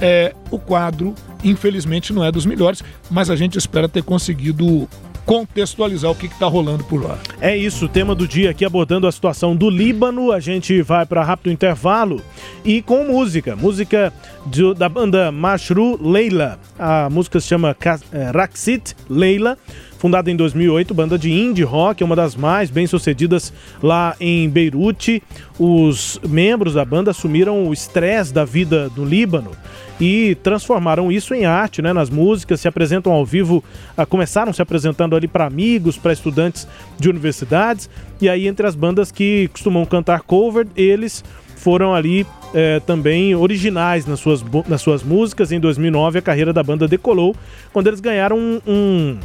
É, 0.00 0.34
o 0.50 0.58
quadro, 0.58 1.14
infelizmente, 1.44 2.12
não 2.12 2.24
é 2.24 2.32
dos 2.32 2.44
melhores, 2.44 2.82
mas 3.08 3.30
a 3.30 3.36
gente 3.36 3.56
espera 3.56 3.88
ter 3.88 4.02
conseguido 4.02 4.88
contextualizar 5.24 6.10
o 6.10 6.14
que 6.14 6.26
está 6.26 6.46
rolando 6.46 6.84
por 6.84 7.02
lá. 7.04 7.18
É 7.40 7.56
isso, 7.56 7.86
o 7.86 7.88
tema 7.88 8.14
do 8.14 8.26
dia 8.26 8.50
aqui 8.50 8.64
abordando 8.64 9.06
a 9.06 9.12
situação 9.12 9.54
do 9.56 9.70
Líbano. 9.70 10.32
A 10.32 10.40
gente 10.40 10.82
vai 10.82 11.06
para 11.06 11.22
rápido 11.24 11.52
intervalo 11.52 12.20
e 12.64 12.82
com 12.82 13.04
música. 13.04 13.54
Música 13.56 14.12
de- 14.46 14.74
da 14.74 14.88
banda 14.88 15.30
Mashru 15.32 15.98
Leila. 16.02 16.58
A 16.78 17.08
música 17.10 17.40
se 17.40 17.48
chama 17.48 17.76
eh, 18.12 18.30
Raksit 18.32 18.94
Leila. 19.08 19.56
Fundada 20.02 20.28
em 20.28 20.34
2008, 20.34 20.92
banda 20.92 21.16
de 21.16 21.30
indie 21.30 21.62
rock, 21.62 22.02
é 22.02 22.04
uma 22.04 22.16
das 22.16 22.34
mais 22.34 22.68
bem-sucedidas 22.70 23.52
lá 23.80 24.16
em 24.18 24.50
Beirute. 24.50 25.22
Os 25.56 26.18
membros 26.28 26.74
da 26.74 26.84
banda 26.84 27.12
assumiram 27.12 27.68
o 27.68 27.72
estresse 27.72 28.34
da 28.34 28.44
vida 28.44 28.88
do 28.88 29.04
Líbano 29.04 29.52
e 30.00 30.34
transformaram 30.42 31.12
isso 31.12 31.32
em 31.34 31.44
arte, 31.44 31.80
né? 31.80 31.92
Nas 31.92 32.10
músicas, 32.10 32.60
se 32.60 32.66
apresentam 32.66 33.12
ao 33.12 33.24
vivo, 33.24 33.62
ah, 33.96 34.04
começaram 34.04 34.52
se 34.52 34.60
apresentando 34.60 35.14
ali 35.14 35.28
para 35.28 35.46
amigos, 35.46 35.96
para 35.96 36.12
estudantes 36.12 36.66
de 36.98 37.08
universidades, 37.08 37.88
e 38.20 38.28
aí 38.28 38.48
entre 38.48 38.66
as 38.66 38.74
bandas 38.74 39.12
que 39.12 39.46
costumam 39.52 39.84
cantar 39.84 40.22
cover, 40.22 40.66
eles 40.74 41.22
foram 41.54 41.94
ali 41.94 42.26
é, 42.52 42.80
também 42.80 43.36
originais 43.36 44.04
nas 44.04 44.18
suas, 44.18 44.44
nas 44.68 44.82
suas 44.82 45.04
músicas. 45.04 45.52
Em 45.52 45.60
2009, 45.60 46.18
a 46.18 46.22
carreira 46.22 46.52
da 46.52 46.60
banda 46.60 46.88
decolou 46.88 47.36
quando 47.72 47.86
eles 47.86 48.00
ganharam 48.00 48.36
um, 48.36 48.60
um, 48.66 49.18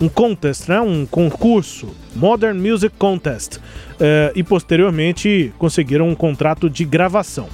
um 0.00 0.08
contest, 0.08 0.68
né? 0.68 0.80
um 0.80 1.06
concurso, 1.06 1.94
Modern 2.14 2.58
Music 2.58 2.94
Contest, 2.98 3.58
é, 4.00 4.32
e 4.34 4.42
posteriormente 4.42 5.52
conseguiram 5.58 6.08
um 6.08 6.14
contrato 6.14 6.68
de 6.68 6.84
gravação. 6.84 7.48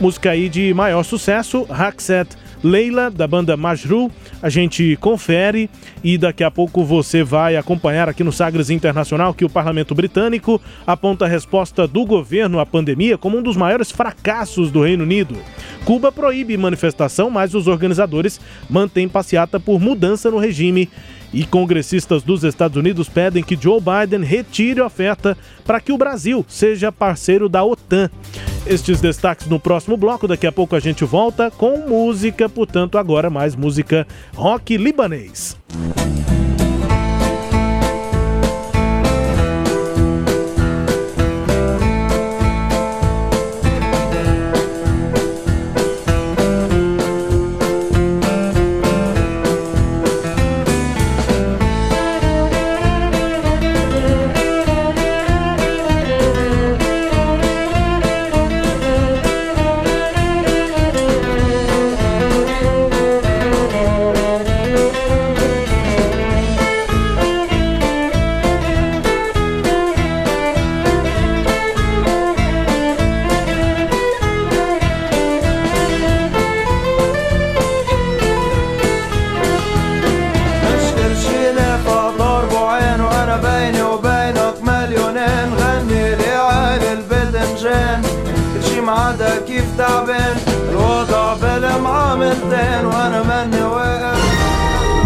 Música 0.00 0.30
aí 0.30 0.48
de 0.48 0.74
maior 0.74 1.04
sucesso, 1.04 1.62
Hackset 1.64 2.36
Leila, 2.64 3.10
da 3.10 3.28
banda 3.28 3.56
Majru. 3.58 4.10
A 4.42 4.48
gente 4.48 4.96
confere 4.96 5.68
e 6.02 6.16
daqui 6.16 6.42
a 6.42 6.50
pouco 6.50 6.82
você 6.82 7.22
vai 7.22 7.56
acompanhar 7.56 8.08
aqui 8.08 8.24
no 8.24 8.32
Sagres 8.32 8.70
Internacional 8.70 9.34
que 9.34 9.44
o 9.44 9.50
parlamento 9.50 9.94
britânico 9.94 10.60
aponta 10.86 11.26
a 11.26 11.28
resposta 11.28 11.86
do 11.86 12.06
governo 12.06 12.58
à 12.58 12.64
pandemia 12.64 13.18
como 13.18 13.36
um 13.36 13.42
dos 13.42 13.56
maiores 13.56 13.90
fracassos 13.92 14.70
do 14.70 14.82
Reino 14.82 15.04
Unido. 15.04 15.36
Cuba 15.84 16.10
proíbe 16.10 16.56
manifestação, 16.56 17.28
mas 17.28 17.54
os 17.54 17.68
organizadores 17.68 18.40
mantêm 18.68 19.08
passeata 19.08 19.60
por 19.60 19.78
mudança 19.78 20.30
no 20.30 20.38
regime. 20.38 20.88
E 21.34 21.44
congressistas 21.44 22.22
dos 22.22 22.44
Estados 22.44 22.76
Unidos 22.76 23.08
pedem 23.08 23.42
que 23.42 23.58
Joe 23.60 23.80
Biden 23.80 24.24
retire 24.24 24.80
a 24.80 24.86
oferta 24.86 25.36
para 25.64 25.80
que 25.80 25.90
o 25.90 25.98
Brasil 25.98 26.46
seja 26.48 26.92
parceiro 26.92 27.48
da 27.48 27.64
OTAN. 27.64 28.08
Estes 28.64 29.00
destaques 29.00 29.48
no 29.48 29.58
próximo 29.58 29.96
bloco. 29.96 30.28
Daqui 30.28 30.46
a 30.46 30.52
pouco 30.52 30.76
a 30.76 30.80
gente 30.80 31.04
volta 31.04 31.50
com 31.50 31.88
música, 31.88 32.48
portanto, 32.48 32.96
agora 32.96 33.28
mais 33.28 33.56
música 33.56 34.06
rock 34.36 34.76
libanês. 34.76 35.56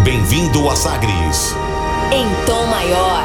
Bem-vindo 0.05 0.69
a 0.69 0.77
Sagres. 0.77 1.55
Em 2.13 2.27
tom 2.45 2.67
maior. 2.67 3.25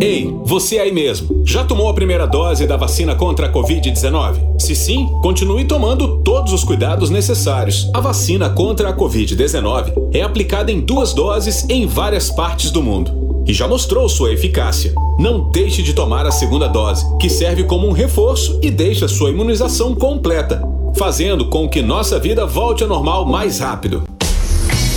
Ei, 0.00 0.32
você 0.44 0.78
aí 0.78 0.92
mesmo, 0.92 1.42
já 1.44 1.64
tomou 1.64 1.88
a 1.88 1.94
primeira 1.94 2.24
dose 2.24 2.68
da 2.68 2.76
vacina 2.76 3.16
contra 3.16 3.46
a 3.46 3.52
Covid-19? 3.52 4.60
Se 4.60 4.76
sim, 4.76 5.08
continue 5.22 5.64
tomando 5.64 6.18
todos 6.22 6.52
os 6.52 6.62
cuidados 6.62 7.10
necessários. 7.10 7.90
A 7.92 8.00
vacina 8.00 8.48
contra 8.50 8.90
a 8.90 8.96
Covid-19 8.96 10.10
é 10.14 10.22
aplicada 10.22 10.70
em 10.70 10.80
duas 10.80 11.12
doses 11.12 11.68
em 11.68 11.84
várias 11.86 12.30
partes 12.30 12.70
do 12.70 12.80
mundo 12.80 13.25
e 13.46 13.52
já 13.52 13.66
mostrou 13.68 14.08
sua 14.08 14.32
eficácia. 14.32 14.92
Não 15.18 15.50
deixe 15.50 15.82
de 15.82 15.92
tomar 15.92 16.26
a 16.26 16.30
segunda 16.30 16.66
dose, 16.68 17.04
que 17.18 17.30
serve 17.30 17.64
como 17.64 17.86
um 17.88 17.92
reforço 17.92 18.58
e 18.62 18.70
deixa 18.70 19.08
sua 19.08 19.30
imunização 19.30 19.94
completa, 19.94 20.62
fazendo 20.96 21.46
com 21.48 21.68
que 21.68 21.80
nossa 21.82 22.18
vida 22.18 22.44
volte 22.46 22.82
ao 22.82 22.88
normal 22.88 23.24
mais 23.26 23.58
rápido. 23.60 24.02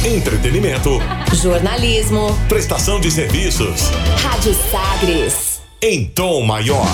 Entretenimento, 0.06 0.90
Jornalismo. 1.34 2.36
prestação 2.48 3.00
de 3.02 3.12
serviços, 3.12 3.90
Rádio 4.24 4.56
Sagres. 4.72 5.62
em 5.82 6.06
tom 6.06 6.42
maior. 6.42 6.86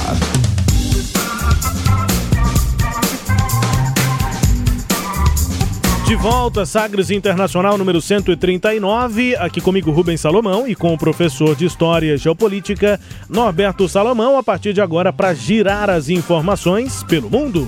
De 6.05 6.15
volta, 6.15 6.67
Sagres 6.67 7.09
Internacional 7.09 7.79
número 7.79 7.99
139, 7.99 9.35
aqui 9.37 9.59
comigo 9.59 9.89
Rubens 9.89 10.21
Salomão 10.21 10.67
e 10.67 10.75
com 10.75 10.93
o 10.93 10.97
professor 10.97 11.55
de 11.55 11.65
História 11.65 12.13
e 12.13 12.17
Geopolítica 12.17 12.99
Norberto 13.27 13.89
Salomão, 13.89 14.37
a 14.37 14.43
partir 14.43 14.71
de 14.71 14.81
agora 14.81 15.11
para 15.11 15.33
girar 15.33 15.89
as 15.89 16.07
informações 16.07 17.03
pelo 17.03 17.27
mundo. 17.27 17.67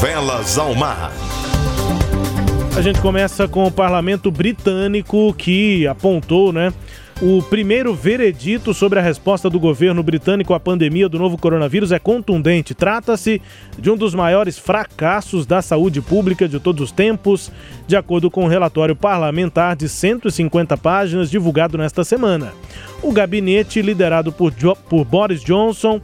Velas 0.00 0.56
ao 0.56 0.72
mar. 0.76 1.10
A 2.76 2.80
gente 2.80 3.00
começa 3.00 3.48
com 3.48 3.66
o 3.66 3.72
parlamento 3.72 4.30
britânico 4.30 5.34
que 5.34 5.84
apontou, 5.84 6.52
né, 6.52 6.72
o 7.20 7.42
primeiro 7.42 7.92
veredito 7.96 8.72
sobre 8.72 9.00
a 9.00 9.02
resposta 9.02 9.50
do 9.50 9.58
governo 9.58 10.04
britânico 10.04 10.54
à 10.54 10.60
pandemia 10.60 11.08
do 11.08 11.18
novo 11.18 11.36
coronavírus 11.36 11.90
é 11.90 11.98
contundente. 11.98 12.76
Trata-se 12.76 13.42
de 13.76 13.90
um 13.90 13.96
dos 13.96 14.14
maiores 14.14 14.56
fracassos 14.56 15.44
da 15.44 15.60
saúde 15.60 16.00
pública 16.00 16.48
de 16.48 16.60
todos 16.60 16.80
os 16.80 16.92
tempos, 16.92 17.50
de 17.88 17.96
acordo 17.96 18.30
com 18.30 18.44
um 18.44 18.48
relatório 18.48 18.94
parlamentar 18.94 19.74
de 19.74 19.88
150 19.88 20.76
páginas 20.76 21.28
divulgado 21.28 21.76
nesta 21.76 22.04
semana. 22.04 22.52
O 23.02 23.10
gabinete, 23.10 23.82
liderado 23.82 24.30
por, 24.30 24.52
Jo- 24.54 24.76
por 24.88 25.04
Boris 25.04 25.42
Johnson, 25.42 26.00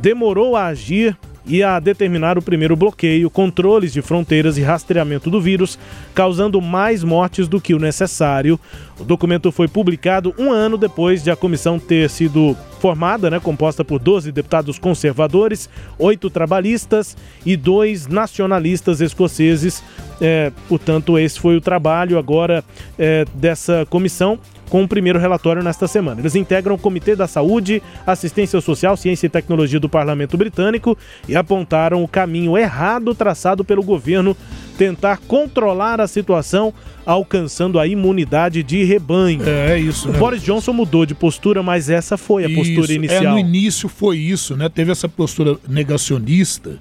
demorou 0.00 0.54
a 0.54 0.66
agir 0.66 1.16
e 1.44 1.60
a 1.60 1.80
determinar 1.80 2.38
o 2.38 2.42
primeiro 2.42 2.76
bloqueio, 2.76 3.28
controles 3.28 3.92
de 3.92 4.00
fronteiras 4.00 4.56
e 4.56 4.62
rastreamento 4.62 5.28
do 5.28 5.40
vírus, 5.40 5.76
causando 6.14 6.60
mais 6.60 7.02
mortes 7.02 7.48
do 7.48 7.60
que 7.60 7.74
o 7.74 7.80
necessário. 7.80 8.60
O 9.00 9.04
documento 9.04 9.50
foi 9.50 9.68
publicado 9.68 10.34
um 10.38 10.52
ano 10.52 10.76
depois 10.76 11.22
de 11.22 11.30
a 11.30 11.36
comissão 11.36 11.78
ter 11.78 12.08
sido 12.10 12.56
formada, 12.80 13.30
né, 13.30 13.38
composta 13.40 13.84
por 13.84 13.98
12 14.00 14.32
deputados 14.32 14.78
conservadores, 14.78 15.68
oito 15.98 16.28
trabalhistas 16.28 17.16
e 17.46 17.56
dois 17.56 18.06
nacionalistas 18.06 19.00
escoceses. 19.00 19.82
É, 20.20 20.52
portanto, 20.68 21.18
esse 21.18 21.38
foi 21.38 21.56
o 21.56 21.60
trabalho 21.60 22.18
agora 22.18 22.64
é, 22.98 23.24
dessa 23.34 23.86
comissão 23.88 24.38
com 24.72 24.82
o 24.82 24.88
primeiro 24.88 25.18
relatório 25.18 25.62
nesta 25.62 25.86
semana. 25.86 26.20
Eles 26.20 26.34
integram 26.34 26.76
o 26.76 26.78
Comitê 26.78 27.14
da 27.14 27.26
Saúde, 27.26 27.82
Assistência 28.06 28.58
Social, 28.58 28.96
Ciência 28.96 29.26
e 29.26 29.28
Tecnologia 29.28 29.78
do 29.78 29.86
Parlamento 29.86 30.38
Britânico 30.38 30.96
e 31.28 31.36
apontaram 31.36 32.02
o 32.02 32.08
caminho 32.08 32.56
errado 32.56 33.14
traçado 33.14 33.66
pelo 33.66 33.82
governo 33.82 34.34
tentar 34.76 35.18
controlar 35.26 36.00
a 36.00 36.06
situação, 36.06 36.72
alcançando 37.04 37.78
a 37.78 37.86
imunidade 37.86 38.62
de 38.62 38.84
rebanho. 38.84 39.42
É, 39.46 39.72
é 39.74 39.78
isso. 39.78 40.08
O 40.08 40.12
né? 40.12 40.18
Boris 40.18 40.42
Johnson 40.42 40.72
mudou 40.72 41.04
de 41.06 41.14
postura, 41.14 41.62
mas 41.62 41.90
essa 41.90 42.16
foi 42.16 42.44
a 42.44 42.48
postura 42.48 42.84
Isso, 42.84 42.92
inicial. 42.92 43.24
É, 43.24 43.30
no 43.30 43.38
início 43.38 43.88
foi 43.88 44.18
isso, 44.18 44.56
né? 44.56 44.68
Teve 44.68 44.92
essa 44.92 45.08
postura 45.08 45.56
negacionista 45.68 46.78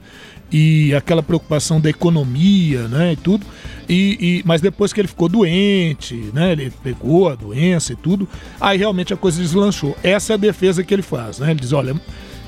e 0.52 0.94
aquela 0.94 1.24
preocupação 1.24 1.80
da 1.80 1.90
economia, 1.90 2.88
né, 2.90 3.14
e 3.14 3.16
tudo. 3.16 3.46
E, 3.88 4.18
e- 4.20 4.44
mas 4.46 4.60
depois 4.60 4.92
que 4.92 5.00
ele 5.00 5.08
ficou 5.08 5.30
doente, 5.30 6.16
né, 6.34 6.52
ele 6.52 6.72
pegou 6.84 7.30
a 7.30 7.36
doença 7.36 7.94
e 7.94 7.96
tudo, 7.96 8.28
aí 8.60 8.78
realmente 8.78 9.14
a 9.14 9.18
coisa 9.18 9.42
deslanchou. 9.42 9.96
Essa 10.04 10.34
é 10.34 10.36
a 10.36 10.38
defesa 10.38 10.84
que 10.84 10.94
ele 10.94 11.02
faz, 11.02 11.40
né? 11.40 11.52
Ele 11.52 11.60
diz, 11.60 11.72
olha, 11.72 11.96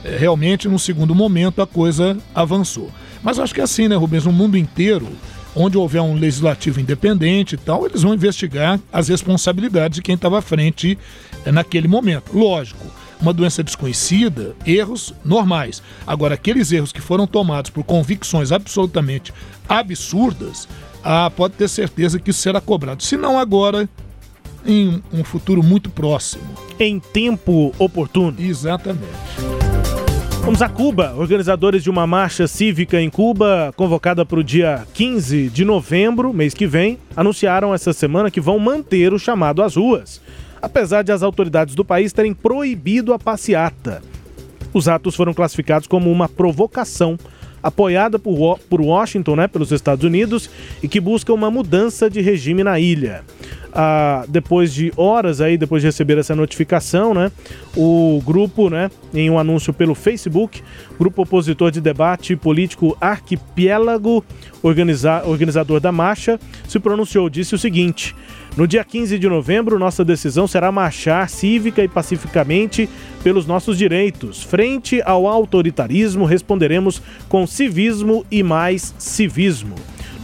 é, 0.03 0.17
realmente 0.17 0.67
num 0.67 0.77
segundo 0.77 1.15
momento 1.15 1.61
a 1.61 1.67
coisa 1.67 2.17
avançou. 2.35 2.91
Mas 3.23 3.39
acho 3.39 3.53
que 3.53 3.61
é 3.61 3.63
assim, 3.63 3.87
né, 3.87 3.95
Rubens, 3.95 4.25
no 4.25 4.31
mundo 4.33 4.57
inteiro, 4.57 5.07
onde 5.55 5.77
houver 5.77 6.01
um 6.01 6.15
legislativo 6.15 6.79
independente 6.79 7.55
e 7.55 7.57
tal, 7.57 7.85
eles 7.85 8.01
vão 8.01 8.13
investigar 8.13 8.79
as 8.91 9.07
responsabilidades 9.07 9.95
de 9.95 10.01
quem 10.01 10.15
estava 10.15 10.39
à 10.39 10.41
frente 10.41 10.97
eh, 11.45 11.51
naquele 11.51 11.87
momento. 11.87 12.37
Lógico, 12.37 12.85
uma 13.21 13.33
doença 13.33 13.63
desconhecida, 13.63 14.55
erros 14.65 15.13
normais. 15.23 15.81
Agora, 16.05 16.33
aqueles 16.33 16.71
erros 16.71 16.91
que 16.91 16.99
foram 16.99 17.25
tomados 17.25 17.71
por 17.71 17.83
convicções 17.83 18.51
absolutamente 18.51 19.33
absurdas, 19.67 20.67
ah, 21.03 21.31
pode 21.33 21.53
ter 21.53 21.69
certeza 21.69 22.19
que 22.19 22.31
isso 22.31 22.41
será 22.41 22.59
cobrado. 22.59 23.03
Se 23.03 23.15
não 23.15 23.39
agora, 23.39 23.87
em 24.65 25.01
um 25.11 25.23
futuro 25.23 25.63
muito 25.63 25.89
próximo. 25.89 26.43
Em 26.79 26.99
tempo 26.99 27.73
oportuno. 27.77 28.35
Exatamente. 28.39 29.72
Vamos 30.43 30.61
a 30.61 30.67
Cuba. 30.67 31.15
Organizadores 31.15 31.81
de 31.81 31.89
uma 31.89 32.05
marcha 32.05 32.47
cívica 32.49 32.99
em 32.99 33.09
Cuba, 33.09 33.71
convocada 33.77 34.25
para 34.25 34.39
o 34.39 34.43
dia 34.43 34.85
15 34.93 35.47
de 35.47 35.63
novembro, 35.63 36.33
mês 36.33 36.53
que 36.53 36.67
vem, 36.67 36.99
anunciaram 37.15 37.73
essa 37.73 37.93
semana 37.93 38.29
que 38.29 38.41
vão 38.41 38.59
manter 38.59 39.13
o 39.13 39.17
chamado 39.17 39.63
às 39.63 39.77
ruas, 39.77 40.21
apesar 40.61 41.01
de 41.01 41.13
as 41.13 41.23
autoridades 41.23 41.75
do 41.75 41.85
país 41.85 42.11
terem 42.11 42.33
proibido 42.33 43.13
a 43.13 43.19
passeata. 43.19 44.01
Os 44.73 44.89
atos 44.89 45.15
foram 45.15 45.33
classificados 45.33 45.87
como 45.87 46.11
uma 46.11 46.27
provocação 46.27 47.17
apoiada 47.63 48.19
por, 48.19 48.59
por 48.69 48.81
Washington, 48.81 49.37
né, 49.37 49.47
pelos 49.47 49.71
Estados 49.71 50.03
Unidos, 50.03 50.49
e 50.83 50.87
que 50.87 50.99
busca 50.99 51.33
uma 51.33 51.49
mudança 51.49 52.09
de 52.09 52.19
regime 52.21 52.63
na 52.63 52.79
ilha. 52.79 53.23
Ah, 53.75 54.25
depois 54.27 54.71
de 54.71 54.93
horas 54.95 55.41
aí, 55.41 55.57
depois 55.57 55.81
de 55.81 55.87
receber 55.87 56.17
essa 56.19 56.35
notificação, 56.35 57.13
né, 57.13 57.31
o 57.75 58.21
grupo, 58.23 58.69
né, 58.69 58.91
em 59.11 59.31
um 59.31 59.39
anúncio 59.39 59.73
pelo 59.73 59.95
Facebook, 59.95 60.61
grupo 60.99 61.23
opositor 61.23 61.71
de 61.71 61.81
debate 61.81 62.35
político 62.35 62.95
Arquipiélago, 63.01 64.23
organiza- 64.61 65.23
organizador 65.25 65.79
da 65.79 65.91
marcha, 65.91 66.39
se 66.67 66.79
pronunciou, 66.79 67.29
disse 67.29 67.55
o 67.55 67.57
seguinte: 67.57 68.15
no 68.55 68.67
dia 68.67 68.83
15 68.83 69.17
de 69.17 69.27
novembro, 69.27 69.79
nossa 69.79 70.05
decisão 70.05 70.47
será 70.47 70.71
marchar 70.71 71.27
cívica 71.27 71.83
e 71.83 71.87
pacificamente 71.87 72.87
pelos 73.23 73.47
nossos 73.47 73.77
direitos. 73.77 74.43
Frente 74.43 75.01
ao 75.03 75.27
autoritarismo, 75.27 76.25
responderemos 76.25 77.01
com 77.27 77.47
civismo 77.47 78.23
e 78.29 78.43
mais 78.43 78.93
civismo. 78.99 79.75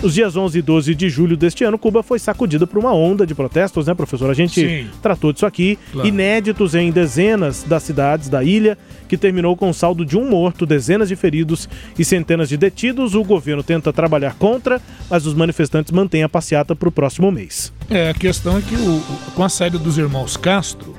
Nos 0.01 0.13
dias 0.13 0.37
11 0.37 0.59
e 0.59 0.61
12 0.61 0.95
de 0.95 1.09
julho 1.09 1.35
deste 1.35 1.65
ano, 1.65 1.77
Cuba 1.77 2.01
foi 2.01 2.19
sacudida 2.19 2.65
por 2.65 2.79
uma 2.79 2.93
onda 2.93 3.27
de 3.27 3.35
protestos, 3.35 3.85
né, 3.85 3.93
professor? 3.93 4.29
A 4.29 4.33
gente 4.33 4.61
Sim. 4.61 4.87
tratou 5.01 5.33
disso 5.33 5.45
aqui. 5.45 5.77
Claro. 5.91 6.07
Inéditos 6.07 6.73
em 6.73 6.89
dezenas 6.89 7.63
das 7.63 7.83
cidades 7.83 8.29
da 8.29 8.41
ilha, 8.41 8.77
que 9.09 9.17
terminou 9.17 9.57
com 9.57 9.69
um 9.69 9.73
saldo 9.73 10.05
de 10.05 10.17
um 10.17 10.29
morto, 10.29 10.65
dezenas 10.65 11.09
de 11.09 11.17
feridos 11.17 11.67
e 11.97 12.05
centenas 12.05 12.47
de 12.47 12.55
detidos. 12.55 13.13
O 13.13 13.25
governo 13.25 13.61
tenta 13.61 13.91
trabalhar 13.91 14.35
contra, 14.35 14.81
mas 15.09 15.25
os 15.25 15.33
manifestantes 15.33 15.91
mantêm 15.91 16.23
a 16.23 16.29
passeata 16.29 16.73
para 16.73 16.87
o 16.87 16.91
próximo 16.93 17.29
mês. 17.29 17.73
É, 17.89 18.09
a 18.09 18.13
questão 18.13 18.57
é 18.57 18.61
que 18.61 18.75
o- 18.75 18.97
o- 18.99 19.31
com 19.35 19.43
a 19.43 19.49
saída 19.49 19.77
dos 19.77 19.97
irmãos 19.97 20.37
Castro, 20.37 20.95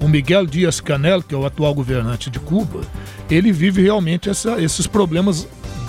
o 0.00 0.08
Miguel 0.08 0.46
Dias 0.46 0.80
Canel, 0.80 1.22
que 1.22 1.34
é 1.34 1.38
o 1.38 1.44
atual 1.44 1.74
governante 1.74 2.30
de 2.30 2.38
Cuba, 2.40 2.80
ele 3.30 3.52
vive 3.52 3.82
realmente 3.82 4.30
essa- 4.30 4.58
esses 4.58 4.86
problemas 4.86 5.46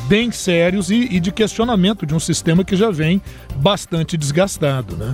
bem 0.10 0.32
sérios 0.32 0.90
e, 0.90 0.96
e 1.12 1.20
de 1.20 1.32
questionamento 1.32 2.04
de 2.04 2.16
um 2.16 2.20
sistema 2.20 2.64
que 2.66 2.76
já 2.76 2.90
vem 2.90 3.22
bastante 3.58 4.18
desgastado, 4.18 4.98
né? 4.98 5.14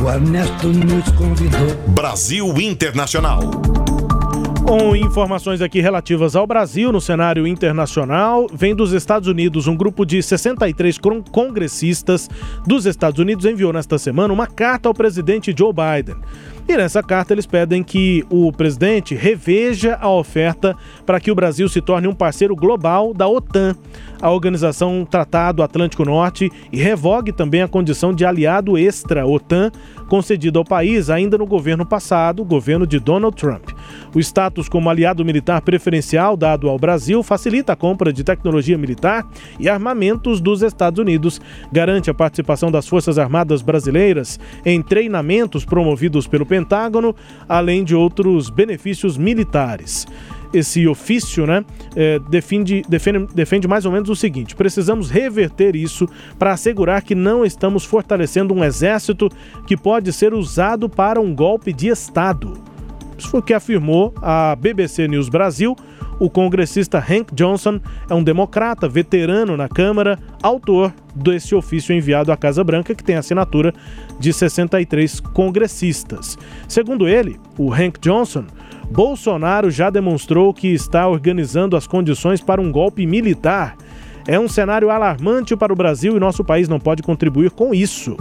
O 0.00 0.08
Ernesto 0.08 0.68
nos 0.68 1.10
convidou. 1.10 1.74
Brasil 1.88 2.46
Internacional. 2.60 3.40
Com 4.64 4.94
informações 4.94 5.60
aqui 5.60 5.80
relativas 5.80 6.36
ao 6.36 6.46
Brasil 6.46 6.92
no 6.92 7.00
cenário 7.00 7.46
internacional, 7.46 8.46
vem 8.52 8.76
dos 8.76 8.92
Estados 8.92 9.26
Unidos 9.26 9.66
um 9.66 9.74
grupo 9.74 10.04
de 10.04 10.22
63 10.22 10.98
con- 10.98 11.22
congressistas 11.22 12.28
dos 12.66 12.86
Estados 12.86 13.18
Unidos 13.18 13.44
enviou 13.44 13.72
nesta 13.72 13.98
semana 13.98 14.32
uma 14.32 14.46
carta 14.46 14.86
ao 14.88 14.94
presidente 14.94 15.54
Joe 15.56 15.72
Biden. 15.72 16.16
E 16.68 16.76
nessa 16.76 17.02
carta 17.02 17.32
eles 17.32 17.46
pedem 17.46 17.82
que 17.82 18.26
o 18.28 18.52
presidente 18.52 19.14
reveja 19.14 19.96
a 20.02 20.10
oferta 20.10 20.76
para 21.06 21.18
que 21.18 21.30
o 21.30 21.34
Brasil 21.34 21.66
se 21.66 21.80
torne 21.80 22.06
um 22.06 22.14
parceiro 22.14 22.54
global 22.54 23.14
da 23.14 23.26
OTAN, 23.26 23.74
a 24.20 24.30
Organização 24.30 25.02
Tratado 25.10 25.62
Atlântico 25.62 26.04
Norte, 26.04 26.52
e 26.70 26.76
revogue 26.76 27.32
também 27.32 27.62
a 27.62 27.68
condição 27.68 28.12
de 28.12 28.26
aliado 28.26 28.76
extra-OTAN 28.76 29.72
concedido 30.08 30.58
ao 30.58 30.64
país 30.64 31.10
ainda 31.10 31.38
no 31.38 31.46
governo 31.46 31.86
passado, 31.86 32.44
governo 32.44 32.86
de 32.86 32.98
Donald 32.98 33.36
Trump. 33.36 33.70
O 34.14 34.18
status 34.18 34.68
como 34.68 34.88
aliado 34.88 35.24
militar 35.24 35.60
preferencial 35.60 36.36
dado 36.36 36.68
ao 36.68 36.78
Brasil 36.78 37.22
facilita 37.22 37.74
a 37.74 37.76
compra 37.76 38.12
de 38.12 38.24
tecnologia 38.24 38.78
militar 38.78 39.26
e 39.60 39.68
armamentos 39.68 40.40
dos 40.40 40.62
Estados 40.62 40.98
Unidos, 40.98 41.40
garante 41.70 42.10
a 42.10 42.14
participação 42.14 42.70
das 42.70 42.88
Forças 42.88 43.18
Armadas 43.18 43.62
brasileiras 43.62 44.40
em 44.64 44.82
treinamentos 44.82 45.64
promovidos 45.64 46.26
pelo 46.26 46.46
Pentágono, 46.46 47.14
além 47.48 47.84
de 47.84 47.94
outros 47.94 48.50
benefícios 48.50 49.16
militares 49.16 50.06
esse 50.52 50.86
ofício, 50.86 51.46
né, 51.46 51.64
é, 51.94 52.18
defende, 52.18 52.82
defende, 52.88 53.26
defende 53.34 53.68
mais 53.68 53.84
ou 53.84 53.92
menos 53.92 54.08
o 54.08 54.16
seguinte: 54.16 54.56
precisamos 54.56 55.10
reverter 55.10 55.76
isso 55.76 56.08
para 56.38 56.52
assegurar 56.52 57.02
que 57.02 57.14
não 57.14 57.44
estamos 57.44 57.84
fortalecendo 57.84 58.54
um 58.54 58.64
exército 58.64 59.28
que 59.66 59.76
pode 59.76 60.12
ser 60.12 60.34
usado 60.34 60.88
para 60.88 61.20
um 61.20 61.34
golpe 61.34 61.72
de 61.72 61.88
Estado. 61.88 62.54
Isso 63.18 63.28
foi 63.28 63.40
o 63.40 63.42
que 63.42 63.52
afirmou 63.52 64.14
a 64.22 64.54
BBC 64.54 65.08
News 65.08 65.28
Brasil. 65.28 65.76
O 66.20 66.28
congressista 66.28 66.98
Hank 66.98 67.32
Johnson 67.32 67.80
é 68.08 68.14
um 68.14 68.22
democrata 68.22 68.88
veterano 68.88 69.56
na 69.56 69.68
Câmara, 69.68 70.18
autor 70.42 70.92
desse 71.14 71.54
ofício 71.54 71.94
enviado 71.94 72.32
à 72.32 72.36
Casa 72.36 72.62
Branca, 72.64 72.94
que 72.94 73.04
tem 73.04 73.16
assinatura 73.16 73.72
de 74.18 74.32
63 74.32 75.20
congressistas. 75.20 76.38
Segundo 76.66 77.08
ele, 77.08 77.38
o 77.58 77.72
Hank 77.72 77.98
Johnson, 78.00 78.44
Bolsonaro 78.90 79.70
já 79.70 79.90
demonstrou 79.90 80.52
que 80.54 80.68
está 80.68 81.06
organizando 81.06 81.76
as 81.76 81.86
condições 81.86 82.40
para 82.40 82.60
um 82.60 82.72
golpe 82.72 83.06
militar. 83.06 83.76
É 84.26 84.38
um 84.38 84.48
cenário 84.48 84.90
alarmante 84.90 85.56
para 85.56 85.72
o 85.72 85.76
Brasil 85.76 86.14
e 86.14 86.20
nosso 86.20 86.44
país 86.44 86.68
não 86.68 86.78
pode 86.78 87.02
contribuir 87.02 87.50
com 87.50 87.74
isso. 87.74 88.16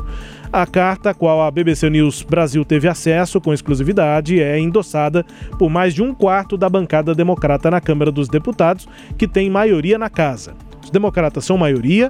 A 0.52 0.66
carta, 0.66 1.10
a 1.10 1.14
qual 1.14 1.42
a 1.42 1.52
BBC 1.52 1.90
News 1.90 2.24
Brasil 2.24 2.64
teve 2.64 2.88
acesso 2.88 3.42
com 3.42 3.54
exclusividade, 3.54 4.42
é 4.42 4.58
endossada 4.58 5.26
por 5.60 5.70
mais 5.70 5.94
de 5.94 6.02
um 6.02 6.14
quarto 6.14 6.56
da 6.58 6.70
bancada 6.70 7.14
democrata 7.14 7.70
na 7.70 7.82
Câmara 7.82 8.10
dos 8.10 8.30
Deputados, 8.30 8.88
que 9.18 9.28
tem 9.28 9.50
maioria 9.50 9.98
na 9.98 10.10
casa. 10.10 10.54
Os 10.82 10.90
democratas 10.90 11.44
são 11.44 11.58
maioria, 11.58 12.10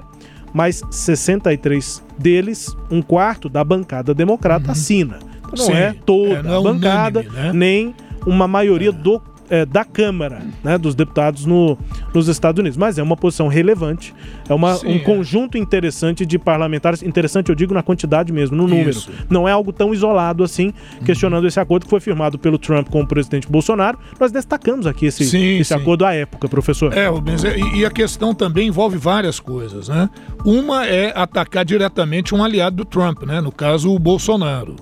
mas 0.52 0.82
63 0.90 2.02
deles, 2.18 2.76
um 2.90 3.02
quarto 3.02 3.48
da 3.48 3.62
bancada 3.62 4.14
democrata, 4.14 4.72
assina. 4.72 5.18
Então 5.38 5.50
não 5.56 5.64
Sim. 5.66 5.72
é 5.72 5.94
toda 6.04 6.34
É, 6.34 6.42
não 6.42 6.54
é 6.54 6.58
a 6.58 6.60
bancada, 6.60 7.20
unânime, 7.20 7.42
né? 7.42 7.52
nem 7.52 7.94
uma 8.26 8.46
maioria 8.48 8.92
do, 8.92 9.22
é, 9.50 9.64
da 9.64 9.84
Câmara, 9.84 10.42
né, 10.62 10.78
dos 10.78 10.94
deputados 10.94 11.44
no, 11.44 11.78
nos 12.14 12.28
Estados 12.28 12.58
Unidos. 12.58 12.76
Mas 12.76 12.98
é 12.98 13.02
uma 13.02 13.16
posição 13.16 13.48
relevante, 13.48 14.14
é 14.48 14.54
uma, 14.54 14.74
Sim, 14.76 14.88
um 14.88 14.96
é. 14.96 14.98
conjunto 15.00 15.58
interessante 15.58 16.24
de 16.24 16.38
parlamentares, 16.38 17.02
interessante 17.02 17.48
eu 17.48 17.54
digo 17.54 17.74
na 17.74 17.82
quantidade 17.82 18.32
mesmo, 18.32 18.56
no 18.56 18.66
número. 18.66 18.90
Isso. 18.90 19.10
Não 19.28 19.48
é 19.48 19.52
algo 19.52 19.72
tão 19.72 19.92
isolado 19.92 20.42
assim, 20.44 20.72
questionando 21.04 21.46
esse 21.46 21.58
acordo 21.58 21.84
que 21.84 21.90
foi 21.90 22.00
firmado 22.00 22.38
pelo 22.38 22.58
Trump 22.58 22.88
com 22.88 23.00
o 23.00 23.06
presidente 23.06 23.48
Bolsonaro. 23.48 23.98
Nós 24.18 24.32
destacamos 24.32 24.86
aqui 24.86 25.06
esse, 25.06 25.24
Sim, 25.24 25.58
esse 25.58 25.64
sim. 25.68 25.74
acordo 25.74 26.04
à 26.04 26.14
época, 26.14 26.48
professor. 26.48 26.96
É, 26.96 27.08
Rubens, 27.08 27.42
e, 27.44 27.78
e 27.78 27.86
a 27.86 27.90
questão 27.90 28.34
também 28.34 28.68
envolve 28.68 28.96
várias 28.96 29.40
coisas, 29.40 29.88
né? 29.88 30.08
Uma 30.44 30.86
é 30.86 31.12
atacar 31.14 31.64
diretamente 31.64 32.34
um 32.34 32.44
aliado 32.44 32.76
do 32.76 32.84
Trump, 32.84 33.22
né? 33.22 33.40
No 33.40 33.52
caso, 33.52 33.92
o 33.92 33.98
Bolsonaro. 33.98 34.76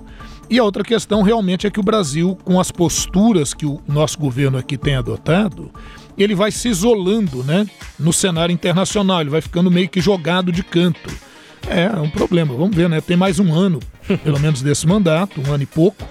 E 0.49 0.59
a 0.59 0.63
outra 0.63 0.83
questão 0.83 1.21
realmente 1.21 1.67
é 1.67 1.69
que 1.69 1.79
o 1.79 1.83
Brasil, 1.83 2.37
com 2.43 2.59
as 2.59 2.71
posturas 2.71 3.53
que 3.53 3.65
o 3.65 3.81
nosso 3.87 4.17
governo 4.17 4.57
aqui 4.57 4.77
tem 4.77 4.95
adotado, 4.95 5.69
ele 6.17 6.33
vai 6.33 6.51
se 6.51 6.69
isolando, 6.69 7.43
né? 7.43 7.67
No 7.99 8.13
cenário 8.13 8.53
internacional, 8.53 9.21
ele 9.21 9.29
vai 9.29 9.41
ficando 9.41 9.69
meio 9.69 9.89
que 9.89 9.99
jogado 9.99 10.51
de 10.51 10.63
canto. 10.63 11.11
É, 11.69 11.83
é 11.83 11.99
um 11.99 12.09
problema. 12.09 12.55
Vamos 12.55 12.75
ver, 12.75 12.87
né? 12.87 13.01
Tem 13.01 13.17
mais 13.17 13.39
um 13.39 13.53
ano, 13.53 13.79
pelo 14.23 14.39
menos 14.39 14.61
desse 14.61 14.87
mandato, 14.87 15.41
um 15.41 15.53
ano 15.53 15.63
e 15.63 15.67
pouco. 15.67 16.03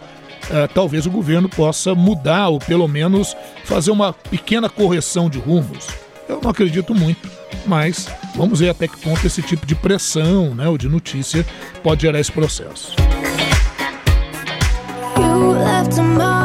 É, 0.50 0.66
talvez 0.66 1.06
o 1.06 1.10
governo 1.10 1.48
possa 1.48 1.94
mudar 1.94 2.48
ou 2.48 2.58
pelo 2.58 2.86
menos 2.86 3.34
fazer 3.64 3.90
uma 3.90 4.12
pequena 4.12 4.68
correção 4.68 5.30
de 5.30 5.38
rumos. 5.38 5.88
Eu 6.28 6.40
não 6.42 6.50
acredito 6.50 6.94
muito, 6.94 7.28
mas 7.66 8.08
vamos 8.34 8.60
ver 8.60 8.68
até 8.68 8.86
que 8.86 8.98
ponto 8.98 9.26
esse 9.26 9.42
tipo 9.42 9.64
de 9.64 9.74
pressão, 9.74 10.54
né, 10.54 10.68
ou 10.68 10.76
de 10.76 10.88
notícia 10.88 11.44
pode 11.82 12.02
gerar 12.02 12.20
esse 12.20 12.30
processo. 12.30 12.94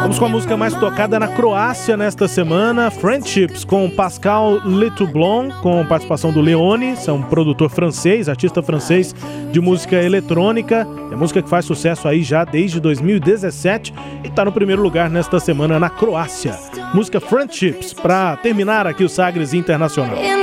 Vamos 0.02 0.18
com 0.18 0.24
a 0.26 0.28
música 0.28 0.56
mais 0.56 0.74
tocada 0.74 1.18
na 1.18 1.28
Croácia 1.28 1.96
nesta 1.96 2.28
semana, 2.28 2.90
Friendships, 2.90 3.64
com 3.64 3.88
Pascal 3.88 4.60
Letoublon, 4.64 5.48
com 5.62 5.86
participação 5.86 6.32
do 6.32 6.40
Leone, 6.40 6.94
é 7.06 7.12
um 7.12 7.22
produtor 7.22 7.70
francês, 7.70 8.28
artista 8.28 8.62
francês 8.62 9.14
de 9.50 9.60
música 9.60 9.96
eletrônica. 9.96 10.86
É 11.10 11.16
música 11.16 11.40
que 11.40 11.48
faz 11.48 11.64
sucesso 11.64 12.08
aí 12.08 12.22
já 12.22 12.44
desde 12.44 12.80
2017 12.80 13.94
e 14.24 14.28
está 14.28 14.44
no 14.44 14.52
primeiro 14.52 14.82
lugar 14.82 15.08
nesta 15.08 15.40
semana 15.40 15.78
na 15.78 15.88
Croácia. 15.88 16.58
Música 16.92 17.20
Friendships, 17.20 17.92
para 17.92 18.36
terminar 18.36 18.86
aqui 18.86 19.04
o 19.04 19.08
Sagres 19.08 19.54
Internacional. 19.54 20.16
In 20.16 20.42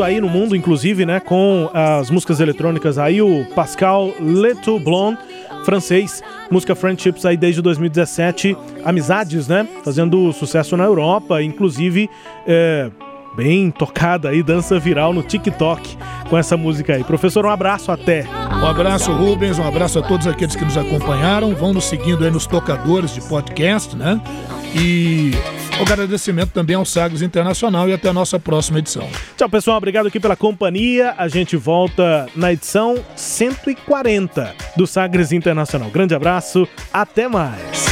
destacando 0.00 0.02
aí 0.02 0.20
no 0.20 0.28
mundo, 0.28 0.56
inclusive, 0.56 1.04
né, 1.04 1.20
com 1.20 1.70
as 1.72 2.10
músicas 2.10 2.40
eletrônicas 2.40 2.98
aí, 2.98 3.20
o 3.20 3.44
Pascal 3.54 4.10
Letoublon, 4.20 5.14
francês, 5.64 6.22
música 6.50 6.74
Friendships 6.74 7.24
aí 7.24 7.36
desde 7.36 7.60
2017, 7.60 8.56
Amizades, 8.84 9.46
né, 9.46 9.66
fazendo 9.84 10.32
sucesso 10.32 10.76
na 10.76 10.84
Europa, 10.84 11.42
inclusive, 11.42 12.08
é, 12.46 12.90
bem 13.36 13.70
tocada 13.70 14.30
aí, 14.30 14.42
dança 14.42 14.78
viral 14.78 15.12
no 15.12 15.22
TikTok 15.22 15.96
com 16.28 16.36
essa 16.36 16.56
música 16.56 16.94
aí. 16.94 17.04
Professor, 17.04 17.44
um 17.44 17.50
abraço, 17.50 17.92
até. 17.92 18.24
Um 18.62 18.66
abraço, 18.66 19.12
Rubens, 19.12 19.58
um 19.58 19.66
abraço 19.66 19.98
a 19.98 20.02
todos 20.02 20.26
aqueles 20.26 20.56
que 20.56 20.64
nos 20.64 20.76
acompanharam. 20.76 21.54
Vão 21.54 21.72
nos 21.72 21.84
seguindo 21.84 22.24
aí 22.24 22.30
nos 22.30 22.46
tocadores 22.46 23.14
de 23.14 23.20
podcast, 23.22 23.96
né? 23.96 24.20
E 24.74 25.32
o 25.80 25.82
agradecimento 25.82 26.50
também 26.50 26.76
ao 26.76 26.84
Sagres 26.84 27.22
Internacional 27.22 27.88
e 27.88 27.94
até 27.94 28.10
a 28.10 28.12
nossa 28.12 28.38
próxima 28.38 28.78
edição. 28.78 29.08
Tchau, 29.36 29.48
pessoal. 29.48 29.78
Obrigado 29.78 30.06
aqui 30.06 30.20
pela 30.20 30.36
companhia. 30.36 31.14
A 31.16 31.26
gente 31.26 31.56
volta 31.56 32.28
na 32.36 32.52
edição 32.52 33.02
140 33.16 34.54
do 34.76 34.86
Sagres 34.86 35.32
Internacional. 35.32 35.90
Grande 35.90 36.14
abraço, 36.14 36.68
até 36.92 37.28
mais. 37.28 37.86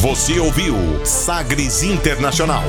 Você 0.00 0.40
ouviu 0.40 0.74
Sagres 1.04 1.82
Internacional. 1.82 2.64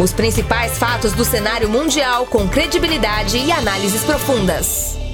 Os 0.00 0.12
principais 0.12 0.78
fatos 0.78 1.12
do 1.12 1.24
cenário 1.24 1.68
mundial 1.68 2.26
com 2.26 2.46
credibilidade 2.46 3.36
e 3.38 3.50
análises 3.50 4.04
profundas. 4.04 5.07